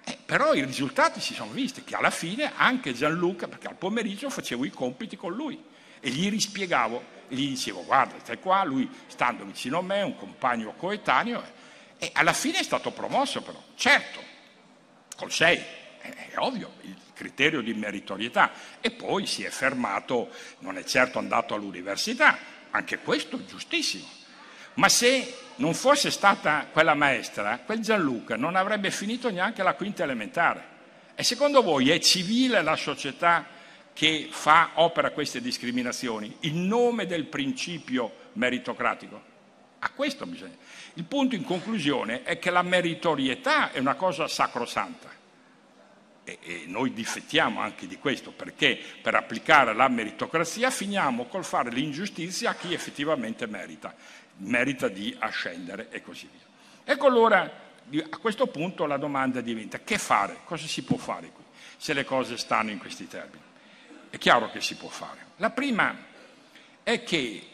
Eh, 0.03 0.17
però 0.25 0.53
i 0.53 0.63
risultati 0.63 1.19
si 1.19 1.33
sono 1.33 1.51
visti, 1.51 1.83
che 1.83 1.95
alla 1.95 2.09
fine 2.09 2.53
anche 2.55 2.93
Gianluca, 2.93 3.47
perché 3.47 3.67
al 3.67 3.75
pomeriggio 3.75 4.29
facevo 4.29 4.63
i 4.63 4.69
compiti 4.69 5.17
con 5.17 5.33
lui 5.33 5.61
e 5.99 6.09
gli 6.09 6.29
rispiegavo, 6.29 7.15
e 7.27 7.35
gli 7.35 7.49
dicevo 7.49 7.83
guarda, 7.83 8.15
stai 8.19 8.39
qua, 8.39 8.63
lui 8.63 8.89
stando 9.07 9.43
vicino 9.43 9.79
a 9.79 9.81
me, 9.81 10.01
un 10.03 10.15
compagno 10.15 10.73
coetaneo, 10.77 11.43
e 11.97 12.09
alla 12.13 12.33
fine 12.33 12.59
è 12.59 12.63
stato 12.63 12.91
promosso 12.91 13.41
però, 13.41 13.61
certo, 13.75 14.21
col 15.17 15.31
6, 15.31 15.63
è 15.99 16.33
ovvio, 16.37 16.71
il 16.81 16.95
criterio 17.17 17.61
di 17.61 17.73
meritorietà 17.73 18.51
e 18.79 18.91
poi 18.91 19.25
si 19.25 19.43
è 19.43 19.49
fermato, 19.49 20.29
non 20.59 20.77
è 20.77 20.83
certo 20.83 21.17
andato 21.17 21.55
all'università, 21.55 22.37
anche 22.69 22.99
questo 22.99 23.43
giustissimo. 23.43 24.05
Ma 24.75 24.87
se 24.87 25.35
non 25.55 25.73
fosse 25.73 26.11
stata 26.11 26.67
quella 26.71 26.93
maestra, 26.93 27.59
quel 27.65 27.79
Gianluca 27.79 28.35
non 28.35 28.55
avrebbe 28.55 28.91
finito 28.91 29.31
neanche 29.31 29.63
la 29.63 29.73
quinta 29.73 30.03
elementare. 30.03 30.75
E 31.15 31.23
secondo 31.23 31.63
voi 31.63 31.89
è 31.89 31.99
civile 31.99 32.61
la 32.61 32.75
società 32.75 33.47
che 33.91 34.27
fa, 34.29 34.71
opera 34.75 35.09
queste 35.09 35.41
discriminazioni 35.41 36.37
in 36.41 36.67
nome 36.67 37.07
del 37.07 37.25
principio 37.25 38.29
meritocratico? 38.33 39.35
A 39.79 39.89
questo 39.89 40.27
bisogna. 40.27 40.55
Il 40.93 41.05
punto 41.05 41.33
in 41.33 41.43
conclusione 41.43 42.21
è 42.21 42.37
che 42.37 42.51
la 42.51 42.61
meritorietà 42.61 43.71
è 43.71 43.79
una 43.79 43.95
cosa 43.95 44.27
sacrosanta 44.27 45.16
e, 46.27 46.39
e 46.41 46.63
noi 46.67 46.91
difettiamo 46.91 47.61
anche 47.61 47.87
di 47.87 47.97
questo, 47.97 48.31
perché 48.31 48.77
per 49.01 49.15
applicare 49.15 49.73
la 49.73 49.87
meritocrazia 49.87 50.69
finiamo 50.69 51.27
col 51.27 51.45
fare 51.45 51.69
l'ingiustizia 51.69 52.49
a 52.49 52.55
chi 52.55 52.73
effettivamente 52.73 53.47
merita, 53.47 53.95
merita 54.39 54.89
di 54.89 55.15
ascendere 55.17 55.87
e 55.89 56.01
così 56.01 56.27
via. 56.29 56.45
Ecco 56.93 57.07
allora, 57.07 57.39
a 57.41 58.17
questo 58.17 58.47
punto 58.47 58.85
la 58.85 58.97
domanda 58.97 59.39
diventa 59.39 59.79
che 59.79 59.97
fare? 59.97 60.39
Cosa 60.43 60.67
si 60.67 60.83
può 60.83 60.97
fare 60.97 61.31
qui, 61.31 61.43
se 61.77 61.93
le 61.93 62.03
cose 62.03 62.35
stanno 62.35 62.71
in 62.71 62.77
questi 62.77 63.07
termini? 63.07 63.43
È 64.09 64.17
chiaro 64.17 64.51
che 64.51 64.59
si 64.59 64.75
può 64.75 64.89
fare. 64.89 65.27
La 65.37 65.51
prima 65.51 65.95
è 66.83 67.03
che 67.03 67.47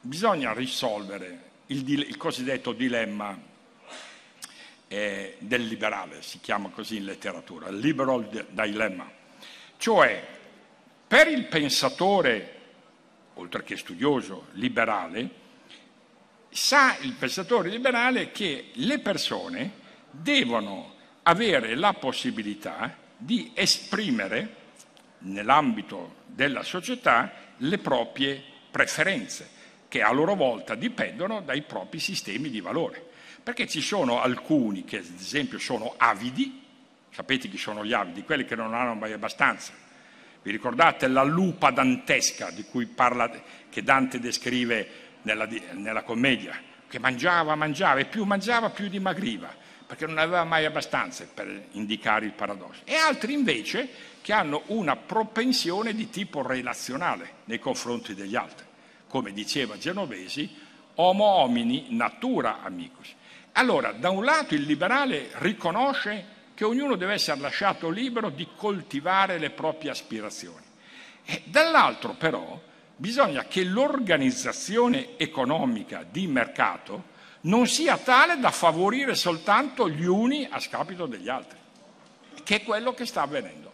bisogna 0.00 0.52
risolvere 0.52 1.42
il, 1.66 1.88
il 1.88 2.16
cosiddetto 2.16 2.72
dilemma 2.72 3.46
eh, 4.88 5.36
del 5.38 5.66
liberale, 5.66 6.22
si 6.22 6.40
chiama 6.40 6.70
così 6.70 6.96
in 6.96 7.04
letteratura, 7.04 7.68
il 7.68 7.78
liberal 7.78 8.46
dilemma. 8.50 9.10
Cioè, 9.76 10.26
per 11.06 11.28
il 11.28 11.44
pensatore, 11.46 12.54
oltre 13.34 13.62
che 13.62 13.76
studioso, 13.76 14.48
liberale, 14.52 15.46
sa 16.48 16.96
il 17.00 17.12
pensatore 17.12 17.68
liberale 17.68 18.30
che 18.30 18.70
le 18.74 18.98
persone 18.98 19.72
devono 20.10 20.94
avere 21.22 21.74
la 21.74 21.92
possibilità 21.92 22.96
di 23.16 23.52
esprimere 23.54 24.56
nell'ambito 25.18 26.16
della 26.26 26.62
società 26.62 27.32
le 27.58 27.78
proprie 27.78 28.42
preferenze, 28.70 29.56
che 29.88 30.02
a 30.02 30.12
loro 30.12 30.34
volta 30.34 30.74
dipendono 30.74 31.40
dai 31.40 31.62
propri 31.62 31.98
sistemi 31.98 32.50
di 32.50 32.60
valore. 32.60 33.07
Perché 33.42 33.66
ci 33.66 33.80
sono 33.80 34.20
alcuni 34.20 34.84
che, 34.84 34.98
ad 34.98 35.06
esempio, 35.18 35.58
sono 35.58 35.94
avidi, 35.96 36.62
sapete 37.10 37.48
chi 37.48 37.56
sono 37.56 37.84
gli 37.84 37.92
avidi? 37.92 38.22
Quelli 38.22 38.44
che 38.44 38.54
non 38.54 38.74
hanno 38.74 38.94
mai 38.94 39.12
abbastanza. 39.12 39.72
Vi 40.42 40.50
ricordate 40.50 41.08
la 41.08 41.22
lupa 41.22 41.70
dantesca 41.70 42.50
di 42.50 42.64
cui 42.64 42.86
parla, 42.86 43.30
che 43.68 43.82
Dante 43.82 44.20
descrive 44.20 44.88
nella, 45.22 45.48
nella 45.72 46.02
commedia? 46.02 46.58
Che 46.88 46.98
mangiava, 46.98 47.54
mangiava 47.54 48.00
e 48.00 48.06
più 48.06 48.24
mangiava 48.24 48.70
più 48.70 48.88
dimagriva, 48.88 49.54
perché 49.86 50.06
non 50.06 50.18
aveva 50.18 50.44
mai 50.44 50.64
abbastanza 50.64 51.26
per 51.32 51.66
indicare 51.72 52.26
il 52.26 52.32
paradosso. 52.32 52.82
E 52.84 52.94
altri 52.94 53.32
invece 53.32 53.88
che 54.22 54.32
hanno 54.32 54.62
una 54.66 54.96
propensione 54.96 55.94
di 55.94 56.10
tipo 56.10 56.46
relazionale 56.46 57.32
nei 57.44 57.58
confronti 57.58 58.14
degli 58.14 58.36
altri. 58.36 58.66
Come 59.08 59.32
diceva 59.32 59.78
Genovesi, 59.78 60.54
homo 60.96 61.24
homini 61.24 61.86
natura 61.90 62.62
amicus. 62.62 63.14
Allora, 63.58 63.90
da 63.90 64.10
un 64.10 64.24
lato 64.24 64.54
il 64.54 64.62
liberale 64.62 65.30
riconosce 65.38 66.36
che 66.54 66.64
ognuno 66.64 66.94
deve 66.94 67.14
essere 67.14 67.40
lasciato 67.40 67.88
libero 67.88 68.30
di 68.30 68.46
coltivare 68.54 69.36
le 69.36 69.50
proprie 69.50 69.90
aspirazioni. 69.90 70.64
E 71.24 71.42
dall'altro 71.44 72.14
però 72.14 72.60
bisogna 72.94 73.46
che 73.46 73.64
l'organizzazione 73.64 75.16
economica 75.16 76.06
di 76.08 76.28
mercato 76.28 77.16
non 77.42 77.66
sia 77.66 77.96
tale 77.98 78.38
da 78.38 78.52
favorire 78.52 79.16
soltanto 79.16 79.90
gli 79.90 80.04
uni 80.04 80.46
a 80.48 80.60
scapito 80.60 81.06
degli 81.06 81.28
altri, 81.28 81.58
che 82.44 82.56
è 82.56 82.62
quello 82.62 82.94
che 82.94 83.06
sta 83.06 83.22
avvenendo. 83.22 83.72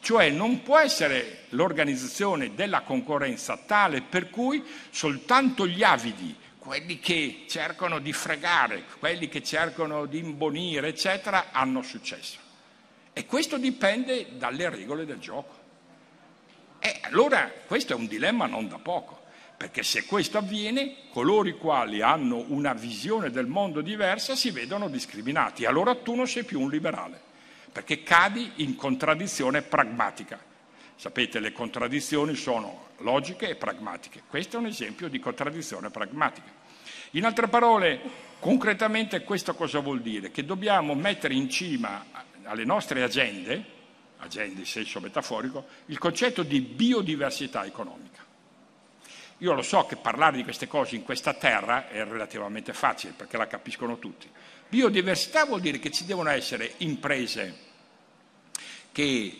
Cioè 0.00 0.30
non 0.30 0.62
può 0.62 0.78
essere 0.78 1.44
l'organizzazione 1.50 2.54
della 2.54 2.80
concorrenza 2.80 3.58
tale 3.58 4.00
per 4.00 4.30
cui 4.30 4.64
soltanto 4.88 5.66
gli 5.66 5.82
avidi, 5.82 6.34
quelli 6.64 6.98
che 6.98 7.44
cercano 7.46 7.98
di 7.98 8.14
fregare, 8.14 8.84
quelli 8.98 9.28
che 9.28 9.42
cercano 9.42 10.06
di 10.06 10.18
imbonire, 10.18 10.88
eccetera, 10.88 11.52
hanno 11.52 11.82
successo. 11.82 12.38
E 13.12 13.26
questo 13.26 13.58
dipende 13.58 14.38
dalle 14.38 14.70
regole 14.70 15.04
del 15.04 15.18
gioco. 15.18 15.54
E 16.78 17.00
allora 17.02 17.52
questo 17.66 17.92
è 17.92 17.96
un 17.96 18.06
dilemma 18.06 18.46
non 18.46 18.66
da 18.66 18.78
poco, 18.78 19.24
perché 19.58 19.82
se 19.82 20.06
questo 20.06 20.38
avviene, 20.38 20.96
coloro 21.10 21.48
i 21.48 21.58
quali 21.58 22.00
hanno 22.00 22.42
una 22.48 22.72
visione 22.72 23.30
del 23.30 23.46
mondo 23.46 23.82
diversa 23.82 24.34
si 24.34 24.50
vedono 24.50 24.88
discriminati. 24.88 25.66
Allora 25.66 25.94
tu 25.94 26.14
non 26.14 26.26
sei 26.26 26.44
più 26.44 26.60
un 26.60 26.70
liberale, 26.70 27.20
perché 27.70 28.02
cadi 28.02 28.52
in 28.56 28.74
contraddizione 28.74 29.60
pragmatica. 29.60 30.52
Sapete, 30.96 31.40
le 31.40 31.52
contraddizioni 31.52 32.34
sono 32.34 32.88
logiche 32.98 33.48
e 33.50 33.56
pragmatiche. 33.56 34.22
Questo 34.26 34.56
è 34.56 34.60
un 34.60 34.66
esempio 34.66 35.08
di 35.08 35.18
contraddizione 35.18 35.90
pragmatica. 35.90 36.53
In 37.14 37.24
altre 37.24 37.48
parole, 37.48 38.00
concretamente 38.38 39.22
questo 39.24 39.54
cosa 39.54 39.80
vuol 39.80 40.00
dire? 40.00 40.30
Che 40.30 40.44
dobbiamo 40.44 40.94
mettere 40.94 41.34
in 41.34 41.48
cima 41.48 42.06
alle 42.44 42.64
nostre 42.64 43.02
agende 43.02 43.72
agenda 44.24 44.60
in 44.60 44.66
senso 44.66 45.00
metaforico, 45.00 45.66
il 45.86 45.98
concetto 45.98 46.42
di 46.42 46.60
biodiversità 46.60 47.64
economica. 47.64 48.22
Io 49.38 49.52
lo 49.52 49.62
so 49.62 49.84
che 49.86 49.96
parlare 49.96 50.36
di 50.36 50.44
queste 50.44 50.66
cose 50.66 50.96
in 50.96 51.02
questa 51.02 51.34
terra 51.34 51.88
è 51.88 52.04
relativamente 52.04 52.72
facile 52.72 53.12
perché 53.14 53.36
la 53.36 53.46
capiscono 53.46 53.98
tutti. 53.98 54.28
Biodiversità 54.68 55.44
vuol 55.44 55.60
dire 55.60 55.78
che 55.78 55.90
ci 55.90 56.04
devono 56.04 56.30
essere 56.30 56.74
imprese 56.78 57.62
che 58.92 59.38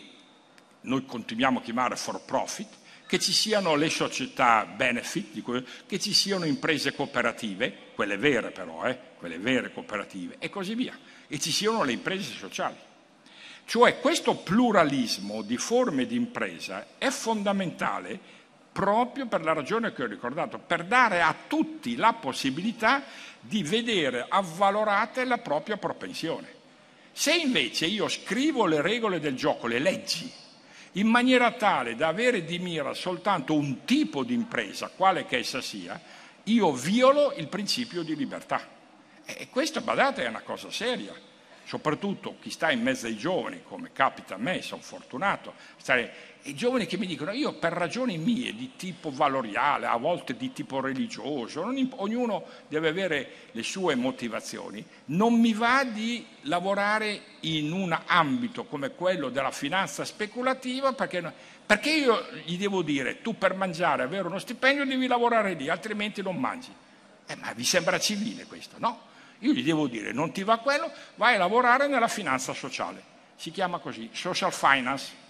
noi 0.81 1.05
continuiamo 1.05 1.59
a 1.59 1.61
chiamare 1.61 1.95
for 1.95 2.21
profit, 2.23 2.67
che 3.15 3.21
ci 3.21 3.31
siano 3.31 3.75
le 3.75 3.89
società 3.89 4.65
benefit, 4.65 5.63
che 5.85 5.99
ci 5.99 6.13
siano 6.13 6.43
imprese 6.43 6.93
cooperative, 6.93 7.73
quelle 7.95 8.17
vere 8.17 8.51
però, 8.51 8.83
eh, 8.83 8.99
quelle 9.17 9.37
vere 9.37 9.71
cooperative, 9.71 10.35
e 10.37 10.49
così 10.49 10.75
via, 10.75 10.99
e 11.25 11.39
ci 11.39 11.49
siano 11.49 11.83
le 11.83 11.93
imprese 11.93 12.33
sociali. 12.33 12.75
Cioè 13.63 14.01
questo 14.01 14.35
pluralismo 14.35 15.43
di 15.43 15.55
forme 15.55 16.05
di 16.05 16.17
impresa 16.17 16.87
è 16.97 17.09
fondamentale 17.09 18.19
proprio 18.73 19.27
per 19.27 19.45
la 19.45 19.53
ragione 19.53 19.93
che 19.93 20.03
ho 20.03 20.07
ricordato, 20.07 20.59
per 20.59 20.83
dare 20.83 21.21
a 21.21 21.33
tutti 21.47 21.95
la 21.95 22.11
possibilità 22.11 23.01
di 23.39 23.63
vedere 23.63 24.25
avvalorate 24.27 25.23
la 25.23 25.37
propria 25.37 25.77
propensione. 25.77 26.53
Se 27.13 27.33
invece 27.33 27.85
io 27.85 28.09
scrivo 28.09 28.65
le 28.65 28.81
regole 28.81 29.21
del 29.21 29.37
gioco, 29.37 29.67
le 29.67 29.79
leggi, 29.79 30.29
in 30.95 31.07
maniera 31.07 31.51
tale 31.51 31.95
da 31.95 32.07
avere 32.07 32.43
di 32.43 32.59
mira 32.59 32.93
soltanto 32.93 33.53
un 33.53 33.85
tipo 33.85 34.23
di 34.23 34.33
impresa, 34.33 34.89
quale 34.89 35.25
che 35.25 35.37
essa 35.37 35.61
sia, 35.61 35.99
io 36.43 36.71
violo 36.73 37.33
il 37.33 37.47
principio 37.47 38.03
di 38.03 38.15
libertà. 38.15 38.73
E 39.25 39.47
questo, 39.49 39.81
badate, 39.81 40.23
è 40.23 40.27
una 40.27 40.41
cosa 40.41 40.71
seria 40.71 41.13
soprattutto 41.65 42.37
chi 42.39 42.51
sta 42.51 42.71
in 42.71 42.81
mezzo 42.81 43.07
ai 43.07 43.17
giovani, 43.17 43.63
come 43.63 43.91
capita 43.91 44.35
a 44.35 44.37
me, 44.37 44.61
sono 44.61 44.81
fortunato, 44.81 45.53
stare, 45.77 46.13
i 46.47 46.55
giovani 46.55 46.85
che 46.85 46.97
mi 46.97 47.07
dicono 47.07 47.31
io 47.31 47.53
per 47.53 47.73
ragioni 47.73 48.17
mie 48.17 48.55
di 48.55 48.73
tipo 48.75 49.09
valoriale, 49.11 49.87
a 49.87 49.97
volte 49.97 50.35
di 50.35 50.53
tipo 50.53 50.79
religioso, 50.79 51.63
ognuno 51.95 52.43
deve 52.67 52.89
avere 52.89 53.29
le 53.51 53.63
sue 53.63 53.95
motivazioni, 53.95 54.85
non 55.05 55.39
mi 55.39 55.53
va 55.53 55.83
di 55.83 56.25
lavorare 56.41 57.21
in 57.41 57.71
un 57.71 57.97
ambito 58.05 58.65
come 58.65 58.91
quello 58.91 59.29
della 59.29 59.51
finanza 59.51 60.05
speculativa 60.05 60.93
perché, 60.93 61.33
perché 61.65 61.91
io 61.91 62.25
gli 62.43 62.57
devo 62.57 62.83
dire 62.83 63.21
tu 63.21 63.37
per 63.37 63.55
mangiare, 63.55 64.03
avere 64.03 64.27
uno 64.27 64.39
stipendio 64.39 64.85
devi 64.85 65.07
lavorare 65.07 65.53
lì, 65.53 65.69
altrimenti 65.69 66.21
non 66.21 66.37
mangi. 66.37 66.71
Eh, 67.27 67.35
ma 67.37 67.53
vi 67.53 67.63
sembra 67.63 67.99
civile 67.99 68.45
questo? 68.45 68.75
No 68.77 69.13
io 69.39 69.51
gli 69.51 69.63
devo 69.63 69.87
dire, 69.87 70.11
non 70.11 70.31
ti 70.31 70.43
va 70.43 70.57
quello, 70.57 70.91
vai 71.15 71.35
a 71.35 71.37
lavorare 71.37 71.87
nella 71.87 72.07
finanza 72.07 72.53
sociale. 72.53 73.13
Si 73.35 73.51
chiama 73.51 73.79
così, 73.79 74.09
social 74.13 74.53
finance. 74.53 75.23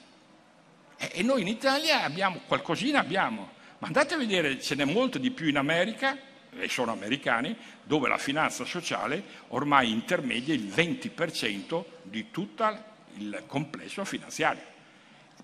E 0.97 1.21
noi 1.23 1.41
in 1.41 1.47
Italia 1.47 2.03
abbiamo, 2.03 2.41
qualcosina 2.47 2.99
abbiamo, 2.99 3.51
ma 3.79 3.87
andate 3.87 4.13
a 4.13 4.17
vedere, 4.17 4.61
ce 4.61 4.75
n'è 4.75 4.85
molto 4.85 5.17
di 5.17 5.31
più 5.31 5.47
in 5.47 5.57
America, 5.57 6.17
e 6.57 6.69
sono 6.69 6.91
americani, 6.91 7.55
dove 7.83 8.07
la 8.07 8.17
finanza 8.17 8.63
sociale 8.65 9.23
ormai 9.49 9.91
intermedia 9.91 10.53
il 10.53 10.67
20% 10.67 11.83
di 12.03 12.31
tutto 12.31 12.93
il 13.17 13.43
complesso 13.45 14.05
finanziario. 14.05 14.73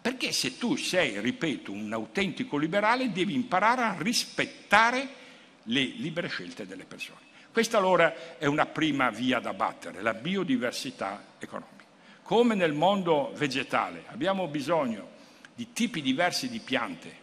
Perché 0.01 0.31
se 0.31 0.57
tu 0.57 0.75
sei, 0.77 1.19
ripeto, 1.19 1.71
un 1.71 1.91
autentico 1.93 2.57
liberale, 2.57 3.11
devi 3.11 3.33
imparare 3.33 3.83
a 3.83 3.95
rispettare 3.97 5.19
le 5.63 5.81
libere 5.81 6.27
scelte 6.27 6.65
delle 6.65 6.85
persone. 6.85 7.19
Questa 7.51 7.77
allora 7.77 8.37
è 8.37 8.45
una 8.45 8.65
prima 8.65 9.09
via 9.09 9.39
da 9.39 9.53
battere, 9.53 10.01
la 10.01 10.13
biodiversità 10.13 11.33
economica. 11.37 11.83
Come 12.23 12.55
nel 12.55 12.73
mondo 12.73 13.33
vegetale 13.35 14.05
abbiamo 14.07 14.47
bisogno 14.47 15.11
di 15.55 15.73
tipi 15.73 16.01
diversi 16.01 16.49
di 16.49 16.59
piante 16.59 17.19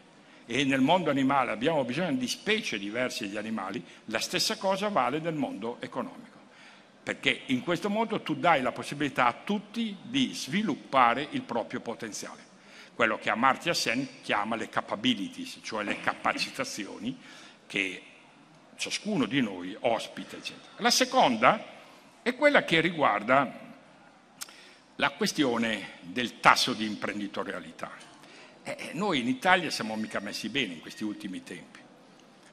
e 0.51 0.65
nel 0.65 0.81
mondo 0.81 1.11
animale 1.11 1.51
abbiamo 1.51 1.85
bisogno 1.85 2.17
di 2.17 2.27
specie 2.27 2.79
diverse 2.79 3.29
di 3.29 3.37
animali, 3.37 3.85
la 4.07 4.19
stessa 4.19 4.57
cosa 4.57 4.89
vale 4.89 5.19
nel 5.19 5.35
mondo 5.35 5.77
economico. 5.81 6.39
Perché 7.03 7.43
in 7.47 7.63
questo 7.63 7.91
modo 7.91 8.23
tu 8.23 8.35
dai 8.35 8.63
la 8.63 8.73
possibilità 8.73 9.27
a 9.27 9.37
tutti 9.45 9.95
di 10.01 10.33
sviluppare 10.33 11.29
il 11.33 11.43
proprio 11.43 11.81
potenziale. 11.81 12.47
Quello 12.95 13.19
che 13.19 13.29
Amartya 13.29 13.75
Sen 13.75 14.23
chiama 14.23 14.57
le 14.57 14.71
capabilities, 14.71 15.59
cioè 15.63 15.85
le 15.85 16.01
capacitazioni 16.01 17.19
che 17.67 18.03
ciascuno 18.77 19.27
di 19.27 19.43
noi 19.43 19.77
ospita, 19.81 20.37
eccetera. 20.37 20.73
La 20.79 20.91
seconda 20.91 21.63
è 22.23 22.35
quella 22.35 22.65
che 22.65 22.81
riguarda 22.81 23.67
la 24.97 25.11
questione 25.11 25.91
del 26.01 26.41
tasso 26.41 26.73
di 26.73 26.87
imprenditorialità. 26.87 28.08
Eh, 28.77 28.91
noi 28.93 29.21
in 29.21 29.29
Italia 29.29 29.71
siamo 29.71 29.97
mica 29.97 30.21
messi 30.21 30.51
bene 30.51 30.75
in 30.75 30.81
questi 30.81 31.03
ultimi 31.03 31.43
tempi. 31.43 31.79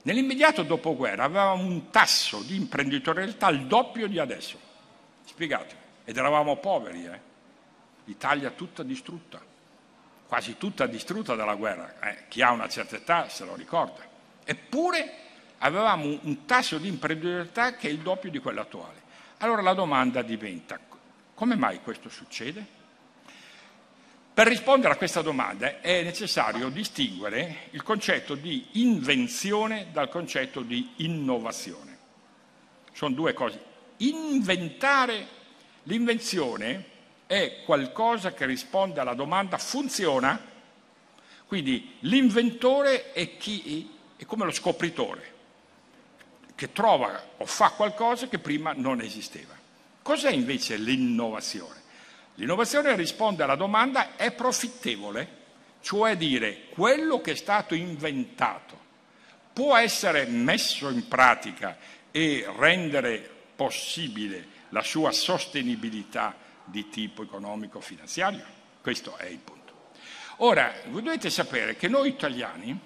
Nell'immediato 0.03 0.63
dopoguerra 0.63 1.25
avevamo 1.25 1.63
un 1.63 1.89
tasso 1.89 2.41
di 2.41 2.55
imprenditorialità 2.55 3.49
il 3.49 3.65
doppio 3.65 4.07
di 4.07 4.17
adesso. 4.17 4.57
Spiegate, 5.25 5.75
ed 6.05 6.15
eravamo 6.15 6.55
poveri, 6.57 7.05
eh? 7.05 7.19
L'Italia 8.05 8.51
tutta 8.51 8.83
distrutta, 8.83 9.41
quasi 10.27 10.55
tutta 10.57 10.85
distrutta 10.85 11.35
dalla 11.35 11.55
guerra. 11.55 11.99
Eh, 11.99 12.27
chi 12.29 12.41
ha 12.41 12.51
una 12.51 12.69
certa 12.69 12.95
età 12.95 13.27
se 13.27 13.43
lo 13.43 13.55
ricorda. 13.55 14.07
Eppure 14.45 15.17
avevamo 15.57 16.17
un 16.21 16.45
tasso 16.45 16.77
di 16.77 16.87
imprenditorialità 16.87 17.75
che 17.75 17.89
è 17.89 17.91
il 17.91 17.99
doppio 17.99 18.29
di 18.29 18.39
quello 18.39 18.61
attuale. 18.61 19.01
Allora 19.39 19.61
la 19.61 19.73
domanda 19.73 20.21
diventa, 20.21 20.79
come 21.33 21.55
mai 21.55 21.81
questo 21.81 22.07
succede? 22.07 22.74
Per 24.35 24.47
rispondere 24.47 24.91
a 24.91 24.97
questa 24.97 25.21
domanda 25.21 25.79
è 25.79 26.03
necessario 26.03 26.67
distinguere 26.67 27.69
il 27.69 27.83
concetto 27.83 28.35
di 28.35 28.67
invenzione 28.73 29.87
dal 29.93 30.09
concetto 30.09 30.59
di 30.59 30.91
innovazione. 30.97 31.97
Sono 32.91 33.15
due 33.15 33.31
cose. 33.31 33.63
Inventare 33.99 35.25
l'invenzione 35.83 36.83
è 37.27 37.61
qualcosa 37.63 38.33
che 38.33 38.45
risponde 38.45 38.99
alla 38.99 39.13
domanda 39.13 39.57
funziona? 39.57 40.37
Quindi 41.47 41.95
l'inventore 41.99 43.13
è, 43.13 43.37
chi, 43.37 43.89
è 44.17 44.25
come 44.25 44.43
lo 44.43 44.51
scopritore 44.51 45.31
che 46.55 46.73
trova 46.73 47.23
o 47.37 47.45
fa 47.45 47.69
qualcosa 47.69 48.27
che 48.27 48.39
prima 48.39 48.73
non 48.75 48.99
esisteva. 48.99 49.53
Cos'è 50.01 50.31
invece 50.31 50.75
l'innovazione? 50.75 51.83
L'innovazione 52.35 52.95
risponde 52.95 53.43
alla 53.43 53.55
domanda 53.55 54.15
è 54.15 54.31
profittevole, 54.31 55.43
cioè 55.81 56.17
dire 56.17 56.65
quello 56.69 57.21
che 57.21 57.31
è 57.31 57.35
stato 57.35 57.75
inventato 57.75 58.83
può 59.53 59.77
essere 59.77 60.25
messo 60.25 60.89
in 60.89 61.07
pratica 61.07 61.77
e 62.11 62.45
rendere 62.57 63.29
possibile 63.55 64.47
la 64.69 64.81
sua 64.81 65.13
sostenibilità 65.13 66.35
di 66.65 66.89
tipo 66.89 67.23
economico-finanziario? 67.23 68.43
Questo 68.81 69.15
è 69.15 69.27
il 69.27 69.37
punto. 69.37 69.91
Ora, 70.37 70.73
voi 70.89 71.01
dovete 71.01 71.29
sapere 71.29 71.77
che 71.77 71.87
noi 71.87 72.09
italiani 72.09 72.77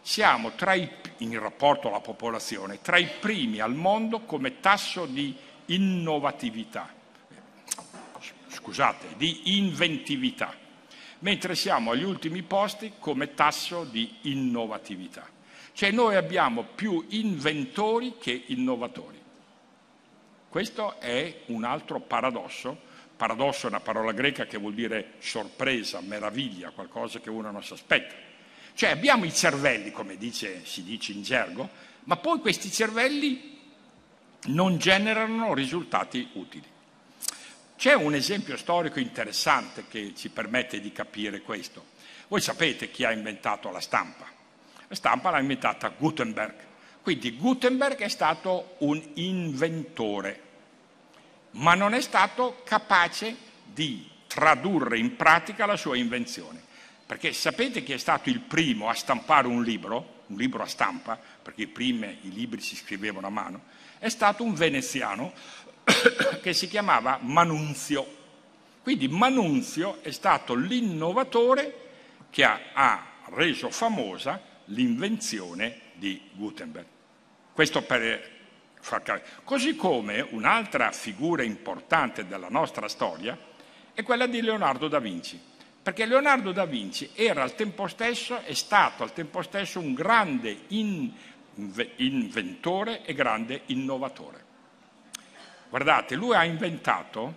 siamo 0.00 0.52
i, 0.56 0.90
in 1.18 1.38
rapporto 1.38 1.86
alla 1.86 2.00
popolazione 2.00 2.80
tra 2.80 2.96
i 2.96 3.08
primi 3.20 3.60
al 3.60 3.74
mondo 3.74 4.20
come 4.20 4.58
tasso 4.58 5.06
di 5.06 5.36
innovatività, 5.66 6.92
scusate, 8.60 9.14
di 9.16 9.56
inventività, 9.56 10.56
mentre 11.20 11.54
siamo 11.54 11.92
agli 11.92 12.04
ultimi 12.04 12.42
posti 12.42 12.92
come 12.98 13.34
tasso 13.34 13.84
di 13.84 14.16
innovatività. 14.22 15.28
Cioè 15.72 15.90
noi 15.90 16.16
abbiamo 16.16 16.64
più 16.74 17.04
inventori 17.08 18.16
che 18.18 18.44
innovatori. 18.46 19.18
Questo 20.48 21.00
è 21.00 21.42
un 21.46 21.64
altro 21.64 22.00
paradosso. 22.00 22.88
Paradosso 23.16 23.66
è 23.66 23.70
una 23.70 23.80
parola 23.80 24.12
greca 24.12 24.46
che 24.46 24.58
vuol 24.58 24.74
dire 24.74 25.12
sorpresa, 25.18 26.00
meraviglia, 26.00 26.70
qualcosa 26.70 27.20
che 27.20 27.30
uno 27.30 27.50
non 27.50 27.62
si 27.62 27.72
aspetta. 27.72 28.14
Cioè 28.74 28.90
abbiamo 28.90 29.24
i 29.24 29.32
cervelli, 29.32 29.90
come 29.92 30.16
dice, 30.16 30.64
si 30.64 30.82
dice 30.82 31.12
in 31.12 31.22
gergo, 31.22 31.68
ma 32.04 32.16
poi 32.16 32.40
questi 32.40 32.70
cervelli 32.70 33.58
non 34.46 34.78
generano 34.78 35.54
risultati 35.54 36.28
utili. 36.32 36.66
C'è 37.80 37.94
un 37.94 38.12
esempio 38.12 38.58
storico 38.58 38.98
interessante 38.98 39.86
che 39.88 40.12
ci 40.14 40.28
permette 40.28 40.82
di 40.82 40.92
capire 40.92 41.40
questo. 41.40 41.86
Voi 42.28 42.42
sapete 42.42 42.90
chi 42.90 43.04
ha 43.04 43.10
inventato 43.10 43.70
la 43.70 43.80
stampa. 43.80 44.26
La 44.86 44.94
stampa 44.94 45.30
l'ha 45.30 45.38
inventata 45.38 45.88
Gutenberg. 45.88 46.56
Quindi 47.00 47.38
Gutenberg 47.38 47.96
è 48.00 48.08
stato 48.08 48.74
un 48.80 49.02
inventore, 49.14 50.42
ma 51.52 51.74
non 51.74 51.94
è 51.94 52.02
stato 52.02 52.60
capace 52.64 53.34
di 53.64 54.06
tradurre 54.26 54.98
in 54.98 55.16
pratica 55.16 55.64
la 55.64 55.78
sua 55.78 55.96
invenzione. 55.96 56.62
Perché 57.06 57.32
sapete 57.32 57.82
chi 57.82 57.94
è 57.94 57.98
stato 57.98 58.28
il 58.28 58.40
primo 58.40 58.90
a 58.90 58.94
stampare 58.94 59.46
un 59.46 59.62
libro, 59.62 60.24
un 60.26 60.36
libro 60.36 60.62
a 60.62 60.66
stampa, 60.66 61.18
perché 61.42 61.66
prima 61.66 62.08
i 62.08 62.30
libri 62.30 62.60
si 62.60 62.76
scrivevano 62.76 63.26
a 63.26 63.30
mano, 63.30 63.62
è 64.00 64.08
stato 64.08 64.42
un 64.42 64.54
veneziano 64.54 65.32
che 66.40 66.52
si 66.52 66.68
chiamava 66.68 67.18
Manunzio. 67.22 68.18
Quindi 68.82 69.08
Manunzio 69.08 70.02
è 70.02 70.10
stato 70.10 70.54
l'innovatore 70.54 71.74
che 72.30 72.44
ha, 72.44 72.60
ha 72.72 73.06
reso 73.30 73.70
famosa 73.70 74.40
l'invenzione 74.66 75.80
di 75.94 76.20
Gutenberg. 76.32 76.86
Questo 77.52 77.82
per 77.82 78.38
far 78.80 79.02
capire. 79.02 79.28
Così 79.44 79.76
come 79.76 80.26
un'altra 80.30 80.90
figura 80.92 81.42
importante 81.42 82.26
della 82.26 82.48
nostra 82.48 82.88
storia 82.88 83.36
è 83.92 84.02
quella 84.02 84.26
di 84.26 84.40
Leonardo 84.40 84.88
da 84.88 84.98
Vinci, 84.98 85.38
perché 85.82 86.06
Leonardo 86.06 86.52
da 86.52 86.64
Vinci 86.64 87.10
era 87.14 87.42
al 87.42 87.54
tempo 87.54 87.86
stesso, 87.86 88.40
è 88.42 88.54
stato 88.54 89.02
al 89.02 89.12
tempo 89.12 89.42
stesso 89.42 89.78
un 89.78 89.92
grande 89.92 90.56
in, 90.68 91.12
inventore 91.96 93.04
e 93.04 93.12
grande 93.12 93.62
innovatore. 93.66 94.48
Guardate, 95.70 96.16
lui 96.16 96.34
ha 96.34 96.44
inventato 96.44 97.32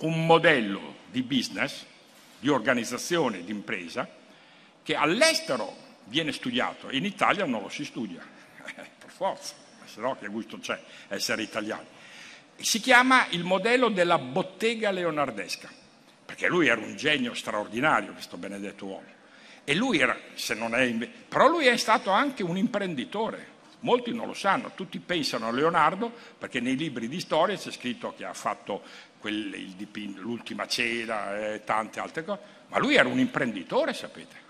un 0.00 0.26
modello 0.26 0.96
di 1.08 1.22
business, 1.22 1.84
di 2.40 2.48
organizzazione, 2.48 3.44
di 3.44 3.52
impresa, 3.52 4.08
che 4.82 4.96
all'estero 4.96 5.86
viene 6.06 6.32
studiato, 6.32 6.90
in 6.90 7.04
Italia 7.04 7.44
non 7.44 7.62
lo 7.62 7.68
si 7.68 7.84
studia, 7.84 8.20
per 8.74 9.10
forza, 9.10 9.54
se 9.84 10.00
no 10.00 10.16
che 10.18 10.26
gusto 10.26 10.58
c'è 10.58 10.80
essere 11.06 11.42
italiani. 11.42 11.86
Si 12.56 12.80
chiama 12.80 13.28
il 13.30 13.44
modello 13.44 13.88
della 13.88 14.18
bottega 14.18 14.90
leonardesca, 14.90 15.70
perché 16.26 16.48
lui 16.48 16.66
era 16.66 16.80
un 16.80 16.96
genio 16.96 17.34
straordinario, 17.34 18.14
questo 18.14 18.36
benedetto 18.36 18.84
uomo. 18.84 19.16
E 19.62 19.74
lui 19.76 20.00
era, 20.00 20.18
se 20.34 20.54
non 20.54 20.74
è, 20.74 20.90
però 21.28 21.46
lui 21.46 21.66
è 21.66 21.76
stato 21.76 22.10
anche 22.10 22.42
un 22.42 22.56
imprenditore, 22.56 23.56
Molti 23.80 24.12
non 24.12 24.26
lo 24.26 24.34
sanno, 24.34 24.72
tutti 24.74 24.98
pensano 24.98 25.46
a 25.46 25.52
Leonardo 25.52 26.12
perché 26.36 26.60
nei 26.60 26.76
libri 26.76 27.08
di 27.08 27.20
storia 27.20 27.56
c'è 27.56 27.70
scritto 27.70 28.12
che 28.16 28.24
ha 28.24 28.34
fatto 28.34 28.82
quel, 29.18 29.50
dipinto, 29.76 30.20
l'ultima 30.20 30.66
cena 30.66 31.54
e 31.54 31.62
tante 31.64 32.00
altre 32.00 32.24
cose, 32.24 32.40
ma 32.68 32.78
lui 32.78 32.96
era 32.96 33.08
un 33.08 33.18
imprenditore, 33.18 33.92
sapete. 33.92 34.46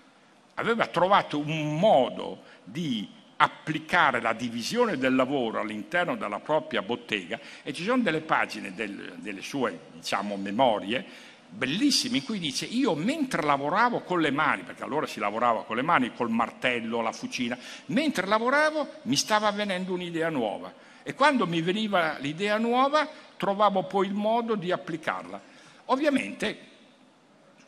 Aveva 0.55 0.87
trovato 0.87 1.37
un 1.37 1.77
modo 1.77 2.43
di 2.63 3.07
applicare 3.41 4.19
la 4.19 4.33
divisione 4.33 4.97
del 4.97 5.15
lavoro 5.15 5.61
all'interno 5.61 6.17
della 6.17 6.39
propria 6.39 6.81
bottega 6.81 7.39
e 7.63 7.71
ci 7.71 7.83
sono 7.83 8.01
delle 8.01 8.19
pagine 8.19 8.73
del, 8.73 9.15
delle 9.17 9.41
sue 9.41 9.79
diciamo, 9.93 10.35
memorie 10.35 11.05
bellissimi 11.49 12.17
in 12.17 12.23
cui 12.23 12.39
dice 12.39 12.65
io 12.65 12.95
mentre 12.95 13.41
lavoravo 13.41 14.01
con 14.01 14.21
le 14.21 14.31
mani, 14.31 14.63
perché 14.63 14.83
allora 14.83 15.07
si 15.07 15.19
lavorava 15.19 15.63
con 15.63 15.75
le 15.75 15.81
mani, 15.81 16.13
col 16.13 16.29
martello, 16.29 17.01
la 17.01 17.11
fucina, 17.11 17.57
mentre 17.87 18.27
lavoravo 18.27 18.87
mi 19.03 19.15
stava 19.15 19.51
venendo 19.51 19.93
un'idea 19.93 20.29
nuova 20.29 20.73
e 21.03 21.13
quando 21.13 21.47
mi 21.47 21.61
veniva 21.61 22.17
l'idea 22.19 22.57
nuova 22.57 23.07
trovavo 23.35 23.83
poi 23.83 24.07
il 24.07 24.13
modo 24.13 24.55
di 24.55 24.71
applicarla. 24.71 25.41
Ovviamente 25.85 26.67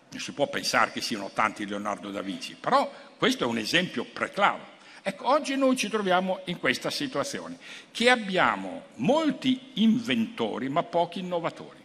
non 0.09 0.19
si 0.19 0.33
può 0.33 0.47
pensare 0.47 0.91
che 0.91 1.01
siano 1.01 1.31
tanti 1.33 1.65
Leonardo 1.65 2.11
da 2.11 2.21
Vinci, 2.21 2.55
però 2.55 2.91
questo 3.17 3.45
è 3.45 3.47
un 3.47 3.57
esempio 3.57 4.05
preclaro. 4.05 4.69
Ecco, 5.01 5.29
oggi 5.29 5.55
noi 5.55 5.75
ci 5.75 5.89
troviamo 5.89 6.41
in 6.45 6.59
questa 6.59 6.91
situazione, 6.91 7.57
che 7.91 8.09
abbiamo 8.09 8.83
molti 8.95 9.71
inventori 9.75 10.69
ma 10.69 10.83
pochi 10.83 11.19
innovatori. 11.19 11.80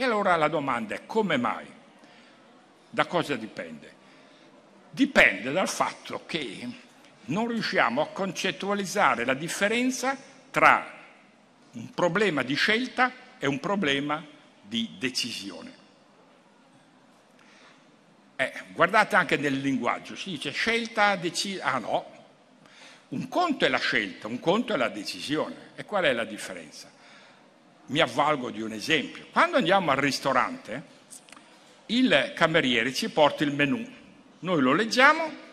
E 0.00 0.04
allora 0.04 0.34
la 0.36 0.48
domanda 0.48 0.94
è 0.94 1.04
come 1.04 1.36
mai? 1.36 1.66
Da 2.88 3.04
cosa 3.04 3.36
dipende? 3.36 3.94
Dipende 4.88 5.52
dal 5.52 5.68
fatto 5.68 6.22
che 6.24 6.66
non 7.26 7.48
riusciamo 7.48 8.00
a 8.00 8.06
concettualizzare 8.06 9.26
la 9.26 9.34
differenza 9.34 10.16
tra 10.50 10.90
un 11.72 11.90
problema 11.90 12.42
di 12.42 12.54
scelta 12.54 13.12
e 13.38 13.46
un 13.46 13.60
problema 13.60 14.24
di 14.62 14.96
decisione. 14.98 15.72
Eh, 18.36 18.52
guardate 18.72 19.16
anche 19.16 19.36
nel 19.36 19.60
linguaggio, 19.60 20.16
si 20.16 20.30
dice 20.30 20.50
scelta, 20.50 21.14
decisione. 21.16 21.70
Ah 21.70 21.78
no, 21.78 22.10
un 23.08 23.28
conto 23.28 23.66
è 23.66 23.68
la 23.68 23.76
scelta, 23.76 24.28
un 24.28 24.40
conto 24.40 24.72
è 24.72 24.78
la 24.78 24.88
decisione. 24.88 25.72
E 25.74 25.84
qual 25.84 26.04
è 26.04 26.12
la 26.14 26.24
differenza? 26.24 26.90
Mi 27.90 28.00
avvalgo 28.00 28.50
di 28.50 28.62
un 28.62 28.72
esempio. 28.72 29.26
Quando 29.30 29.56
andiamo 29.56 29.90
al 29.90 29.96
ristorante, 29.96 30.98
il 31.86 32.32
cameriere 32.34 32.94
ci 32.94 33.10
porta 33.10 33.44
il 33.44 33.52
menù, 33.52 33.84
noi 34.40 34.60
lo 34.60 34.72
leggiamo, 34.72 35.48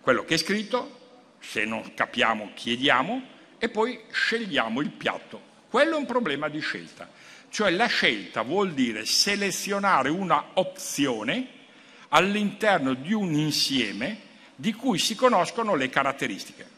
quello 0.00 0.24
che 0.24 0.34
è 0.34 0.38
scritto, 0.38 1.00
se 1.40 1.64
non 1.64 1.94
capiamo 1.94 2.50
chiediamo 2.54 3.22
e 3.58 3.68
poi 3.68 4.00
scegliamo 4.10 4.80
il 4.80 4.90
piatto. 4.90 5.50
Quello 5.68 5.96
è 5.96 5.98
un 5.98 6.06
problema 6.06 6.48
di 6.48 6.60
scelta, 6.60 7.08
cioè 7.48 7.70
la 7.70 7.86
scelta 7.86 8.42
vuol 8.42 8.72
dire 8.74 9.06
selezionare 9.06 10.10
una 10.10 10.50
opzione 10.54 11.60
all'interno 12.08 12.92
di 12.92 13.14
un 13.14 13.32
insieme 13.32 14.30
di 14.54 14.74
cui 14.74 14.98
si 14.98 15.14
conoscono 15.14 15.74
le 15.74 15.88
caratteristiche. 15.88 16.68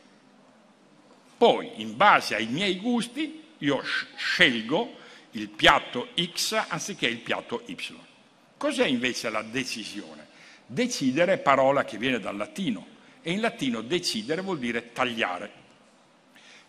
Poi, 1.37 1.83
in 1.83 1.97
base 1.97 2.37
ai 2.37 2.47
miei 2.47 2.79
gusti, 2.79 3.44
io 3.65 3.83
scelgo 4.17 4.97
il 5.33 5.49
piatto 5.49 6.11
X 6.15 6.65
anziché 6.69 7.07
il 7.07 7.19
piatto 7.19 7.63
Y. 7.67 7.77
Cos'è 8.57 8.87
invece 8.87 9.31
la 9.31 9.43
decisione? 9.43 10.29
Decidere 10.67 11.35
è 11.35 11.39
parola 11.39 11.85
che 11.85 11.99
viene 11.99 12.21
dal 12.21 12.37
latino 12.37 12.87
e 13.23 13.33
in 13.33 13.41
latino 13.41 13.81
decidere 13.81 14.43
vuol 14.43 14.59
dire 14.59 14.93
tagliare. 14.93 15.63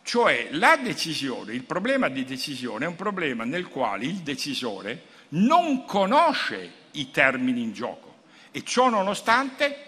Cioè 0.03 0.49
la 0.51 0.77
decisione, 0.77 1.53
il 1.53 1.63
problema 1.63 2.09
di 2.09 2.23
decisione 2.23 2.85
è 2.85 2.87
un 2.87 2.95
problema 2.95 3.43
nel 3.43 3.67
quale 3.67 4.05
il 4.05 4.17
decisore 4.17 5.13
non 5.29 5.85
conosce 5.85 6.71
i 6.91 7.11
termini 7.11 7.61
in 7.61 7.73
gioco 7.73 8.23
e 8.51 8.63
ciò 8.63 8.89
nonostante 8.89 9.83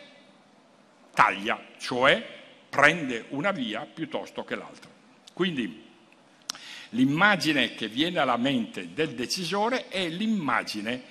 taglia, 1.13 1.59
cioè 1.77 2.35
prende 2.69 3.25
una 3.29 3.51
via 3.51 3.85
piuttosto 3.85 4.43
che 4.43 4.55
l'altra. 4.55 4.89
Quindi 5.33 5.86
L'immagine 6.91 7.75
che 7.75 7.88
viene 7.88 8.19
alla 8.19 8.38
mente 8.38 8.93
del 8.93 9.13
decisore 9.13 9.88
è 9.89 10.07
l'immagine 10.07 11.01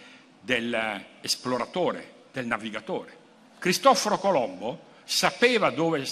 dell'esploratore, 0.40 2.12
del 2.32 2.46
navigatore. 2.46 3.16
Cristoforo 3.58 4.18
Colombo 4.18 4.94
sapeva 5.04 5.70
dove, 5.70 6.04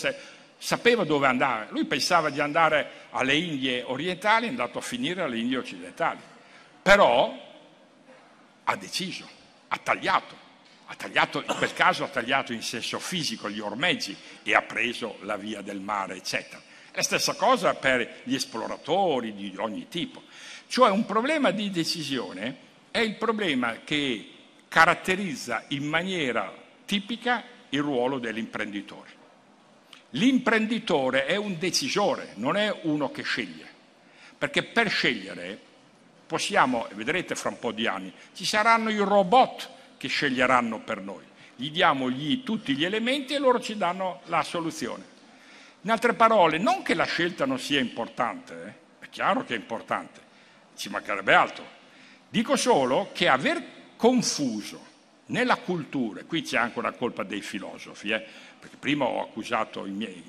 sapeva 0.59 1.05
dove 1.05 1.27
andare, 1.27 1.69
lui 1.71 1.85
pensava 1.85 2.31
di 2.31 2.41
andare 2.41 3.09
alle 3.11 3.35
Indie 3.37 3.83
orientali, 3.83 4.47
è 4.47 4.51
andato 4.51 4.79
a 4.79 4.83
finire 4.83 5.23
alle 5.23 5.39
Indie 5.39 5.59
occidentali, 5.59 6.21
però 6.83 7.33
ha 8.65 8.77
deciso, 8.77 9.29
ha 9.69 9.79
tagliato, 9.79 10.37
ha 10.87 10.95
tagliato, 10.95 11.43
in 11.47 11.55
quel 11.57 11.73
caso 11.73 12.05
ha 12.05 12.09
tagliato 12.09 12.53
in 12.53 12.63
senso 12.63 12.99
fisico 12.99 13.49
gli 13.49 13.61
ormeggi 13.61 14.17
e 14.43 14.55
ha 14.55 14.63
preso 14.63 15.19
la 15.23 15.37
via 15.37 15.61
del 15.63 15.81
mare, 15.81 16.17
eccetera. 16.17 16.61
La 16.97 17.03
stessa 17.03 17.35
cosa 17.35 17.75
per 17.75 18.21
gli 18.23 18.35
esploratori 18.35 19.35
di 19.35 19.53
ogni 19.59 19.89
tipo. 19.89 20.23
Cioè 20.69 20.91
un 20.91 21.05
problema 21.05 21.51
di 21.51 21.71
decisione 21.71 22.57
è 22.91 22.99
il 22.99 23.17
problema 23.17 23.79
che 23.85 24.31
caratterizza 24.69 25.65
in 25.69 25.85
maniera 25.85 26.53
tipica 26.85 27.43
il 27.71 27.81
ruolo 27.81 28.19
dell'imprenditore. 28.19 29.11
L'imprenditore 30.11 31.27
è 31.27 31.35
un 31.35 31.59
decisore, 31.59 32.35
non 32.37 32.57
è 32.57 32.81
uno 32.83 33.11
che 33.11 33.23
sceglie. 33.23 33.73
perché 34.37 34.63
per 34.63 34.91
scegliere 34.91 35.59
possiamo, 36.27 36.87
vedrete 36.93 37.35
fra 37.35 37.49
un 37.49 37.59
po' 37.59 37.73
di 37.73 37.87
anni, 37.87 38.13
ci 38.35 38.45
saranno 38.45 38.91
i 38.91 38.99
robot 38.99 39.71
che 39.97 40.09
sceglieranno 40.09 40.81
per 40.81 41.01
noi. 41.01 41.25
Gli 41.57 41.71
diamo 41.71 42.11
gli, 42.11 42.43
tutti 42.43 42.77
gli 42.77 42.85
elementi 42.85 43.33
e 43.33 43.39
loro 43.39 43.59
ci 43.59 43.77
danno 43.77 44.21
la 44.27 44.43
soluzione. 44.43 45.14
In 45.85 45.91
altre 45.91 46.15
parole, 46.15 46.57
non 46.57 46.83
che 46.83 46.95
la 46.95 47.05
scelta 47.05 47.45
non 47.45 47.59
sia 47.59 47.79
importante, 47.79 48.55
eh? 49.01 49.05
è 49.05 49.09
chiaro 49.11 49.45
che 49.45 49.55
è 49.55 49.59
importante, 49.59 50.19
ci 50.77 50.89
mancherebbe 50.89 51.35
altro. 51.35 51.63
Dico 52.27 52.57
solo 52.57 53.11
che 53.13 53.29
aver 53.29 53.63
confuso 53.95 54.83
nella 55.27 55.57
cultura, 55.57 56.25
qui 56.25 56.41
c'è 56.41 56.57
anche 56.57 56.79
una 56.79 56.93
colpa 56.93 57.23
dei 57.23 57.43
filosofi, 57.43 58.09
eh? 58.09 58.25
perché 58.59 58.77
prima 58.79 59.05
ho 59.05 59.21
accusato 59.21 59.83
miei, 59.83 60.25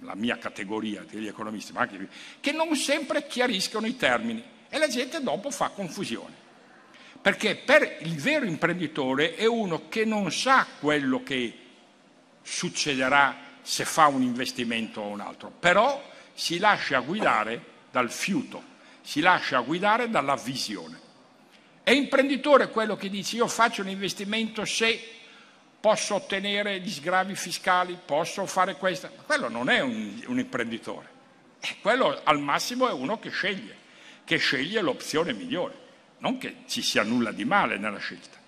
la 0.00 0.16
mia 0.16 0.38
categoria 0.38 1.04
degli 1.08 1.28
economisti, 1.28 1.72
ma 1.72 1.82
anche 1.82 2.08
che 2.40 2.50
non 2.50 2.74
sempre 2.74 3.28
chiariscono 3.28 3.86
i 3.86 3.94
termini 3.94 4.42
e 4.68 4.76
la 4.76 4.88
gente 4.88 5.22
dopo 5.22 5.52
fa 5.52 5.68
confusione. 5.68 6.34
Perché 7.22 7.54
per 7.54 7.98
il 8.00 8.16
vero 8.16 8.44
imprenditore 8.44 9.36
è 9.36 9.46
uno 9.46 9.88
che 9.88 10.04
non 10.04 10.32
sa 10.32 10.66
quello 10.80 11.22
che 11.22 11.58
succederà 12.42 13.45
se 13.66 13.84
fa 13.84 14.06
un 14.06 14.22
investimento 14.22 15.00
o 15.00 15.08
un 15.08 15.20
altro, 15.20 15.50
però 15.50 16.00
si 16.32 16.58
lascia 16.58 17.00
guidare 17.00 17.60
dal 17.90 18.12
fiuto, 18.12 18.62
si 19.02 19.20
lascia 19.20 19.58
guidare 19.58 20.08
dalla 20.08 20.36
visione. 20.36 21.00
È 21.82 21.90
imprenditore 21.90 22.70
quello 22.70 22.94
che 22.94 23.10
dice 23.10 23.34
io 23.34 23.48
faccio 23.48 23.82
un 23.82 23.88
investimento 23.88 24.64
se 24.64 25.00
posso 25.80 26.14
ottenere 26.14 26.78
gli 26.78 26.90
sgravi 26.90 27.34
fiscali, 27.34 27.98
posso 28.04 28.46
fare 28.46 28.76
questo. 28.76 29.10
Ma 29.16 29.22
quello 29.24 29.48
non 29.48 29.68
è 29.68 29.80
un, 29.80 30.22
un 30.26 30.38
imprenditore, 30.38 31.08
eh, 31.58 31.76
quello 31.80 32.20
al 32.22 32.38
massimo 32.38 32.88
è 32.88 32.92
uno 32.92 33.18
che 33.18 33.30
sceglie, 33.30 33.76
che 34.24 34.36
sceglie 34.36 34.80
l'opzione 34.80 35.32
migliore 35.32 35.84
non 36.18 36.38
che 36.38 36.58
ci 36.66 36.82
sia 36.82 37.02
nulla 37.02 37.32
di 37.32 37.44
male 37.44 37.78
nella 37.78 37.98
scelta. 37.98 38.38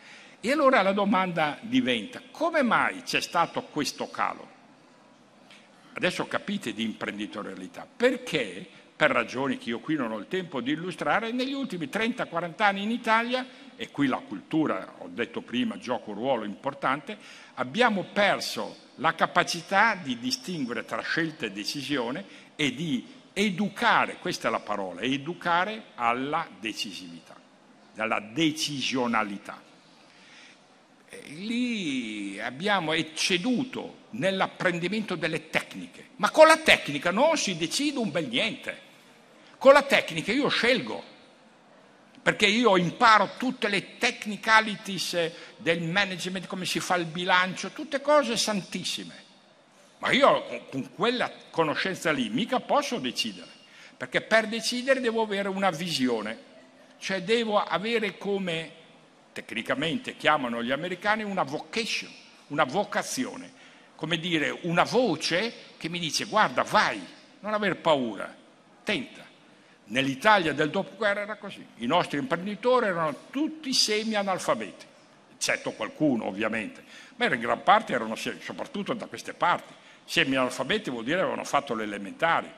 E 0.41 0.53
allora 0.53 0.81
la 0.83 0.93
domanda 0.93 1.59
diventa, 1.61 2.23
come 2.31 2.63
mai 2.63 3.03
c'è 3.03 3.21
stato 3.21 3.65
questo 3.65 4.09
calo? 4.09 4.58
Adesso 5.99 6.29
capite 6.29 6.73
di 6.73 6.85
imprenditorialità, 6.85 7.85
perché, 7.85 8.65
per 8.95 9.11
ragioni 9.11 9.59
che 9.59 9.71
io 9.71 9.81
qui 9.81 9.97
non 9.97 10.13
ho 10.13 10.19
il 10.19 10.29
tempo 10.29 10.61
di 10.61 10.71
illustrare, 10.71 11.33
negli 11.33 11.53
ultimi 11.53 11.87
30-40 11.87 12.63
anni 12.63 12.85
in 12.85 12.93
Italia, 12.93 13.45
e 13.75 13.91
qui 13.91 14.07
la 14.07 14.19
cultura, 14.19 14.95
ho 14.99 15.09
detto 15.09 15.41
prima, 15.41 15.77
gioca 15.77 16.11
un 16.11 16.15
ruolo 16.15 16.45
importante, 16.45 17.19
abbiamo 17.55 18.05
perso 18.13 18.77
la 18.97 19.17
capacità 19.17 19.97
di 19.97 20.21
distinguere 20.21 20.85
tra 20.85 21.03
scelta 21.03 21.47
e 21.47 21.51
decisione 21.51 22.25
e 22.55 22.73
di 22.73 23.05
educare, 23.33 24.19
questa 24.21 24.47
è 24.47 24.51
la 24.53 24.61
parola, 24.61 25.01
educare 25.01 25.87
alla 25.97 26.47
decisività 26.61 27.35
dalla 27.93 28.21
decisionalità. 28.21 29.61
Lì 31.31 32.39
abbiamo 32.39 32.93
ecceduto 32.93 33.98
nell'apprendimento 34.11 35.15
delle 35.15 35.51
tecniche, 35.51 36.11
ma 36.17 36.31
con 36.31 36.47
la 36.47 36.59
tecnica 36.59 37.11
non 37.11 37.37
si 37.37 37.57
decide 37.57 37.99
un 37.99 38.11
bel 38.11 38.29
niente. 38.29 38.87
Con 39.59 39.73
la 39.73 39.83
tecnica 39.83 40.33
io 40.33 40.49
scelgo, 40.49 41.03
perché 42.23 42.47
io 42.47 42.77
imparo 42.77 43.31
tutte 43.37 43.69
le 43.69 43.99
technicalities 43.99 45.31
del 45.57 45.83
management, 45.83 46.47
come 46.47 46.65
si 46.65 46.81
fa 46.81 46.97
il 46.97 47.07
bilancio, 47.07 47.71
tutte 47.71 48.01
cose 48.01 48.37
santissime. 48.37 49.27
Ma 49.99 50.11
io 50.13 50.67
con 50.71 50.93
quella 50.95 51.33
conoscenza 51.51 52.13
lì 52.13 52.29
mica 52.29 52.61
posso 52.61 52.99
decidere, 52.99 53.51
perché 53.97 54.21
per 54.21 54.47
decidere 54.47 55.01
devo 55.01 55.23
avere 55.23 55.49
una 55.49 55.71
visione 55.71 56.47
cioè 56.99 57.23
devo 57.23 57.63
avere 57.63 58.19
come 58.19 58.73
tecnicamente 59.33 60.17
chiamano 60.17 60.63
gli 60.63 60.73
americani 60.73 61.23
una 61.23 61.45
vocation, 61.45 62.11
una 62.49 62.65
vocazione, 62.65 63.53
come 63.99 64.21
dire 64.21 64.57
una 64.63 64.85
voce 64.85 65.53
che 65.77 65.89
mi 65.89 65.99
dice 65.99 66.27
guarda 66.27 66.63
vai, 66.63 67.05
non 67.41 67.53
aver 67.53 67.79
paura, 67.79 68.33
tenta. 68.85 69.27
Nell'Italia 69.87 70.53
del 70.53 70.71
dopoguerra 70.71 71.23
era 71.23 71.35
così, 71.35 71.67
i 71.79 71.87
nostri 71.87 72.19
imprenditori 72.19 72.87
erano 72.87 73.13
tutti 73.31 73.73
semi-analfabeti, 73.73 74.87
eccetto 75.35 75.73
qualcuno 75.73 76.27
ovviamente, 76.27 76.85
ma 77.17 77.25
in 77.25 77.41
gran 77.41 77.65
parte 77.65 77.93
erano 77.93 78.15
soprattutto 78.15 78.95
da 78.95 79.07
queste 79.07 79.35
parti. 79.35 79.75
Semi-analfabeti 80.05 80.91
vuol 80.91 81.03
dire 81.03 81.21
avevano 81.21 81.43
fatto 81.43 81.75
le 81.75 81.83
elementari, 81.83 82.49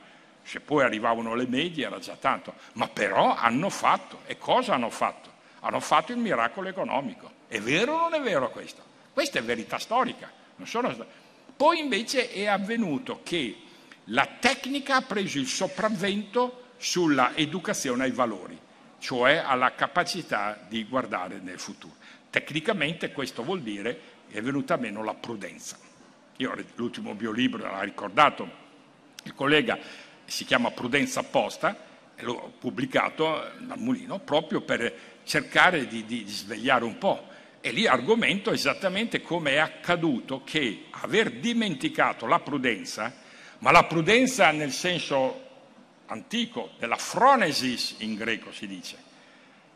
se 0.43 0.59
poi 0.59 0.83
arrivavano 0.83 1.33
le 1.33 1.47
medie 1.47 1.87
era 1.87 1.97
già 1.97 2.17
tanto, 2.17 2.53
ma 2.73 2.87
però 2.87 3.35
hanno 3.35 3.71
fatto. 3.71 4.19
E 4.27 4.37
cosa 4.37 4.75
hanno 4.75 4.91
fatto? 4.91 5.31
Hanno 5.61 5.79
fatto 5.79 6.11
il 6.11 6.19
miracolo 6.19 6.69
economico. 6.69 7.31
È 7.47 7.59
vero 7.59 7.93
o 7.93 7.97
non 7.97 8.13
è 8.13 8.21
vero 8.21 8.51
questo? 8.51 8.83
Questa 9.11 9.39
è 9.39 9.43
verità 9.43 9.79
storica. 9.79 10.29
Sono... 10.63 10.95
Poi 11.61 11.77
invece 11.77 12.31
è 12.31 12.47
avvenuto 12.47 13.19
che 13.21 13.55
la 14.05 14.27
tecnica 14.39 14.95
ha 14.95 15.01
preso 15.03 15.37
il 15.37 15.45
sopravvento 15.45 16.69
sulla 16.77 17.35
educazione 17.35 18.05
ai 18.05 18.09
valori, 18.09 18.57
cioè 18.97 19.35
alla 19.35 19.75
capacità 19.75 20.59
di 20.67 20.83
guardare 20.85 21.37
nel 21.39 21.59
futuro. 21.59 21.93
Tecnicamente 22.31 23.11
questo 23.11 23.43
vuol 23.43 23.61
dire 23.61 23.99
che 24.31 24.39
è 24.39 24.41
venuta 24.41 24.75
meno 24.75 25.03
la 25.03 25.13
prudenza. 25.13 25.77
Io 26.37 26.65
l'ultimo 26.77 27.13
mio 27.13 27.31
libro, 27.31 27.61
l'ha 27.61 27.83
ricordato 27.83 28.49
il 29.21 29.35
collega, 29.35 29.77
si 30.25 30.45
chiama 30.45 30.71
Prudenza 30.71 31.19
apposta, 31.19 31.77
l'ho 32.21 32.53
pubblicato 32.57 33.51
dal 33.59 33.77
Mulino 33.77 34.17
proprio 34.17 34.61
per 34.61 34.91
cercare 35.25 35.85
di, 35.85 36.05
di 36.05 36.25
svegliare 36.27 36.85
un 36.85 36.97
po'. 36.97 37.27
E 37.61 37.71
lì 37.71 37.85
argomento 37.85 38.51
esattamente 38.51 39.21
come 39.21 39.51
è 39.51 39.57
accaduto 39.57 40.43
che 40.43 40.85
aver 40.89 41.31
dimenticato 41.31 42.25
la 42.25 42.39
prudenza, 42.39 43.13
ma 43.59 43.71
la 43.71 43.83
prudenza 43.83 44.49
nel 44.51 44.71
senso 44.71 45.49
antico 46.07 46.71
della 46.79 46.97
phronesis 46.97 47.97
in 47.99 48.15
greco 48.15 48.51
si 48.51 48.67
dice, 48.67 48.97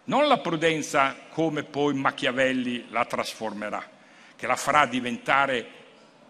non 0.06 0.28
la 0.28 0.40
prudenza 0.40 1.16
come 1.30 1.64
poi 1.64 1.94
Machiavelli 1.94 2.88
la 2.90 3.06
trasformerà, 3.06 3.88
che 4.36 4.48
la 4.48 4.56
farà 4.56 4.86
diventare 4.88 5.66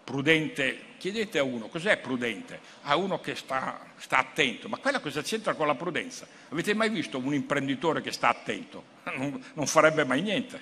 prudente 0.04 0.86
chiedete 0.98 1.38
a 1.38 1.42
uno 1.42 1.68
cos'è 1.68 1.98
prudente, 1.98 2.60
a 2.82 2.96
uno 2.96 3.20
che 3.20 3.34
sta, 3.34 3.80
sta, 3.96 4.18
attento, 4.18 4.68
ma 4.68 4.78
quella 4.78 5.00
cosa 5.00 5.22
c'entra 5.22 5.54
con 5.54 5.66
la 5.66 5.74
prudenza? 5.74 6.26
Avete 6.48 6.74
mai 6.74 6.90
visto 6.90 7.18
un 7.18 7.34
imprenditore 7.34 8.00
che 8.00 8.12
sta 8.12 8.28
attento? 8.28 8.94
Non, 9.16 9.42
non 9.54 9.66
farebbe 9.66 10.04
mai 10.04 10.20
niente, 10.20 10.60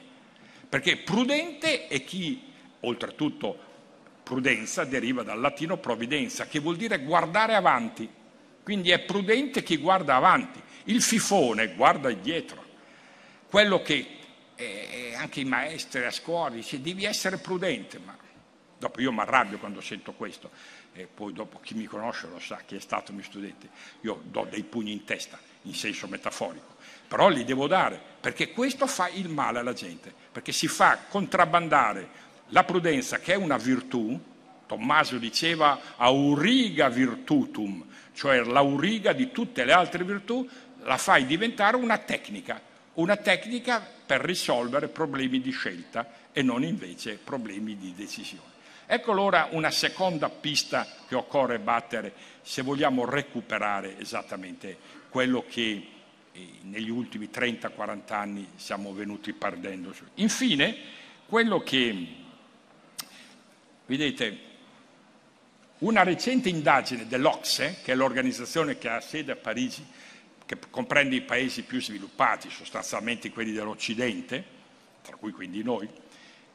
perché 0.69 0.99
prudente 0.99 1.87
è 1.89 2.05
chi, 2.05 2.43
oltretutto 2.81 3.73
prudenza 4.23 4.85
deriva 4.85 5.23
dal 5.23 5.41
latino 5.41 5.77
providenza, 5.77 6.47
che 6.47 6.59
vuol 6.59 6.77
dire 6.77 6.99
guardare 7.01 7.55
avanti, 7.55 8.09
quindi 8.63 8.91
è 8.91 9.01
prudente 9.01 9.63
chi 9.63 9.77
guarda 9.77 10.17
avanti, 10.17 10.61
il 10.85 11.03
fifone 11.03 11.75
guarda 11.75 12.11
dietro, 12.11 12.65
quello 13.49 13.83
che 13.83 14.07
eh, 14.55 15.15
anche 15.17 15.41
i 15.41 15.45
maestri 15.45 16.05
a 16.05 16.11
scuola 16.11 16.55
dice 16.55 16.81
devi 16.81 17.05
essere 17.05 17.39
prudente, 17.39 17.99
ma 17.99 18.17
Dopo 18.85 19.01
io 19.01 19.13
mi 19.13 19.21
arrabbio 19.21 19.57
quando 19.57 19.81
sento 19.81 20.13
questo, 20.13 20.51
e 20.93 21.07
poi 21.07 21.33
dopo 21.33 21.59
chi 21.61 21.73
mi 21.73 21.87
conosce 21.87 22.27
lo 22.27 22.39
sa, 22.39 22.61
chi 22.67 22.77
è 22.77 22.81
stato 22.81 23.15
mio 23.15 23.23
studente, 23.23 23.71
io 24.03 24.21
do 24.25 24.47
dei 24.51 24.63
pugni 24.63 24.93
in 24.93 25.05
testa, 25.05 25.39
in 25.63 25.75
senso 25.75 26.07
metaforico, 26.07 26.74
però 27.07 27.29
li 27.29 27.45
devo 27.45 27.67
dare, 27.67 28.01
perché 28.21 28.51
questo 28.51 28.87
fa 28.87 29.09
il 29.09 29.29
male 29.29 29.59
alla 29.59 29.73
gente, 29.73 30.13
perché 30.33 30.53
si 30.53 30.67
fa 30.67 30.99
contrabbandare 31.09 32.23
la 32.49 32.65
prudenza 32.65 33.19
che 33.19 33.35
è 33.35 33.37
una 33.37 33.57
virtù, 33.57 34.21
Tommaso 34.67 35.19
diceva 35.19 35.79
auriga 35.97 36.89
virtutum, 36.89 37.85
cioè 38.15 38.43
l'auriga 38.43 39.13
di 39.13 39.31
tutte 39.31 39.65
le 39.65 39.73
altre 39.73 40.05
virtù, 40.05 40.49
la 40.83 40.97
fai 40.97 41.27
diventare 41.27 41.77
una 41.77 41.99
tecnica, 41.99 42.61
una 42.95 43.17
tecnica 43.17 43.87
per 44.07 44.21
risolvere 44.21 44.89
problemi 44.89 45.41
di 45.41 45.51
scelta 45.51 46.09
e 46.33 46.43
non 46.43 46.63
invece 46.63 47.19
problemi 47.23 47.77
di 47.77 47.95
decisione. 47.95 48.53
Ecco 48.87 49.13
allora 49.13 49.49
una 49.51 49.71
seconda 49.71 50.29
pista 50.29 50.87
che 51.09 51.15
occorre 51.15 51.59
battere 51.59 52.13
se 52.43 52.63
vogliamo 52.63 53.05
recuperare 53.05 53.99
esattamente 53.99 54.77
quello 55.09 55.45
che 55.49 55.87
negli 56.63 56.91
ultimi 56.91 57.29
30-40 57.33 58.13
anni 58.13 58.49
siamo 58.57 58.93
venuti 58.93 59.33
perdendo. 59.33 59.95
Infine, 60.15 60.77
quello 61.27 61.61
che, 61.61 62.07
vedete, 63.87 64.39
una 65.79 66.03
recente 66.03 66.49
indagine 66.49 67.07
dell'Ocse, 67.07 67.79
che 67.83 67.93
è 67.93 67.95
l'organizzazione 67.95 68.79
che 68.79 68.89
ha 68.89 69.01
sede 69.01 69.33
a 69.33 69.37
Parigi, 69.37 69.85
che 70.47 70.59
comprende 70.71 71.17
i 71.17 71.23
paesi 71.23 71.63
più 71.63 71.81
sviluppati, 71.81 72.51
sostanzialmente 72.51 73.31
quelli 73.31 73.53
dell'Occidente, 73.53 74.45
tra 75.03 75.17
cui 75.17 75.33
quindi 75.33 75.63
noi, 75.63 75.89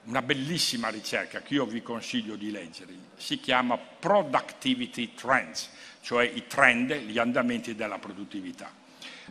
una 0.06 0.22
bellissima 0.22 0.90
ricerca 0.90 1.42
che 1.42 1.54
io 1.54 1.66
vi 1.66 1.82
consiglio 1.82 2.36
di 2.36 2.52
leggere, 2.52 2.94
si 3.18 3.40
chiama 3.40 3.78
Productivity 3.78 5.14
Trends, 5.14 5.70
cioè 6.02 6.26
i 6.26 6.48
trend, 6.48 6.94
gli 6.94 7.20
andamenti 7.20 7.76
della 7.76 8.00
produttività. 8.00 8.79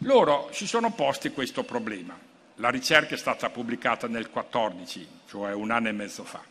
Loro 0.02 0.48
si 0.52 0.66
sono 0.66 0.92
posti 0.92 1.30
questo 1.30 1.64
problema. 1.64 2.16
La 2.56 2.70
ricerca 2.70 3.14
è 3.14 3.18
stata 3.18 3.50
pubblicata 3.50 4.06
nel 4.06 4.30
14, 4.30 5.06
cioè 5.26 5.52
un 5.52 5.70
anno 5.70 5.88
e 5.88 5.92
mezzo 5.92 6.24
fa. 6.24 6.42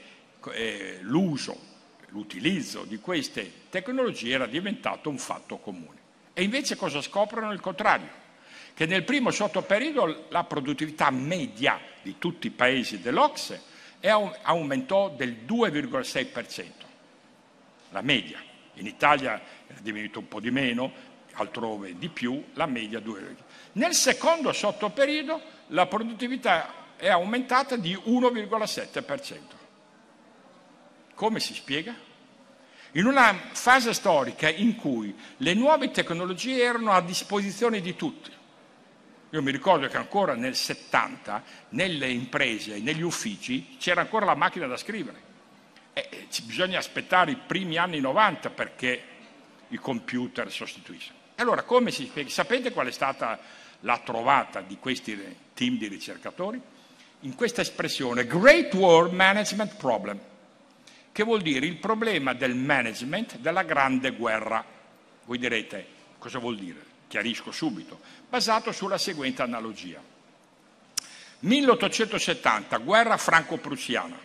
eh, 0.51 0.99
l'uso, 1.01 1.69
l'utilizzo 2.09 2.83
di 2.83 2.97
queste 2.99 3.51
tecnologie 3.69 4.33
era 4.33 4.45
diventato 4.45 5.09
un 5.09 5.17
fatto 5.17 5.57
comune. 5.57 5.99
E 6.33 6.43
invece 6.43 6.75
cosa 6.75 7.01
scoprono? 7.01 7.51
Il 7.51 7.59
contrario, 7.59 8.19
che 8.73 8.85
nel 8.85 9.03
primo 9.03 9.31
sottoperiodo 9.31 10.27
la 10.29 10.43
produttività 10.43 11.09
media 11.09 11.79
di 12.01 12.15
tutti 12.17 12.47
i 12.47 12.51
paesi 12.51 13.01
dell'Ocse 13.01 13.69
aumentò 14.43 15.09
del 15.09 15.37
2,6%, 15.47 16.65
la 17.89 18.01
media. 18.01 18.41
In 18.75 18.87
Italia 18.87 19.39
è 19.67 19.73
diminuito 19.81 20.19
un 20.19 20.27
po' 20.27 20.39
di 20.39 20.49
meno, 20.49 20.91
altrove 21.33 21.97
di 21.97 22.09
più, 22.09 22.43
la 22.53 22.65
media 22.65 22.99
2,6%. 22.99 23.50
Nel 23.73 23.93
secondo 23.93 24.51
sottoperiodo 24.51 25.41
la 25.67 25.85
produttività 25.85 26.95
è 26.97 27.09
aumentata 27.09 27.77
di 27.77 27.93
1,7%. 27.93 29.39
Come 31.15 31.39
si 31.39 31.53
spiega? 31.53 31.95
In 32.93 33.05
una 33.05 33.33
fase 33.53 33.93
storica 33.93 34.49
in 34.49 34.75
cui 34.75 35.15
le 35.37 35.53
nuove 35.53 35.91
tecnologie 35.91 36.61
erano 36.61 36.91
a 36.91 37.01
disposizione 37.01 37.79
di 37.79 37.95
tutti. 37.95 38.31
Io 39.29 39.41
mi 39.41 39.51
ricordo 39.51 39.87
che 39.87 39.95
ancora 39.95 40.33
nel 40.33 40.55
70 40.55 41.43
nelle 41.69 42.09
imprese, 42.09 42.79
negli 42.79 43.01
uffici, 43.01 43.77
c'era 43.79 44.01
ancora 44.01 44.25
la 44.25 44.35
macchina 44.35 44.67
da 44.67 44.75
scrivere. 44.75 45.29
E 45.93 46.27
bisogna 46.43 46.79
aspettare 46.79 47.31
i 47.31 47.37
primi 47.37 47.77
anni 47.77 48.01
90 48.01 48.49
perché 48.49 49.03
i 49.69 49.77
computer 49.77 50.51
sostituissero. 50.51 51.15
Allora, 51.35 51.63
come 51.63 51.91
si 51.91 52.07
spiega? 52.07 52.29
Sapete 52.29 52.71
qual 52.71 52.87
è 52.87 52.91
stata 52.91 53.39
la 53.81 53.99
trovata 53.99 54.61
di 54.61 54.77
questi 54.77 55.17
team 55.53 55.77
di 55.77 55.87
ricercatori? 55.87 56.59
In 57.21 57.35
questa 57.35 57.61
espressione 57.61 58.25
Great 58.25 58.73
World 58.73 59.13
Management 59.13 59.75
Problem, 59.75 60.19
che 61.11 61.23
vuol 61.23 61.41
dire 61.41 61.65
il 61.65 61.77
problema 61.77 62.33
del 62.33 62.55
management 62.55 63.37
della 63.37 63.63
grande 63.63 64.11
guerra. 64.11 64.63
Voi 65.25 65.37
direte, 65.37 65.85
cosa 66.17 66.39
vuol 66.39 66.57
dire? 66.57 66.89
Chiarisco 67.07 67.51
subito. 67.51 67.99
Basato 68.29 68.71
sulla 68.71 68.97
seguente 68.97 69.41
analogia. 69.41 70.01
1870, 71.39 72.77
guerra 72.77 73.17
franco-prussiana. 73.17 74.17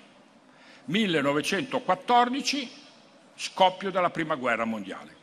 1914, 0.84 2.70
scoppio 3.34 3.90
della 3.90 4.10
prima 4.10 4.36
guerra 4.36 4.64
mondiale. 4.64 5.14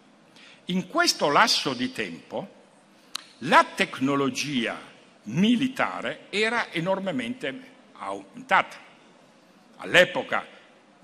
In 0.65 0.87
questo 0.87 1.29
lasso 1.29 1.73
di 1.73 1.91
tempo 1.91 2.61
la 3.43 3.65
tecnologia 3.75 4.79
militare 5.23 6.27
era 6.29 6.71
enormemente 6.71 7.71
aumentata. 7.93 8.77
All'epoca 9.77 10.45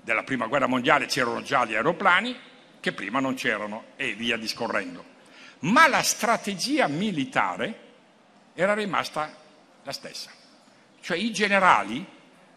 della 0.00 0.22
Prima 0.22 0.46
Guerra 0.46 0.66
Mondiale 0.66 1.06
c'erano 1.06 1.42
già 1.42 1.64
gli 1.64 1.74
aeroplani 1.74 2.38
che 2.80 2.92
prima 2.92 3.20
non 3.20 3.34
c'erano 3.34 3.84
e 3.96 4.14
via 4.14 4.36
discorrendo. 4.36 5.04
Ma 5.60 5.86
la 5.88 6.02
strategia 6.02 6.88
militare 6.88 7.88
era 8.54 8.72
rimasta 8.72 9.36
la 9.82 9.92
stessa. 9.92 10.30
Cioè 11.02 11.18
i 11.18 11.32
generali, 11.32 12.06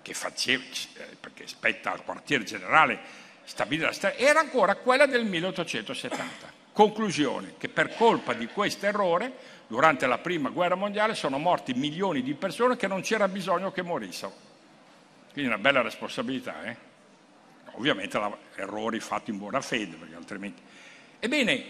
che 0.02 0.14
faceva, 0.14 0.64
eh, 0.64 1.18
perché 1.20 1.46
spetta 1.48 1.92
al 1.92 2.04
quartier 2.04 2.44
generale 2.44 3.00
stabilire 3.44 3.88
la 3.88 3.94
strategia, 3.94 4.30
era 4.30 4.40
ancora 4.40 4.76
quella 4.76 5.06
del 5.06 5.26
1870. 5.26 6.62
Conclusione, 6.74 7.54
che 7.60 7.70
per 7.70 7.96
colpa 7.96 8.34
di 8.34 8.48
questo 8.48 8.88
errore 8.88 9.32
durante 9.68 10.08
la 10.08 10.18
prima 10.18 10.50
guerra 10.50 10.74
mondiale 10.74 11.14
sono 11.14 11.38
morti 11.38 11.74
milioni 11.74 12.24
di 12.24 12.34
persone 12.34 12.76
che 12.76 12.88
non 12.88 13.02
c'era 13.02 13.28
bisogno 13.28 13.72
che 13.72 13.84
morissero. 13.84 14.34
Quindi 15.32 15.52
una 15.52 15.60
bella 15.60 15.84
responsabilità, 15.84 16.64
eh? 16.64 16.76
Ovviamente 17.76 18.20
errori 18.56 19.00
fatti 19.00 19.30
in 19.30 19.38
buona 19.38 19.62
fede, 19.62 19.96
perché 19.96 20.16
altrimenti... 20.16 20.62
Ebbene, 21.20 21.64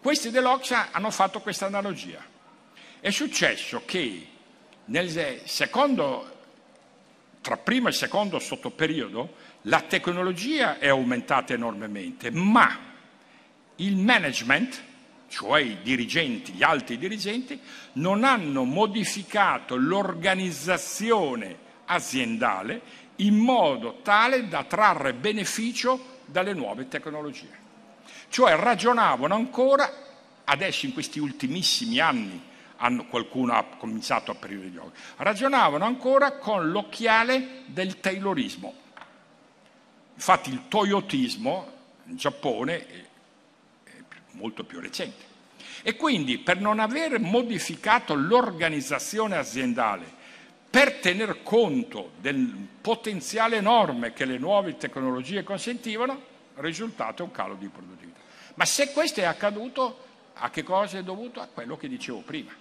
questi 0.00 0.30
dell'Oxa 0.30 0.88
hanno 0.90 1.10
fatto 1.10 1.40
questa 1.40 1.66
analogia. 1.66 2.24
È 2.98 3.10
successo 3.10 3.82
che 3.84 4.26
nel 4.86 5.42
secondo, 5.44 6.36
tra 7.42 7.58
primo 7.58 7.88
e 7.88 7.92
secondo 7.92 8.38
sottoperiodo, 8.38 9.34
la 9.62 9.82
tecnologia 9.82 10.78
è 10.78 10.88
aumentata 10.88 11.52
enormemente, 11.52 12.30
ma 12.30 12.89
il 13.80 13.96
management 13.96 14.88
cioè 15.30 15.60
i 15.60 15.78
dirigenti, 15.80 16.52
gli 16.52 16.64
alti 16.64 16.98
dirigenti, 16.98 17.58
non 17.94 18.24
hanno 18.24 18.64
modificato 18.64 19.76
l'organizzazione 19.76 21.56
aziendale 21.84 22.82
in 23.16 23.36
modo 23.36 24.00
tale 24.02 24.48
da 24.48 24.64
trarre 24.64 25.14
beneficio 25.14 26.18
dalle 26.26 26.52
nuove 26.52 26.88
tecnologie. 26.88 27.58
Cioè 28.28 28.56
ragionavano 28.56 29.34
ancora, 29.34 29.88
adesso 30.44 30.86
in 30.86 30.92
questi 30.92 31.20
ultimissimi 31.20 32.00
anni 32.00 32.42
hanno, 32.78 33.06
qualcuno 33.06 33.52
ha 33.52 33.62
cominciato 33.78 34.32
a 34.32 34.34
aprire 34.34 34.66
gli 34.66 34.76
occhi, 34.76 34.98
ragionavano 35.18 35.84
ancora 35.84 36.38
con 36.38 36.70
l'occhiale 36.70 37.62
del 37.66 38.00
taylorismo. 38.00 38.74
Infatti 40.14 40.50
il 40.50 40.66
toyotismo 40.66 41.72
in 42.06 42.16
Giappone 42.16 43.08
molto 44.40 44.64
più 44.64 44.80
recente. 44.80 45.28
E 45.82 45.94
quindi 45.94 46.38
per 46.38 46.58
non 46.58 46.78
aver 46.78 47.20
modificato 47.20 48.14
l'organizzazione 48.14 49.36
aziendale, 49.36 50.18
per 50.70 50.94
tener 50.94 51.42
conto 51.42 52.12
del 52.20 52.68
potenziale 52.80 53.56
enorme 53.56 54.12
che 54.12 54.24
le 54.24 54.38
nuove 54.38 54.76
tecnologie 54.76 55.42
consentivano, 55.42 56.12
il 56.56 56.62
risultato 56.62 57.22
è 57.22 57.26
un 57.26 57.32
calo 57.32 57.54
di 57.54 57.68
produttività. 57.68 58.20
Ma 58.54 58.64
se 58.64 58.92
questo 58.92 59.20
è 59.20 59.24
accaduto, 59.24 60.06
a 60.34 60.50
che 60.50 60.62
cosa 60.62 60.98
è 60.98 61.02
dovuto? 61.02 61.40
A 61.40 61.48
quello 61.52 61.76
che 61.76 61.88
dicevo 61.88 62.20
prima, 62.20 62.52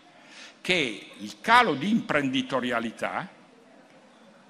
che 0.59 1.09
il 1.17 1.35
calo 1.39 1.75
di 1.75 1.89
imprenditorialità 1.89 3.29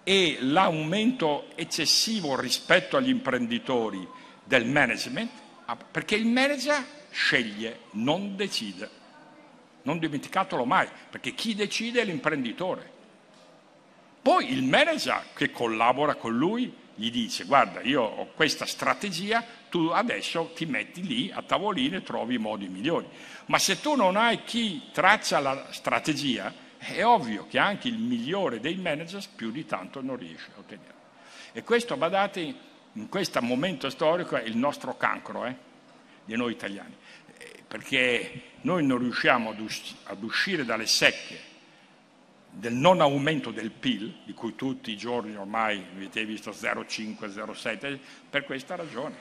e 0.03 0.37
l'aumento 0.41 1.47
eccessivo 1.55 2.39
rispetto 2.39 2.97
agli 2.97 3.09
imprenditori 3.09 4.07
del 4.43 4.65
management, 4.65 5.29
perché 5.91 6.15
il 6.15 6.25
manager 6.25 6.83
sceglie, 7.09 7.79
non 7.91 8.35
decide. 8.35 8.97
Non 9.83 9.99
dimenticatelo 9.99 10.65
mai, 10.65 10.87
perché 11.09 11.33
chi 11.33 11.55
decide 11.55 12.01
è 12.01 12.05
l'imprenditore. 12.05 12.97
Poi 14.21 14.51
il 14.51 14.63
manager 14.63 15.27
che 15.33 15.51
collabora 15.51 16.15
con 16.15 16.35
lui 16.35 16.73
gli 16.99 17.09
dice 17.09 17.45
guarda 17.45 17.81
io 17.81 18.01
ho 18.01 18.27
questa 18.35 18.65
strategia, 18.65 19.43
tu 19.69 19.87
adesso 19.87 20.51
ti 20.53 20.65
metti 20.65 21.01
lì 21.01 21.31
a 21.33 21.41
tavolino 21.41 21.95
e 21.95 22.03
trovi 22.03 22.35
i 22.35 22.37
modi 22.37 22.67
migliori. 22.67 23.07
Ma 23.45 23.57
se 23.57 23.79
tu 23.79 23.95
non 23.95 24.17
hai 24.17 24.43
chi 24.43 24.89
traccia 24.91 25.39
la 25.39 25.67
strategia, 25.71 26.53
è 26.77 27.03
ovvio 27.03 27.47
che 27.47 27.57
anche 27.57 27.87
il 27.87 27.97
migliore 27.97 28.59
dei 28.59 28.75
manager 28.75 29.23
più 29.33 29.51
di 29.51 29.65
tanto 29.65 30.01
non 30.01 30.17
riesce 30.17 30.51
a 30.55 30.59
ottenere. 30.59 30.93
E 31.53 31.63
questo, 31.63 31.95
badate, 31.95 32.55
in 32.93 33.07
questo 33.07 33.41
momento 33.41 33.89
storico 33.89 34.35
è 34.35 34.43
il 34.43 34.57
nostro 34.57 34.97
cancro 34.97 35.45
eh, 35.45 35.55
di 36.29 36.35
noi 36.35 36.51
italiani, 36.51 36.95
eh, 37.37 37.63
perché 37.67 38.41
noi 38.61 38.85
non 38.85 38.99
riusciamo 38.99 39.49
ad 39.49 40.23
uscire 40.23 40.63
dalle 40.63 40.85
secche 40.85 41.47
del 42.51 42.73
non 42.73 43.01
aumento 43.01 43.49
del 43.49 43.71
PIL, 43.71 44.19
di 44.25 44.33
cui 44.33 44.55
tutti 44.55 44.91
i 44.91 44.97
giorni 44.97 45.35
ormai 45.35 45.83
avete 45.95 46.23
visto 46.25 46.51
0,5, 46.51 47.27
0,7, 47.27 47.97
per 48.29 48.43
questa 48.43 48.75
ragione, 48.75 49.15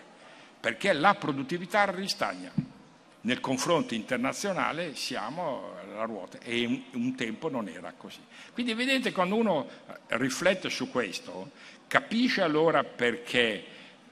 perché 0.60 0.92
la 0.92 1.14
produttività 1.14 1.90
ristagna. 1.90 2.52
Nel 3.20 3.40
confronto 3.40 3.94
internazionale 3.94 4.94
siamo 4.94 5.72
alla 5.80 6.04
ruota 6.04 6.38
e 6.40 6.64
un, 6.64 6.82
un 6.92 7.14
tempo 7.14 7.48
non 7.50 7.68
era 7.68 7.92
così. 7.96 8.20
Quindi 8.52 8.74
vedete 8.74 9.12
quando 9.12 9.34
uno 9.34 9.68
riflette 10.08 10.70
su 10.70 10.90
questo, 10.90 11.50
capisce 11.86 12.42
allora 12.42 12.84
perché 12.84 13.64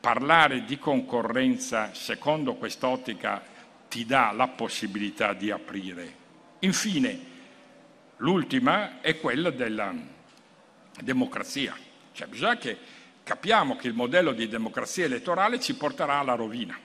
parlare 0.06 0.64
di 0.64 0.78
concorrenza 0.78 1.92
secondo 1.92 2.54
quest'ottica 2.54 3.42
ti 3.88 4.06
dà 4.06 4.30
la 4.30 4.46
possibilità 4.46 5.32
di 5.32 5.50
aprire. 5.50 6.14
Infine, 6.60 7.34
L'ultima 8.18 9.00
è 9.00 9.18
quella 9.18 9.50
della 9.50 9.92
democrazia. 11.02 11.76
Cioè 12.12 12.28
bisogna 12.28 12.56
che 12.56 12.78
capiamo 13.24 13.74
che 13.74 13.88
il 13.88 13.94
modello 13.94 14.32
di 14.32 14.48
democrazia 14.48 15.04
elettorale 15.04 15.58
ci 15.60 15.74
porterà 15.74 16.20
alla 16.20 16.34
rovina. 16.34 16.78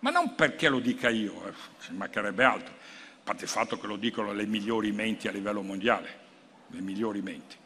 Ma 0.00 0.10
non 0.10 0.34
perché 0.34 0.68
lo 0.68 0.78
dica 0.78 1.08
io, 1.08 1.48
eh, 1.48 1.52
ci 1.80 1.92
mancherebbe 1.94 2.44
altro, 2.44 2.74
a 2.74 3.20
parte 3.24 3.44
il 3.44 3.50
fatto 3.50 3.78
che 3.78 3.86
lo 3.86 3.96
dicono 3.96 4.32
le 4.32 4.46
migliori 4.46 4.92
menti 4.92 5.26
a 5.26 5.32
livello 5.32 5.62
mondiale, 5.62 6.18
le 6.68 6.80
migliori 6.80 7.22
menti, 7.22 7.56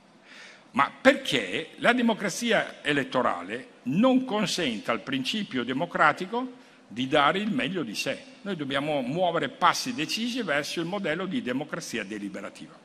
ma 0.70 0.90
perché 0.98 1.72
la 1.78 1.92
democrazia 1.92 2.82
elettorale 2.82 3.71
non 3.84 4.24
consente 4.24 4.90
al 4.90 5.00
principio 5.00 5.64
democratico 5.64 6.60
di 6.86 7.08
dare 7.08 7.38
il 7.38 7.50
meglio 7.50 7.82
di 7.82 7.94
sé. 7.94 8.22
Noi 8.42 8.56
dobbiamo 8.56 9.00
muovere 9.00 9.48
passi 9.48 9.94
decisi 9.94 10.42
verso 10.42 10.80
il 10.80 10.86
modello 10.86 11.26
di 11.26 11.42
democrazia 11.42 12.04
deliberativa. 12.04 12.78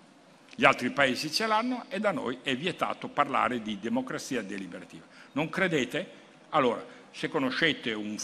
Gli 0.56 0.66
altri 0.66 0.90
paesi 0.90 1.32
ce 1.32 1.46
l'hanno 1.46 1.86
e 1.90 2.00
da 2.00 2.12
noi 2.12 2.40
è 2.42 2.56
vietato 2.56 3.10
parlare 3.10 3.62
di 3.62 3.80
democrazia 3.80 4.42
deliberativa. 4.42 5.06
Non 5.34 5.50
credete? 5.50 6.10
Allora, 6.50 6.84
se 7.12 7.28
conoscete 7.28 7.94
un, 7.94 8.16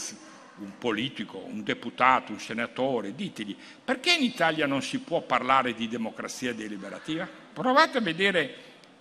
un 0.58 0.78
politico, 0.80 1.38
un 1.38 1.64
deputato, 1.64 2.32
un 2.32 2.40
senatore, 2.40 3.14
ditegli 3.14 3.56
perché 3.84 4.14
in 4.14 4.24
Italia 4.24 4.66
non 4.66 4.82
si 4.82 5.00
può 5.00 5.22
parlare 5.22 5.74
di 5.74 5.88
democrazia 5.88 6.54
deliberativa? 6.54 7.28
Provate 7.54 8.00
a 8.00 8.02
vedere 8.02 8.56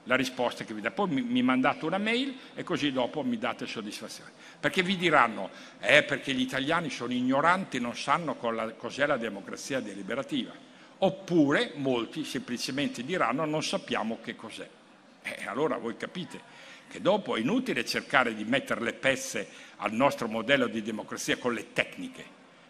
la 0.04 0.16
risposta 0.16 0.64
che 0.64 0.74
vi 0.74 0.80
dà. 0.80 0.90
Poi 0.90 1.08
mi, 1.08 1.42
mandate 1.42 1.84
una 1.84 1.98
mail 1.98 2.36
e 2.54 2.62
così 2.62 2.92
dopo 2.92 3.22
mi 3.22 3.38
date 3.38 3.66
soddisfazione. 3.66 4.30
Perché 4.58 4.82
vi 4.82 4.96
diranno, 4.96 5.50
eh, 5.80 6.02
perché 6.02 6.32
gli 6.32 6.40
italiani 6.40 6.90
sono 6.90 7.12
ignoranti, 7.12 7.80
non 7.80 7.96
sanno 7.96 8.34
cos'è 8.34 9.06
la 9.06 9.16
democrazia 9.16 9.80
deliberativa 9.80 10.70
oppure 11.02 11.72
molti 11.74 12.24
semplicemente 12.24 13.04
diranno 13.04 13.44
non 13.44 13.62
sappiamo 13.62 14.18
che 14.22 14.36
cos'è. 14.36 14.68
E 15.22 15.46
allora 15.46 15.76
voi 15.76 15.96
capite 15.96 16.60
che 16.88 17.00
dopo 17.00 17.36
è 17.36 17.40
inutile 17.40 17.84
cercare 17.84 18.34
di 18.34 18.44
mettere 18.44 18.80
le 18.82 18.92
pezze 18.92 19.48
al 19.76 19.92
nostro 19.92 20.28
modello 20.28 20.66
di 20.66 20.82
democrazia 20.82 21.38
con 21.38 21.54
le 21.54 21.72
tecniche, 21.72 22.24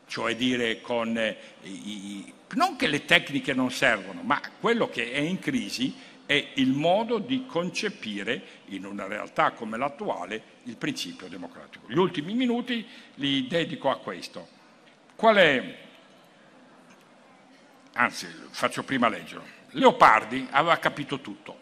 cioè 0.06 0.36
dire 0.36 0.80
con 0.80 1.16
eh, 1.16 1.36
i, 1.62 2.32
non 2.54 2.76
che 2.76 2.86
le 2.86 3.04
tecniche 3.04 3.52
non 3.52 3.70
servono, 3.70 4.22
ma 4.22 4.40
quello 4.60 4.88
che 4.88 5.12
è 5.12 5.18
in 5.18 5.38
crisi 5.38 5.94
è 6.32 6.52
il 6.54 6.72
modo 6.72 7.18
di 7.18 7.44
concepire 7.46 8.42
in 8.66 8.86
una 8.86 9.06
realtà 9.06 9.50
come 9.52 9.76
l'attuale 9.76 10.42
il 10.64 10.76
principio 10.76 11.28
democratico. 11.28 11.86
Gli 11.88 11.98
ultimi 11.98 12.34
minuti 12.34 12.86
li 13.16 13.46
dedico 13.46 13.90
a 13.90 13.98
questo. 13.98 14.48
Qual 15.14 15.36
è 15.36 15.78
anzi 17.94 18.26
faccio 18.50 18.82
prima 18.84 19.08
leggerlo, 19.08 19.44
Leopardi 19.70 20.46
aveva 20.50 20.76
capito 20.78 21.20
tutto. 21.20 21.60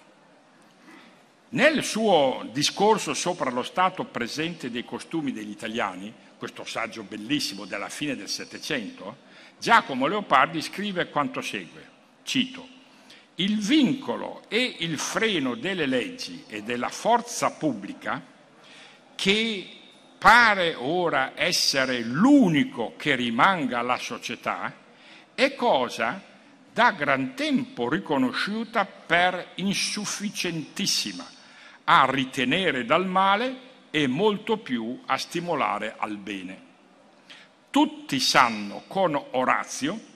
Nel 1.50 1.82
suo 1.82 2.48
discorso 2.52 3.12
sopra 3.14 3.50
lo 3.50 3.64
stato 3.64 4.04
presente 4.04 4.70
dei 4.70 4.84
costumi 4.84 5.32
degli 5.32 5.50
italiani, 5.50 6.12
questo 6.38 6.64
saggio 6.64 7.02
bellissimo 7.02 7.64
della 7.64 7.88
fine 7.88 8.14
del 8.14 8.28
Settecento, 8.28 9.28
Giacomo 9.58 10.06
Leopardi 10.06 10.62
scrive 10.62 11.10
quanto 11.10 11.40
segue, 11.40 11.88
cito, 12.22 12.78
il 13.40 13.58
vincolo 13.58 14.42
e 14.48 14.76
il 14.80 14.98
freno 14.98 15.54
delle 15.54 15.86
leggi 15.86 16.44
e 16.46 16.62
della 16.62 16.90
forza 16.90 17.52
pubblica, 17.52 18.22
che 19.14 19.68
pare 20.18 20.74
ora 20.74 21.32
essere 21.34 22.00
l'unico 22.00 22.94
che 22.96 23.14
rimanga 23.14 23.78
alla 23.78 23.96
società, 23.96 24.74
è 25.34 25.54
cosa 25.54 26.22
da 26.72 26.92
gran 26.92 27.34
tempo 27.34 27.88
riconosciuta 27.88 28.84
per 28.84 29.52
insufficientissima 29.54 31.26
a 31.84 32.06
ritenere 32.10 32.84
dal 32.84 33.06
male 33.06 33.68
e 33.90 34.06
molto 34.06 34.58
più 34.58 35.00
a 35.06 35.16
stimolare 35.16 35.94
al 35.96 36.16
bene. 36.18 36.68
Tutti 37.70 38.20
sanno 38.20 38.84
con 38.86 39.20
Orazio 39.30 40.08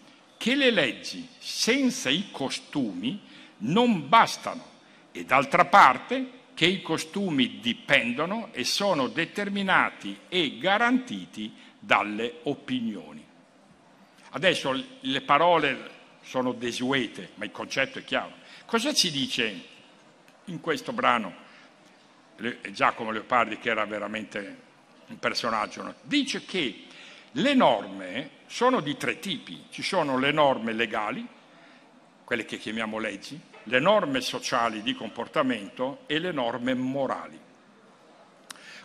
che 0.44 0.56
le 0.56 0.70
leggi 0.70 1.26
senza 1.38 2.10
i 2.10 2.28
costumi 2.30 3.18
non 3.60 4.10
bastano 4.10 4.72
e 5.10 5.24
d'altra 5.24 5.64
parte 5.64 6.42
che 6.52 6.66
i 6.66 6.82
costumi 6.82 7.60
dipendono 7.60 8.52
e 8.52 8.64
sono 8.64 9.08
determinati 9.08 10.18
e 10.28 10.58
garantiti 10.58 11.50
dalle 11.78 12.40
opinioni. 12.42 13.24
Adesso 14.32 14.84
le 15.00 15.20
parole 15.22 15.90
sono 16.20 16.52
desuete, 16.52 17.30
ma 17.36 17.46
il 17.46 17.50
concetto 17.50 17.98
è 17.98 18.04
chiaro. 18.04 18.34
Cosa 18.66 18.92
ci 18.92 19.10
dice 19.10 19.62
in 20.44 20.60
questo 20.60 20.92
brano 20.92 21.34
Giacomo 22.70 23.12
Leopardi, 23.12 23.56
che 23.56 23.70
era 23.70 23.86
veramente 23.86 24.58
un 25.06 25.18
personaggio? 25.18 25.94
Dice 26.02 26.44
che 26.44 26.84
le 27.36 27.54
norme 27.54 28.30
sono 28.46 28.80
di 28.80 28.96
tre 28.96 29.18
tipi. 29.18 29.64
Ci 29.70 29.82
sono 29.82 30.18
le 30.18 30.30
norme 30.30 30.72
legali, 30.72 31.26
quelle 32.24 32.44
che 32.44 32.58
chiamiamo 32.58 32.98
leggi, 32.98 33.40
le 33.64 33.80
norme 33.80 34.20
sociali 34.20 34.82
di 34.82 34.94
comportamento 34.94 36.00
e 36.06 36.18
le 36.18 36.32
norme 36.32 36.74
morali. 36.74 37.40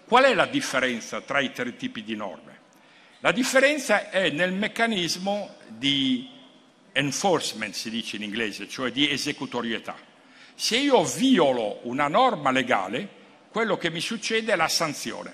Qual 0.06 0.24
è 0.24 0.34
la 0.34 0.48
differenza 0.48 1.22
tra 1.22 1.40
i 1.40 1.52
tre 1.52 1.76
tipi 1.76 2.04
di 2.04 2.16
norme? 2.16 2.58
La 3.20 3.32
differenza 3.32 4.10
è 4.10 4.30
nel 4.30 4.54
meccanismo 4.54 5.56
di 5.68 6.28
enforcement, 6.94 7.74
si 7.74 7.90
dice 7.90 8.16
in 8.16 8.24
inglese, 8.24 8.68
cioè 8.68 8.92
di 8.92 9.10
esecutorietà. 9.12 9.96
Se 10.56 10.78
io 10.78 11.04
violo 11.04 11.80
una 11.84 12.08
norma 12.08 12.50
legale, 12.50 13.08
quello 13.52 13.78
che 13.78 13.92
mi 13.92 14.02
succede 14.02 14.54
è 14.54 14.56
la 14.56 14.68
sanzione. 14.68 15.34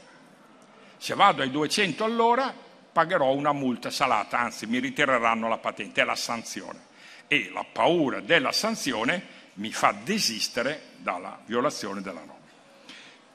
Se 0.98 1.14
vado 1.14 1.42
ai 1.42 1.52
200 1.52 2.04
all'ora, 2.04 2.65
pagherò 2.96 3.34
una 3.34 3.52
multa 3.52 3.90
salata, 3.90 4.40
anzi 4.40 4.68
mi 4.68 4.80
ritireranno 4.80 5.50
la 5.50 5.58
patente, 5.58 6.02
è 6.02 6.06
la 6.06 6.16
sanzione. 6.16 6.80
E 7.28 7.50
la 7.52 7.66
paura 7.70 8.22
della 8.22 8.54
sanzione 8.54 9.22
mi 9.56 9.70
fa 9.74 9.92
desistere 9.92 10.92
dalla 11.00 11.38
violazione 11.46 12.00
della 12.00 12.22
norma. 12.22 12.44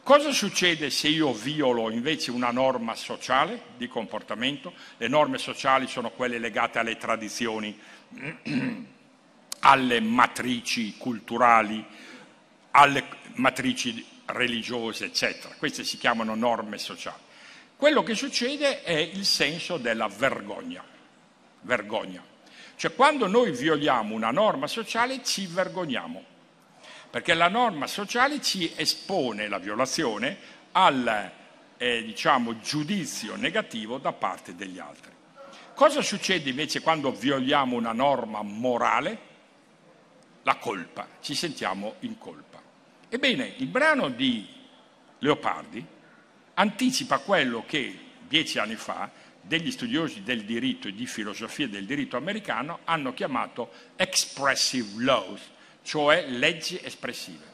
Cosa 0.03 0.32
succede 0.32 0.89
se 0.89 1.09
io 1.09 1.35
violo 1.35 1.91
invece 1.91 2.31
una 2.31 2.51
norma 2.51 2.95
sociale 2.95 3.65
di 3.77 3.87
comportamento? 3.87 4.73
Le 4.97 5.09
norme 5.09 5.37
sociali 5.37 5.87
sono 5.87 6.09
quelle 6.09 6.39
legate 6.39 6.78
alle 6.78 6.97
tradizioni, 6.97 7.78
alle 9.61 10.01
matrici 10.01 10.97
culturali, 10.97 11.85
alle 12.70 13.05
matrici 13.35 14.03
religiose, 14.24 15.05
eccetera. 15.05 15.55
Queste 15.59 15.85
si 15.85 15.99
chiamano 15.99 16.35
norme 16.35 16.78
sociali. 16.78 17.28
Quello 17.81 18.02
che 18.02 18.15
succede 18.15 18.82
è 18.82 18.93
il 18.93 19.24
senso 19.24 19.78
della 19.78 20.07
vergogna. 20.07 20.85
Vergogna. 21.62 22.23
Cioè 22.77 22.94
quando 22.94 23.27
noi 23.27 23.52
violiamo 23.52 24.15
una 24.15 24.31
norma 24.31 24.66
sociale 24.66 25.24
ci 25.24 25.47
vergogniamo 25.47 26.23
perché 27.09 27.32
la 27.32 27.48
norma 27.48 27.86
sociale 27.86 28.43
ci 28.43 28.70
espone 28.77 29.48
la 29.48 29.57
violazione 29.57 30.36
al 30.73 31.32
eh, 31.78 32.05
diciamo, 32.05 32.61
giudizio 32.61 33.36
negativo 33.36 33.97
da 33.97 34.12
parte 34.12 34.55
degli 34.55 34.78
altri. 34.78 35.11
Cosa 35.74 36.02
succede 36.02 36.51
invece 36.51 36.82
quando 36.82 37.11
violiamo 37.11 37.77
una 37.77 37.93
norma 37.93 38.43
morale? 38.43 39.19
La 40.43 40.57
colpa, 40.57 41.09
ci 41.23 41.35
sentiamo 41.35 41.94
in 42.01 42.19
colpa. 42.19 42.61
Ebbene, 43.09 43.55
il 43.57 43.69
brano 43.69 44.11
di 44.11 44.47
Leopardi 45.20 45.98
anticipa 46.61 47.19
quello 47.20 47.65
che 47.66 47.99
dieci 48.28 48.59
anni 48.59 48.77
fa 48.77 49.11
degli 49.41 49.70
studiosi 49.70 50.23
del 50.23 50.45
diritto 50.45 50.89
e 50.89 50.95
di 50.95 51.07
filosofia 51.07 51.66
del 51.66 51.87
diritto 51.87 52.19
americano 52.19 52.81
hanno 52.85 53.15
chiamato 53.15 53.70
expressive 53.97 55.03
laws, 55.03 55.41
cioè 55.82 56.27
leggi 56.28 56.78
espressive. 56.82 57.49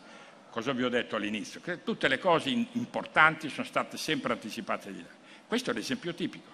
Cosa 0.51 0.73
vi 0.73 0.83
ho 0.83 0.89
detto 0.89 1.15
all'inizio? 1.15 1.61
Che 1.61 1.85
tutte 1.85 2.09
le 2.09 2.19
cose 2.19 2.49
importanti 2.51 3.49
sono 3.49 3.67
state 3.67 3.97
sempre 3.97 4.33
anticipate 4.33 4.93
di 4.93 5.01
là. 5.01 5.15
Questo 5.47 5.71
è 5.71 5.75
l'esempio 5.75 6.13
tipico. 6.13 6.51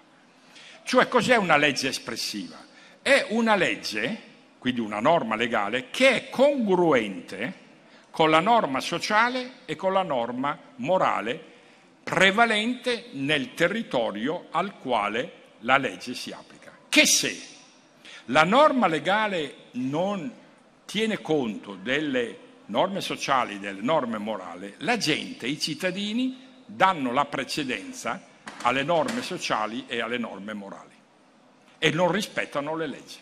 Cioè 0.84 1.08
cos'è 1.08 1.36
una 1.36 1.56
legge 1.56 1.88
espressiva? 1.88 2.58
È 3.00 3.28
una 3.30 3.54
legge, 3.54 4.20
quindi 4.58 4.80
una 4.80 5.00
norma 5.00 5.36
legale, 5.36 5.88
che 5.88 6.10
è 6.10 6.28
congruente 6.28 7.60
con 8.10 8.28
la 8.28 8.40
norma 8.40 8.80
sociale 8.80 9.60
e 9.64 9.74
con 9.74 9.94
la 9.94 10.02
norma 10.02 10.58
morale 10.76 11.51
prevalente 12.12 13.06
nel 13.12 13.54
territorio 13.54 14.48
al 14.50 14.76
quale 14.76 15.32
la 15.60 15.78
legge 15.78 16.12
si 16.12 16.30
applica. 16.30 16.70
Che 16.86 17.06
se 17.06 17.40
la 18.26 18.44
norma 18.44 18.86
legale 18.86 19.54
non 19.72 20.30
tiene 20.84 21.22
conto 21.22 21.74
delle 21.74 22.36
norme 22.66 23.00
sociali, 23.00 23.58
delle 23.58 23.80
norme 23.80 24.18
morali, 24.18 24.74
la 24.80 24.98
gente, 24.98 25.46
i 25.46 25.58
cittadini 25.58 26.38
danno 26.66 27.12
la 27.12 27.24
precedenza 27.24 28.22
alle 28.60 28.82
norme 28.82 29.22
sociali 29.22 29.84
e 29.86 30.02
alle 30.02 30.18
norme 30.18 30.52
morali 30.52 30.94
e 31.78 31.90
non 31.92 32.12
rispettano 32.12 32.76
le 32.76 32.86
leggi. 32.88 33.16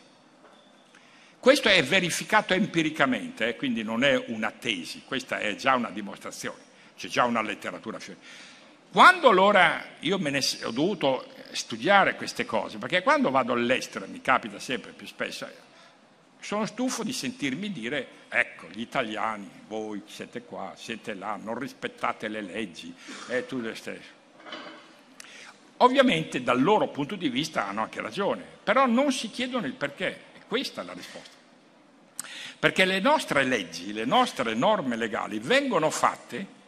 Questo 1.39 1.69
è 1.69 1.81
verificato 1.85 2.55
empiricamente, 2.55 3.47
eh, 3.47 3.55
quindi 3.55 3.85
non 3.85 4.03
è 4.03 4.21
una 4.27 4.51
tesi, 4.51 5.03
questa 5.05 5.39
è 5.39 5.55
già 5.55 5.77
una 5.77 5.91
dimostrazione, 5.91 6.59
c'è 6.97 7.07
già 7.07 7.25
una 7.25 7.41
letteratura. 7.41 7.99
Quando 8.93 9.29
allora 9.29 9.85
io 10.01 10.17
ho 10.17 10.71
dovuto 10.73 11.29
studiare 11.53 12.17
queste 12.17 12.45
cose, 12.45 12.79
perché 12.79 13.03
quando 13.05 13.31
vado 13.31 13.53
all'estero, 13.53 14.09
mi 14.09 14.21
capita 14.21 14.59
sempre 14.59 14.91
più 14.91 15.07
spesso, 15.07 15.47
sono 16.41 16.67
stufo 16.67 17.05
di 17.05 17.13
sentirmi 17.13 17.71
dire, 17.71 18.09
ecco, 18.29 18.67
gli 18.69 18.81
italiani, 18.81 19.49
voi 19.69 20.03
siete 20.07 20.43
qua, 20.43 20.73
siete 20.77 21.15
là, 21.15 21.39
non 21.41 21.57
rispettate 21.57 22.27
le 22.27 22.41
leggi, 22.41 22.93
è 23.29 23.47
tutto 23.47 23.69
lo 23.69 23.75
stesso. 23.77 24.19
Ovviamente 25.77 26.43
dal 26.43 26.61
loro 26.61 26.89
punto 26.89 27.15
di 27.15 27.29
vista 27.29 27.69
hanno 27.69 27.83
anche 27.83 28.01
ragione, 28.01 28.45
però 28.65 28.87
non 28.87 29.13
si 29.13 29.31
chiedono 29.31 29.67
il 29.67 29.75
perché, 29.75 30.23
e 30.35 30.41
questa 30.49 30.83
è 30.83 30.85
la 30.85 30.95
risposta. 30.95 31.39
Perché 32.59 32.85
le 32.85 32.99
nostre 32.99 33.45
leggi, 33.45 33.93
le 33.93 34.05
nostre 34.05 34.55
norme 34.55 34.97
legali 34.97 35.39
vengono 35.39 35.91
fatte 35.91 36.59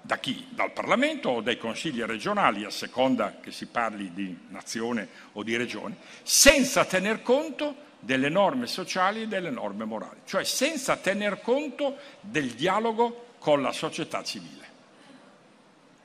da 0.00 0.18
chi? 0.18 0.46
Dal 0.50 0.72
Parlamento 0.72 1.28
o 1.28 1.40
dai 1.40 1.58
consigli 1.58 2.02
regionali, 2.02 2.64
a 2.64 2.70
seconda 2.70 3.38
che 3.40 3.52
si 3.52 3.66
parli 3.66 4.12
di 4.12 4.36
nazione 4.48 5.08
o 5.32 5.42
di 5.42 5.56
regione, 5.56 5.96
senza 6.22 6.84
tener 6.84 7.22
conto 7.22 7.86
delle 8.00 8.28
norme 8.28 8.66
sociali 8.66 9.22
e 9.22 9.26
delle 9.26 9.50
norme 9.50 9.84
morali, 9.84 10.20
cioè 10.24 10.44
senza 10.44 10.96
tener 10.96 11.40
conto 11.40 11.96
del 12.20 12.50
dialogo 12.50 13.34
con 13.38 13.60
la 13.62 13.72
società 13.72 14.22
civile. 14.22 14.66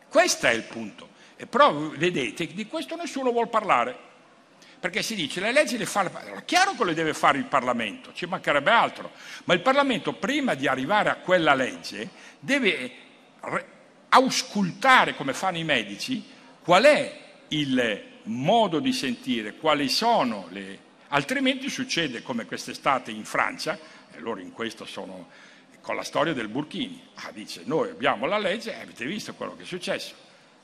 Questo 0.09 0.47
è 0.47 0.51
il 0.51 0.63
punto. 0.63 1.09
E 1.35 1.47
però 1.47 1.73
vedete 1.73 2.47
che 2.47 2.53
di 2.53 2.67
questo 2.67 2.95
nessuno 2.95 3.31
vuole 3.31 3.47
parlare. 3.47 4.11
Perché 4.79 5.01
si 5.01 5.15
dice 5.15 5.39
le 5.39 5.51
leggi 5.51 5.77
le 5.77 5.85
fa 5.85 6.01
il 6.01 6.09
Parlamento. 6.09 6.45
Chiaro 6.45 6.73
che 6.73 6.83
le 6.83 6.93
deve 6.93 7.13
fare 7.13 7.37
il 7.37 7.45
Parlamento, 7.45 8.11
ci 8.13 8.25
mancherebbe 8.25 8.69
altro. 8.69 9.11
Ma 9.45 9.53
il 9.53 9.61
Parlamento 9.61 10.13
prima 10.13 10.55
di 10.55 10.67
arrivare 10.67 11.09
a 11.09 11.15
quella 11.15 11.53
legge 11.53 12.09
deve 12.39 12.91
auscultare, 14.13 15.15
come 15.15 15.33
fanno 15.33 15.57
i 15.57 15.63
medici, 15.63 16.23
qual 16.61 16.83
è 16.83 17.19
il 17.49 18.03
modo 18.23 18.79
di 18.79 18.93
sentire, 18.93 19.55
quali 19.55 19.89
sono 19.89 20.47
le... 20.49 20.91
Altrimenti 21.09 21.69
succede 21.69 22.21
come 22.21 22.45
quest'estate 22.45 23.11
in 23.11 23.25
Francia, 23.25 23.77
e 24.11 24.19
loro 24.19 24.39
in 24.39 24.51
questo 24.51 24.85
sono 24.85 25.29
con 25.81 25.95
la 25.95 26.03
storia 26.03 26.33
del 26.33 26.47
Burkini. 26.47 27.01
Ah, 27.15 27.31
dice, 27.31 27.63
noi 27.65 27.89
abbiamo 27.89 28.25
la 28.25 28.37
legge, 28.37 28.79
avete 28.79 29.05
visto 29.05 29.33
quello 29.33 29.55
che 29.55 29.63
è 29.63 29.65
successo. 29.65 30.13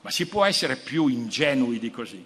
Ma 0.00 0.10
si 0.10 0.26
può 0.26 0.44
essere 0.44 0.76
più 0.76 1.08
ingenui 1.08 1.78
di 1.78 1.90
così? 1.90 2.24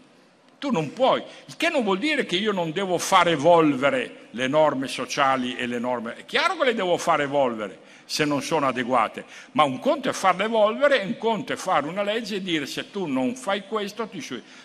Tu 0.59 0.71
non 0.71 0.93
puoi, 0.93 1.23
il 1.47 1.57
che 1.57 1.69
non 1.69 1.83
vuol 1.83 1.99
dire 1.99 2.25
che 2.25 2.37
io 2.37 2.53
non 2.53 2.71
devo 2.71 2.97
far 2.97 3.29
evolvere 3.29 4.29
le 4.31 4.47
norme 4.47 4.89
sociali 4.89 5.57
e 5.57 5.67
le 5.67 5.79
norme. 5.79 6.15
È 6.17 6.25
chiaro 6.25 6.57
che 6.57 6.65
le 6.65 6.75
devo 6.75 6.97
far 6.97 7.23
evolvere 7.23 7.81
se 8.05 8.25
non 8.25 8.43
sono 8.43 8.67
adeguate, 8.67 9.25
ma 9.53 9.65
un 9.65 9.79
conto 9.79 10.09
è 10.09 10.13
farle 10.13 10.45
evolvere 10.45 11.01
e 11.01 11.07
un 11.07 11.17
conto 11.19 11.53
è 11.53 11.57
fare 11.57 11.87
una 11.87 12.03
legge 12.03 12.37
e 12.37 12.43
dire 12.43 12.67
se 12.67 12.91
tu 12.91 13.07
non 13.07 13.35
fai 13.37 13.67
questo, 13.67 14.07
ti... 14.09 14.23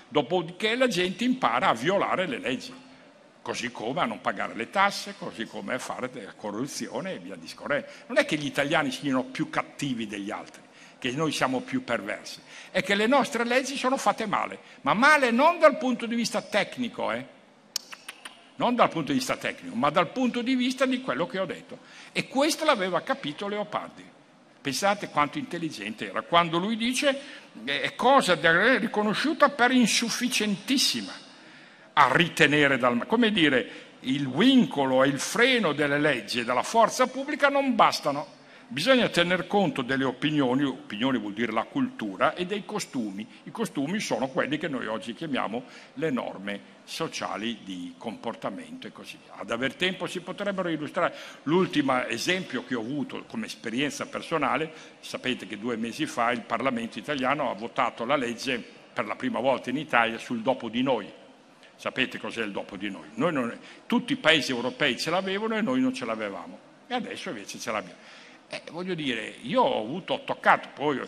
dopodiché 0.07 0.75
la 0.75 0.87
gente 0.87 1.23
impara 1.23 1.69
a 1.69 1.73
violare 1.73 2.27
le 2.27 2.39
leggi, 2.39 2.73
così 3.41 3.71
come 3.71 4.01
a 4.01 4.05
non 4.05 4.21
pagare 4.21 4.53
le 4.55 4.69
tasse, 4.69 5.15
così 5.17 5.45
come 5.45 5.75
a 5.75 5.79
fare 5.79 6.09
della 6.09 6.33
corruzione 6.33 7.13
e 7.13 7.19
via 7.19 7.35
discorrendo. 7.35 7.87
Non 8.07 8.17
è 8.17 8.25
che 8.25 8.35
gli 8.35 8.45
italiani 8.45 8.91
siano 8.91 9.23
più 9.23 9.49
cattivi 9.49 10.07
degli 10.07 10.31
altri 10.31 10.61
che 10.99 11.11
noi 11.11 11.31
siamo 11.31 11.61
più 11.61 11.85
perversi, 11.85 12.41
è 12.71 12.83
che 12.83 12.93
le 12.93 13.07
nostre 13.07 13.45
leggi 13.45 13.77
sono 13.77 13.95
fatte 13.95 14.25
male, 14.25 14.59
ma 14.81 14.93
male 14.93 15.31
non 15.31 15.57
dal 15.57 15.77
punto 15.77 16.05
di 16.05 16.13
vista 16.13 16.41
tecnico, 16.41 17.09
eh? 17.11 17.37
Non 18.59 18.75
dal 18.75 18.89
punto 18.89 19.11
di 19.11 19.17
vista 19.17 19.37
tecnico, 19.37 19.73
ma 19.75 19.89
dal 19.89 20.11
punto 20.11 20.41
di 20.41 20.53
vista 20.53 20.85
di 20.85 21.01
quello 21.01 21.25
che 21.27 21.39
ho 21.39 21.45
detto. 21.45 21.79
E 22.11 22.27
questo 22.27 22.65
l'aveva 22.65 23.01
capito 23.01 23.47
Leopardi. 23.47 24.03
Pensate 24.61 25.07
quanto 25.07 25.37
intelligente 25.37 26.09
era, 26.09 26.21
quando 26.21 26.57
lui 26.57 26.75
dice 26.75 27.17
è 27.63 27.95
cosa 27.95 28.37
riconosciuta 28.77 29.49
per 29.49 29.71
insufficientissima 29.71 31.13
a 31.93 32.13
ritenere 32.13 32.77
dal... 32.77 33.07
come 33.07 33.31
dire, 33.31 33.87
il 34.01 34.29
vincolo 34.29 35.03
e 35.03 35.07
il 35.07 35.19
freno 35.19 35.71
delle 35.71 35.97
leggi 35.97 36.41
e 36.41 36.43
della 36.43 36.63
forza 36.63 37.07
pubblica 37.07 37.47
non 37.47 37.75
bastano 37.75 38.37
Bisogna 38.71 39.09
tener 39.09 39.47
conto 39.47 39.81
delle 39.81 40.03
opinioni, 40.03 40.63
opinioni 40.63 41.17
vuol 41.17 41.33
dire 41.33 41.51
la 41.51 41.63
cultura, 41.63 42.35
e 42.35 42.45
dei 42.45 42.65
costumi. 42.65 43.27
I 43.45 43.51
costumi 43.51 43.99
sono 43.99 44.27
quelli 44.27 44.59
che 44.59 44.67
noi 44.67 44.85
oggi 44.85 45.15
chiamiamo 45.15 45.63
le 45.95 46.11
norme 46.11 46.59
sociali 46.83 47.61
di 47.63 47.95
comportamento 47.97 48.85
e 48.85 48.91
così 48.91 49.17
via. 49.23 49.37
Ad 49.37 49.49
aver 49.49 49.73
tempo 49.73 50.05
si 50.05 50.19
potrebbero 50.19 50.69
illustrare. 50.69 51.15
L'ultimo 51.43 52.05
esempio 52.05 52.63
che 52.63 52.75
ho 52.75 52.81
avuto 52.81 53.23
come 53.27 53.47
esperienza 53.47 54.05
personale, 54.05 54.71
sapete 54.99 55.47
che 55.47 55.57
due 55.57 55.75
mesi 55.75 56.05
fa 56.05 56.29
il 56.29 56.41
Parlamento 56.41 56.99
italiano 56.99 57.49
ha 57.49 57.55
votato 57.55 58.05
la 58.05 58.17
legge 58.17 58.63
per 58.93 59.07
la 59.07 59.15
prima 59.15 59.39
volta 59.39 59.71
in 59.71 59.77
Italia 59.77 60.19
sul 60.19 60.41
dopo 60.41 60.69
di 60.69 60.83
noi. 60.83 61.11
Sapete 61.75 62.19
cos'è 62.19 62.43
il 62.43 62.51
dopo 62.51 62.77
di 62.77 62.91
noi? 62.91 63.07
noi 63.15 63.33
non, 63.33 63.59
tutti 63.87 64.13
i 64.13 64.17
paesi 64.17 64.51
europei 64.51 64.95
ce 64.95 65.09
l'avevano 65.09 65.57
e 65.57 65.61
noi 65.61 65.81
non 65.81 65.91
ce 65.91 66.05
l'avevamo. 66.05 66.67
E 66.85 66.93
adesso 66.93 67.29
invece 67.29 67.57
ce 67.57 67.71
l'abbiamo. 67.71 68.18
Eh, 68.49 68.63
voglio 68.71 68.95
dire, 68.95 69.35
io 69.43 69.61
ho 69.61 69.81
avuto 69.81 70.23
toccato, 70.25 70.69
poi 70.73 70.99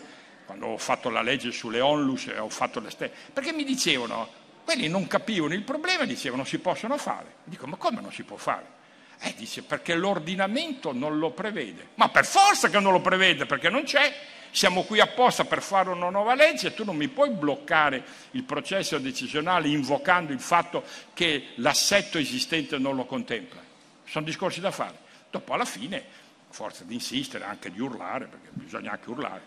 quando 0.46 0.66
ho 0.66 0.78
fatto 0.78 1.10
la 1.10 1.22
legge 1.22 1.50
sulle 1.50 1.80
onlus 1.80 2.30
ho 2.38 2.48
fatto 2.48 2.78
le 2.78 2.90
stesse, 2.90 3.12
perché 3.32 3.52
mi 3.52 3.64
dicevano, 3.64 4.28
quelli 4.64 4.88
non 4.88 5.08
capivano 5.08 5.52
il 5.54 5.62
problema, 5.62 6.04
dicevano 6.04 6.44
si 6.44 6.58
possono 6.58 6.96
fare. 6.98 7.34
Dico, 7.44 7.66
ma 7.66 7.76
come 7.76 8.00
non 8.00 8.12
si 8.12 8.22
può 8.22 8.36
fare? 8.36 8.80
Eh, 9.18 9.34
dice, 9.36 9.62
perché 9.62 9.94
l'ordinamento 9.94 10.92
non 10.92 11.18
lo 11.18 11.30
prevede. 11.30 11.88
Ma 11.94 12.08
per 12.08 12.24
forza 12.24 12.68
che 12.68 12.78
non 12.78 12.92
lo 12.92 13.00
prevede, 13.00 13.46
perché 13.46 13.68
non 13.70 13.84
c'è. 13.84 14.12
Siamo 14.50 14.82
qui 14.82 15.00
apposta 15.00 15.44
per 15.44 15.62
fare 15.62 15.88
una 15.88 16.10
nuova 16.10 16.34
legge 16.34 16.68
e 16.68 16.74
tu 16.74 16.84
non 16.84 16.96
mi 16.96 17.08
puoi 17.08 17.30
bloccare 17.30 18.04
il 18.32 18.42
processo 18.44 18.98
decisionale 18.98 19.68
invocando 19.68 20.32
il 20.32 20.40
fatto 20.40 20.84
che 21.14 21.52
l'assetto 21.56 22.18
esistente 22.18 22.78
non 22.78 22.94
lo 22.94 23.06
contempla. 23.06 23.62
Sono 24.04 24.24
discorsi 24.24 24.60
da 24.60 24.70
fare. 24.70 24.98
Dopo 25.30 25.54
alla 25.54 25.64
fine 25.64 26.04
forza 26.52 26.84
di 26.84 26.94
insistere, 26.94 27.44
anche 27.44 27.70
di 27.70 27.80
urlare, 27.80 28.26
perché 28.26 28.48
bisogna 28.52 28.92
anche 28.92 29.10
urlare, 29.10 29.42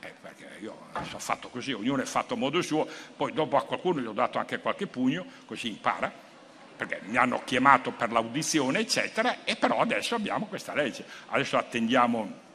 eh, 0.00 0.12
perché 0.20 0.58
io 0.60 0.86
sono 0.92 1.18
fatto 1.18 1.48
così, 1.48 1.72
ognuno 1.72 2.02
è 2.02 2.06
fatto 2.06 2.34
a 2.34 2.36
modo 2.36 2.60
suo, 2.62 2.86
poi 3.16 3.32
dopo 3.32 3.56
a 3.56 3.64
qualcuno 3.64 4.00
gli 4.00 4.06
ho 4.06 4.12
dato 4.12 4.38
anche 4.38 4.60
qualche 4.60 4.86
pugno, 4.86 5.24
così 5.46 5.68
impara, 5.68 6.12
perché 6.76 7.00
mi 7.04 7.16
hanno 7.16 7.42
chiamato 7.44 7.90
per 7.90 8.12
l'audizione, 8.12 8.80
eccetera, 8.80 9.44
e 9.44 9.56
però 9.56 9.80
adesso 9.80 10.14
abbiamo 10.14 10.46
questa 10.46 10.74
legge. 10.74 11.04
Adesso 11.28 11.56
attendiamo 11.56 12.46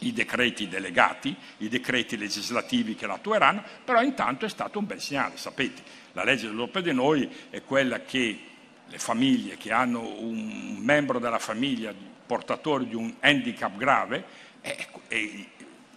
i 0.00 0.12
decreti 0.12 0.68
delegati, 0.68 1.34
i 1.58 1.68
decreti 1.68 2.16
legislativi 2.16 2.96
che 2.96 3.06
l'attueranno, 3.06 3.62
però 3.84 4.02
intanto 4.02 4.46
è 4.46 4.48
stato 4.48 4.80
un 4.80 4.86
bel 4.86 5.00
segnale, 5.00 5.36
sapete, 5.36 5.82
la 6.12 6.24
legge 6.24 6.46
dell'Europa 6.46 6.80
di 6.80 6.92
noi 6.92 7.30
è 7.50 7.62
quella 7.62 8.00
che 8.00 8.40
le 8.86 8.98
famiglie 8.98 9.56
che 9.56 9.72
hanno 9.72 10.00
un 10.18 10.76
membro 10.78 11.18
della 11.18 11.38
famiglia 11.38 11.94
portatore 12.32 12.86
di 12.86 12.94
un 12.94 13.12
handicap 13.20 13.76
grave, 13.76 14.24
è, 14.62 14.74
è 15.06 15.28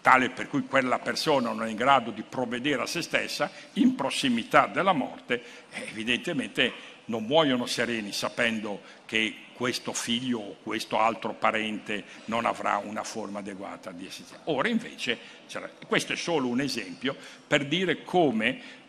tale 0.02 0.32
per 0.32 0.50
cui 0.50 0.66
quella 0.66 1.00
persona 1.00 1.54
non 1.54 1.66
è 1.66 1.70
in 1.70 1.78
grado 1.78 2.12
di 2.12 2.24
provvedere 2.24 2.82
a 2.82 2.86
se 2.86 3.02
stessa, 3.02 3.50
in 3.74 3.96
prossimità 3.96 4.68
della 4.68 4.92
morte, 4.92 5.42
evidentemente 5.88 6.74
non 7.06 7.24
muoiono 7.24 7.66
sereni 7.68 8.12
sapendo 8.12 8.82
che 9.06 9.34
questo 9.54 9.94
figlio 9.94 10.40
o 10.40 10.56
questo 10.62 11.00
altro 11.00 11.32
parente 11.32 12.04
non 12.26 12.46
avrà 12.46 12.82
una 12.84 13.06
forma 13.06 13.40
adeguata 13.40 13.92
di 13.92 14.06
assistenza. 14.06 14.42
Ora 14.46 14.68
invece, 14.68 15.18
questo 15.88 16.12
è 16.12 16.18
solo 16.18 16.50
un 16.50 16.60
esempio 16.60 17.16
per 17.48 17.66
dire 17.66 18.04
come 18.04 18.84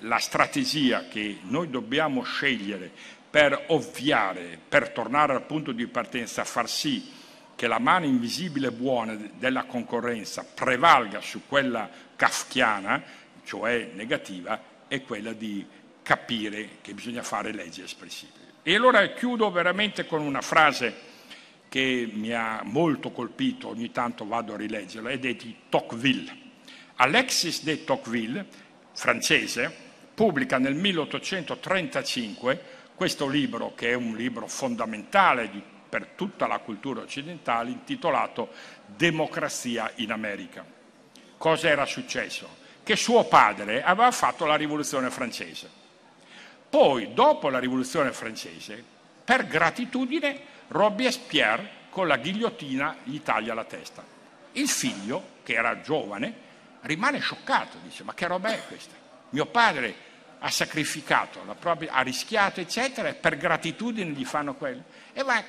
la 0.00 0.18
strategia 0.18 1.06
che 1.06 1.38
noi 1.42 1.70
dobbiamo 1.70 2.22
scegliere 2.24 3.20
per 3.32 3.64
ovviare, 3.68 4.58
per 4.68 4.90
tornare 4.90 5.32
al 5.32 5.46
punto 5.46 5.72
di 5.72 5.86
partenza, 5.86 6.44
far 6.44 6.68
sì 6.68 7.10
che 7.56 7.66
la 7.66 7.78
mano 7.78 8.04
invisibile 8.04 8.70
buona 8.70 9.16
della 9.38 9.64
concorrenza 9.64 10.44
prevalga 10.44 11.22
su 11.22 11.46
quella 11.46 11.88
kafkiana, 12.14 13.02
cioè 13.42 13.92
negativa, 13.94 14.62
è 14.86 15.00
quella 15.00 15.32
di 15.32 15.66
capire 16.02 16.76
che 16.82 16.92
bisogna 16.92 17.22
fare 17.22 17.54
leggi 17.54 17.80
espressive. 17.80 18.32
E 18.62 18.74
allora 18.74 19.06
chiudo 19.14 19.50
veramente 19.50 20.04
con 20.04 20.20
una 20.20 20.42
frase 20.42 20.94
che 21.70 22.06
mi 22.12 22.34
ha 22.34 22.60
molto 22.64 23.12
colpito, 23.12 23.68
ogni 23.68 23.90
tanto 23.92 24.26
vado 24.26 24.52
a 24.52 24.58
rileggerla, 24.58 25.08
ed 25.08 25.24
è 25.24 25.34
di 25.36 25.56
Tocqueville. 25.70 26.36
Alexis 26.96 27.62
de 27.62 27.82
Tocqueville, 27.84 28.44
francese, 28.92 29.74
pubblica 30.12 30.58
nel 30.58 30.74
1835 30.74 32.80
questo 33.02 33.26
libro, 33.26 33.74
che 33.74 33.90
è 33.90 33.94
un 33.94 34.14
libro 34.14 34.46
fondamentale 34.46 35.50
di, 35.50 35.60
per 35.88 36.10
tutta 36.14 36.46
la 36.46 36.60
cultura 36.60 37.00
occidentale, 37.00 37.70
intitolato 37.70 38.50
Democrazia 38.86 39.90
in 39.96 40.12
America. 40.12 40.64
Cosa 41.36 41.68
era 41.68 41.84
successo? 41.84 42.48
Che 42.84 42.94
suo 42.94 43.24
padre 43.24 43.82
aveva 43.82 44.12
fatto 44.12 44.44
la 44.44 44.54
rivoluzione 44.54 45.10
francese 45.10 45.80
poi, 46.68 47.12
dopo 47.12 47.48
la 47.48 47.58
rivoluzione 47.58 48.12
francese, 48.12 48.82
per 49.24 49.48
gratitudine, 49.48 50.40
Robespierre 50.68 51.68
con 51.90 52.06
la 52.06 52.16
ghigliottina 52.16 52.98
gli 53.02 53.20
taglia 53.20 53.52
la 53.52 53.64
testa. 53.64 54.04
Il 54.52 54.68
figlio, 54.68 55.40
che 55.42 55.54
era 55.54 55.80
giovane, 55.80 56.32
rimane 56.82 57.18
scioccato, 57.18 57.78
dice 57.82 58.04
ma 58.04 58.14
che 58.14 58.28
roba 58.28 58.52
è 58.52 58.62
questa? 58.68 58.94
Mio 59.30 59.46
padre 59.46 60.11
ha 60.44 60.50
sacrificato, 60.50 61.40
propria, 61.58 61.92
ha 61.92 62.02
rischiato, 62.02 62.60
eccetera, 62.60 63.08
e 63.08 63.14
per 63.14 63.36
gratitudine 63.36 64.10
gli 64.10 64.24
fanno 64.24 64.54
quello. 64.54 64.82
E 65.12 65.22
va, 65.22 65.40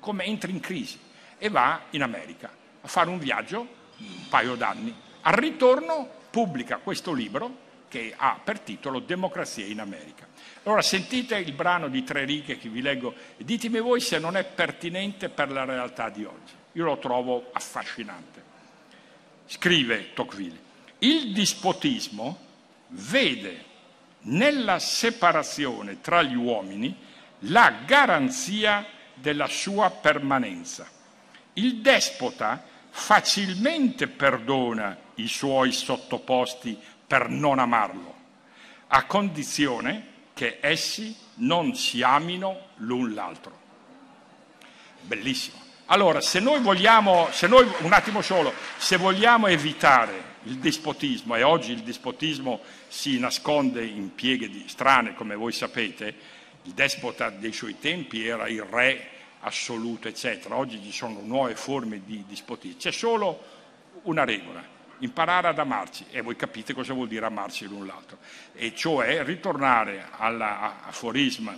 come 0.00 0.24
entra 0.24 0.50
in 0.50 0.58
crisi, 0.58 0.98
e 1.38 1.48
va 1.48 1.82
in 1.90 2.02
America 2.02 2.50
a 2.80 2.88
fare 2.88 3.10
un 3.10 3.18
viaggio, 3.18 3.60
un 3.98 4.28
paio 4.28 4.56
d'anni. 4.56 4.92
Al 5.22 5.34
ritorno 5.34 6.08
pubblica 6.30 6.78
questo 6.78 7.12
libro 7.12 7.66
che 7.88 8.12
ha 8.16 8.40
per 8.42 8.58
titolo 8.58 8.98
Democrazia 8.98 9.64
in 9.64 9.80
America. 9.80 10.26
Allora 10.64 10.82
sentite 10.82 11.36
il 11.36 11.52
brano 11.52 11.88
di 11.88 12.02
Tre 12.02 12.24
righe 12.24 12.58
che 12.58 12.68
vi 12.68 12.82
leggo 12.82 13.14
e 13.36 13.44
ditemi 13.44 13.78
voi 13.78 14.00
se 14.00 14.18
non 14.18 14.36
è 14.36 14.44
pertinente 14.44 15.28
per 15.28 15.52
la 15.52 15.64
realtà 15.64 16.10
di 16.10 16.24
oggi. 16.24 16.52
Io 16.72 16.84
lo 16.84 16.98
trovo 16.98 17.50
affascinante. 17.52 18.42
Scrive 19.46 20.12
Tocqueville, 20.12 20.58
il 20.98 21.32
dispotismo 21.32 22.46
vede 22.88 23.66
nella 24.28 24.78
separazione 24.78 26.00
tra 26.00 26.22
gli 26.22 26.34
uomini 26.34 26.96
la 27.40 27.70
garanzia 27.84 28.84
della 29.14 29.46
sua 29.46 29.90
permanenza. 29.90 30.86
Il 31.54 31.80
despota 31.80 32.64
facilmente 32.90 34.06
perdona 34.08 34.96
i 35.16 35.28
suoi 35.28 35.72
sottoposti 35.72 36.78
per 37.06 37.28
non 37.28 37.58
amarlo, 37.58 38.14
a 38.88 39.04
condizione 39.04 40.16
che 40.34 40.58
essi 40.60 41.16
non 41.36 41.74
si 41.74 42.02
amino 42.02 42.68
l'un 42.76 43.14
l'altro. 43.14 43.56
Bellissimo. 45.00 45.56
Allora, 45.86 46.20
se 46.20 46.38
noi 46.38 46.60
vogliamo, 46.60 47.28
se 47.32 47.46
noi, 47.46 47.66
un 47.80 47.92
attimo 47.92 48.20
solo, 48.20 48.52
se 48.76 48.96
vogliamo 48.96 49.46
evitare 49.46 50.27
il 50.48 50.56
dispotismo, 50.56 51.36
e 51.36 51.42
oggi 51.42 51.72
il 51.72 51.82
dispotismo 51.82 52.60
si 52.88 53.18
nasconde 53.18 53.84
in 53.84 54.14
pieghe 54.14 54.50
strane, 54.66 55.14
come 55.14 55.34
voi 55.34 55.52
sapete, 55.52 56.14
il 56.62 56.72
despota 56.72 57.28
dei 57.28 57.52
suoi 57.52 57.78
tempi 57.78 58.26
era 58.26 58.48
il 58.48 58.62
re 58.62 59.10
assoluto, 59.40 60.08
eccetera. 60.08 60.56
Oggi 60.56 60.82
ci 60.82 60.90
sono 60.90 61.20
nuove 61.22 61.54
forme 61.54 62.02
di 62.04 62.24
dispotismo. 62.26 62.78
C'è 62.78 62.92
solo 62.92 63.42
una 64.02 64.24
regola, 64.24 64.64
imparare 65.00 65.48
ad 65.48 65.58
amarci 65.58 66.06
e 66.10 66.22
voi 66.22 66.36
capite 66.36 66.72
cosa 66.72 66.94
vuol 66.94 67.08
dire 67.08 67.26
amarci 67.26 67.66
l'un 67.66 67.86
l'altro, 67.86 68.18
e 68.54 68.74
cioè 68.74 69.22
ritornare 69.24 70.08
all'aforisma 70.10 71.56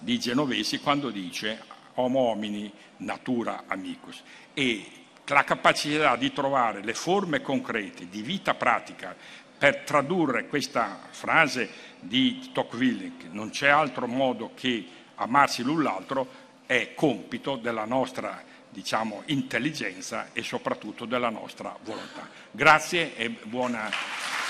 di 0.00 0.18
Genovesi 0.18 0.78
quando 0.80 1.10
dice 1.10 1.62
homo 1.94 2.20
homini 2.20 2.70
natura 2.98 3.64
amicus 3.66 4.22
e 4.54 4.97
la 5.28 5.44
capacità 5.44 6.16
di 6.16 6.32
trovare 6.32 6.82
le 6.82 6.94
forme 6.94 7.40
concrete 7.40 8.08
di 8.08 8.22
vita 8.22 8.54
pratica 8.54 9.14
per 9.58 9.78
tradurre 9.78 10.46
questa 10.46 11.00
frase 11.10 11.68
di 12.00 12.50
Tocqueville, 12.52 13.12
che 13.18 13.26
non 13.30 13.50
c'è 13.50 13.68
altro 13.68 14.06
modo 14.06 14.52
che 14.54 14.86
amarsi 15.16 15.62
l'un 15.62 15.82
l'altro, 15.82 16.46
è 16.64 16.94
compito 16.94 17.56
della 17.56 17.84
nostra 17.84 18.42
diciamo, 18.68 19.22
intelligenza 19.26 20.28
e 20.32 20.42
soprattutto 20.42 21.06
della 21.06 21.30
nostra 21.30 21.76
volontà. 21.82 22.28
Grazie 22.50 23.16
e 23.16 23.30
buona. 23.30 24.47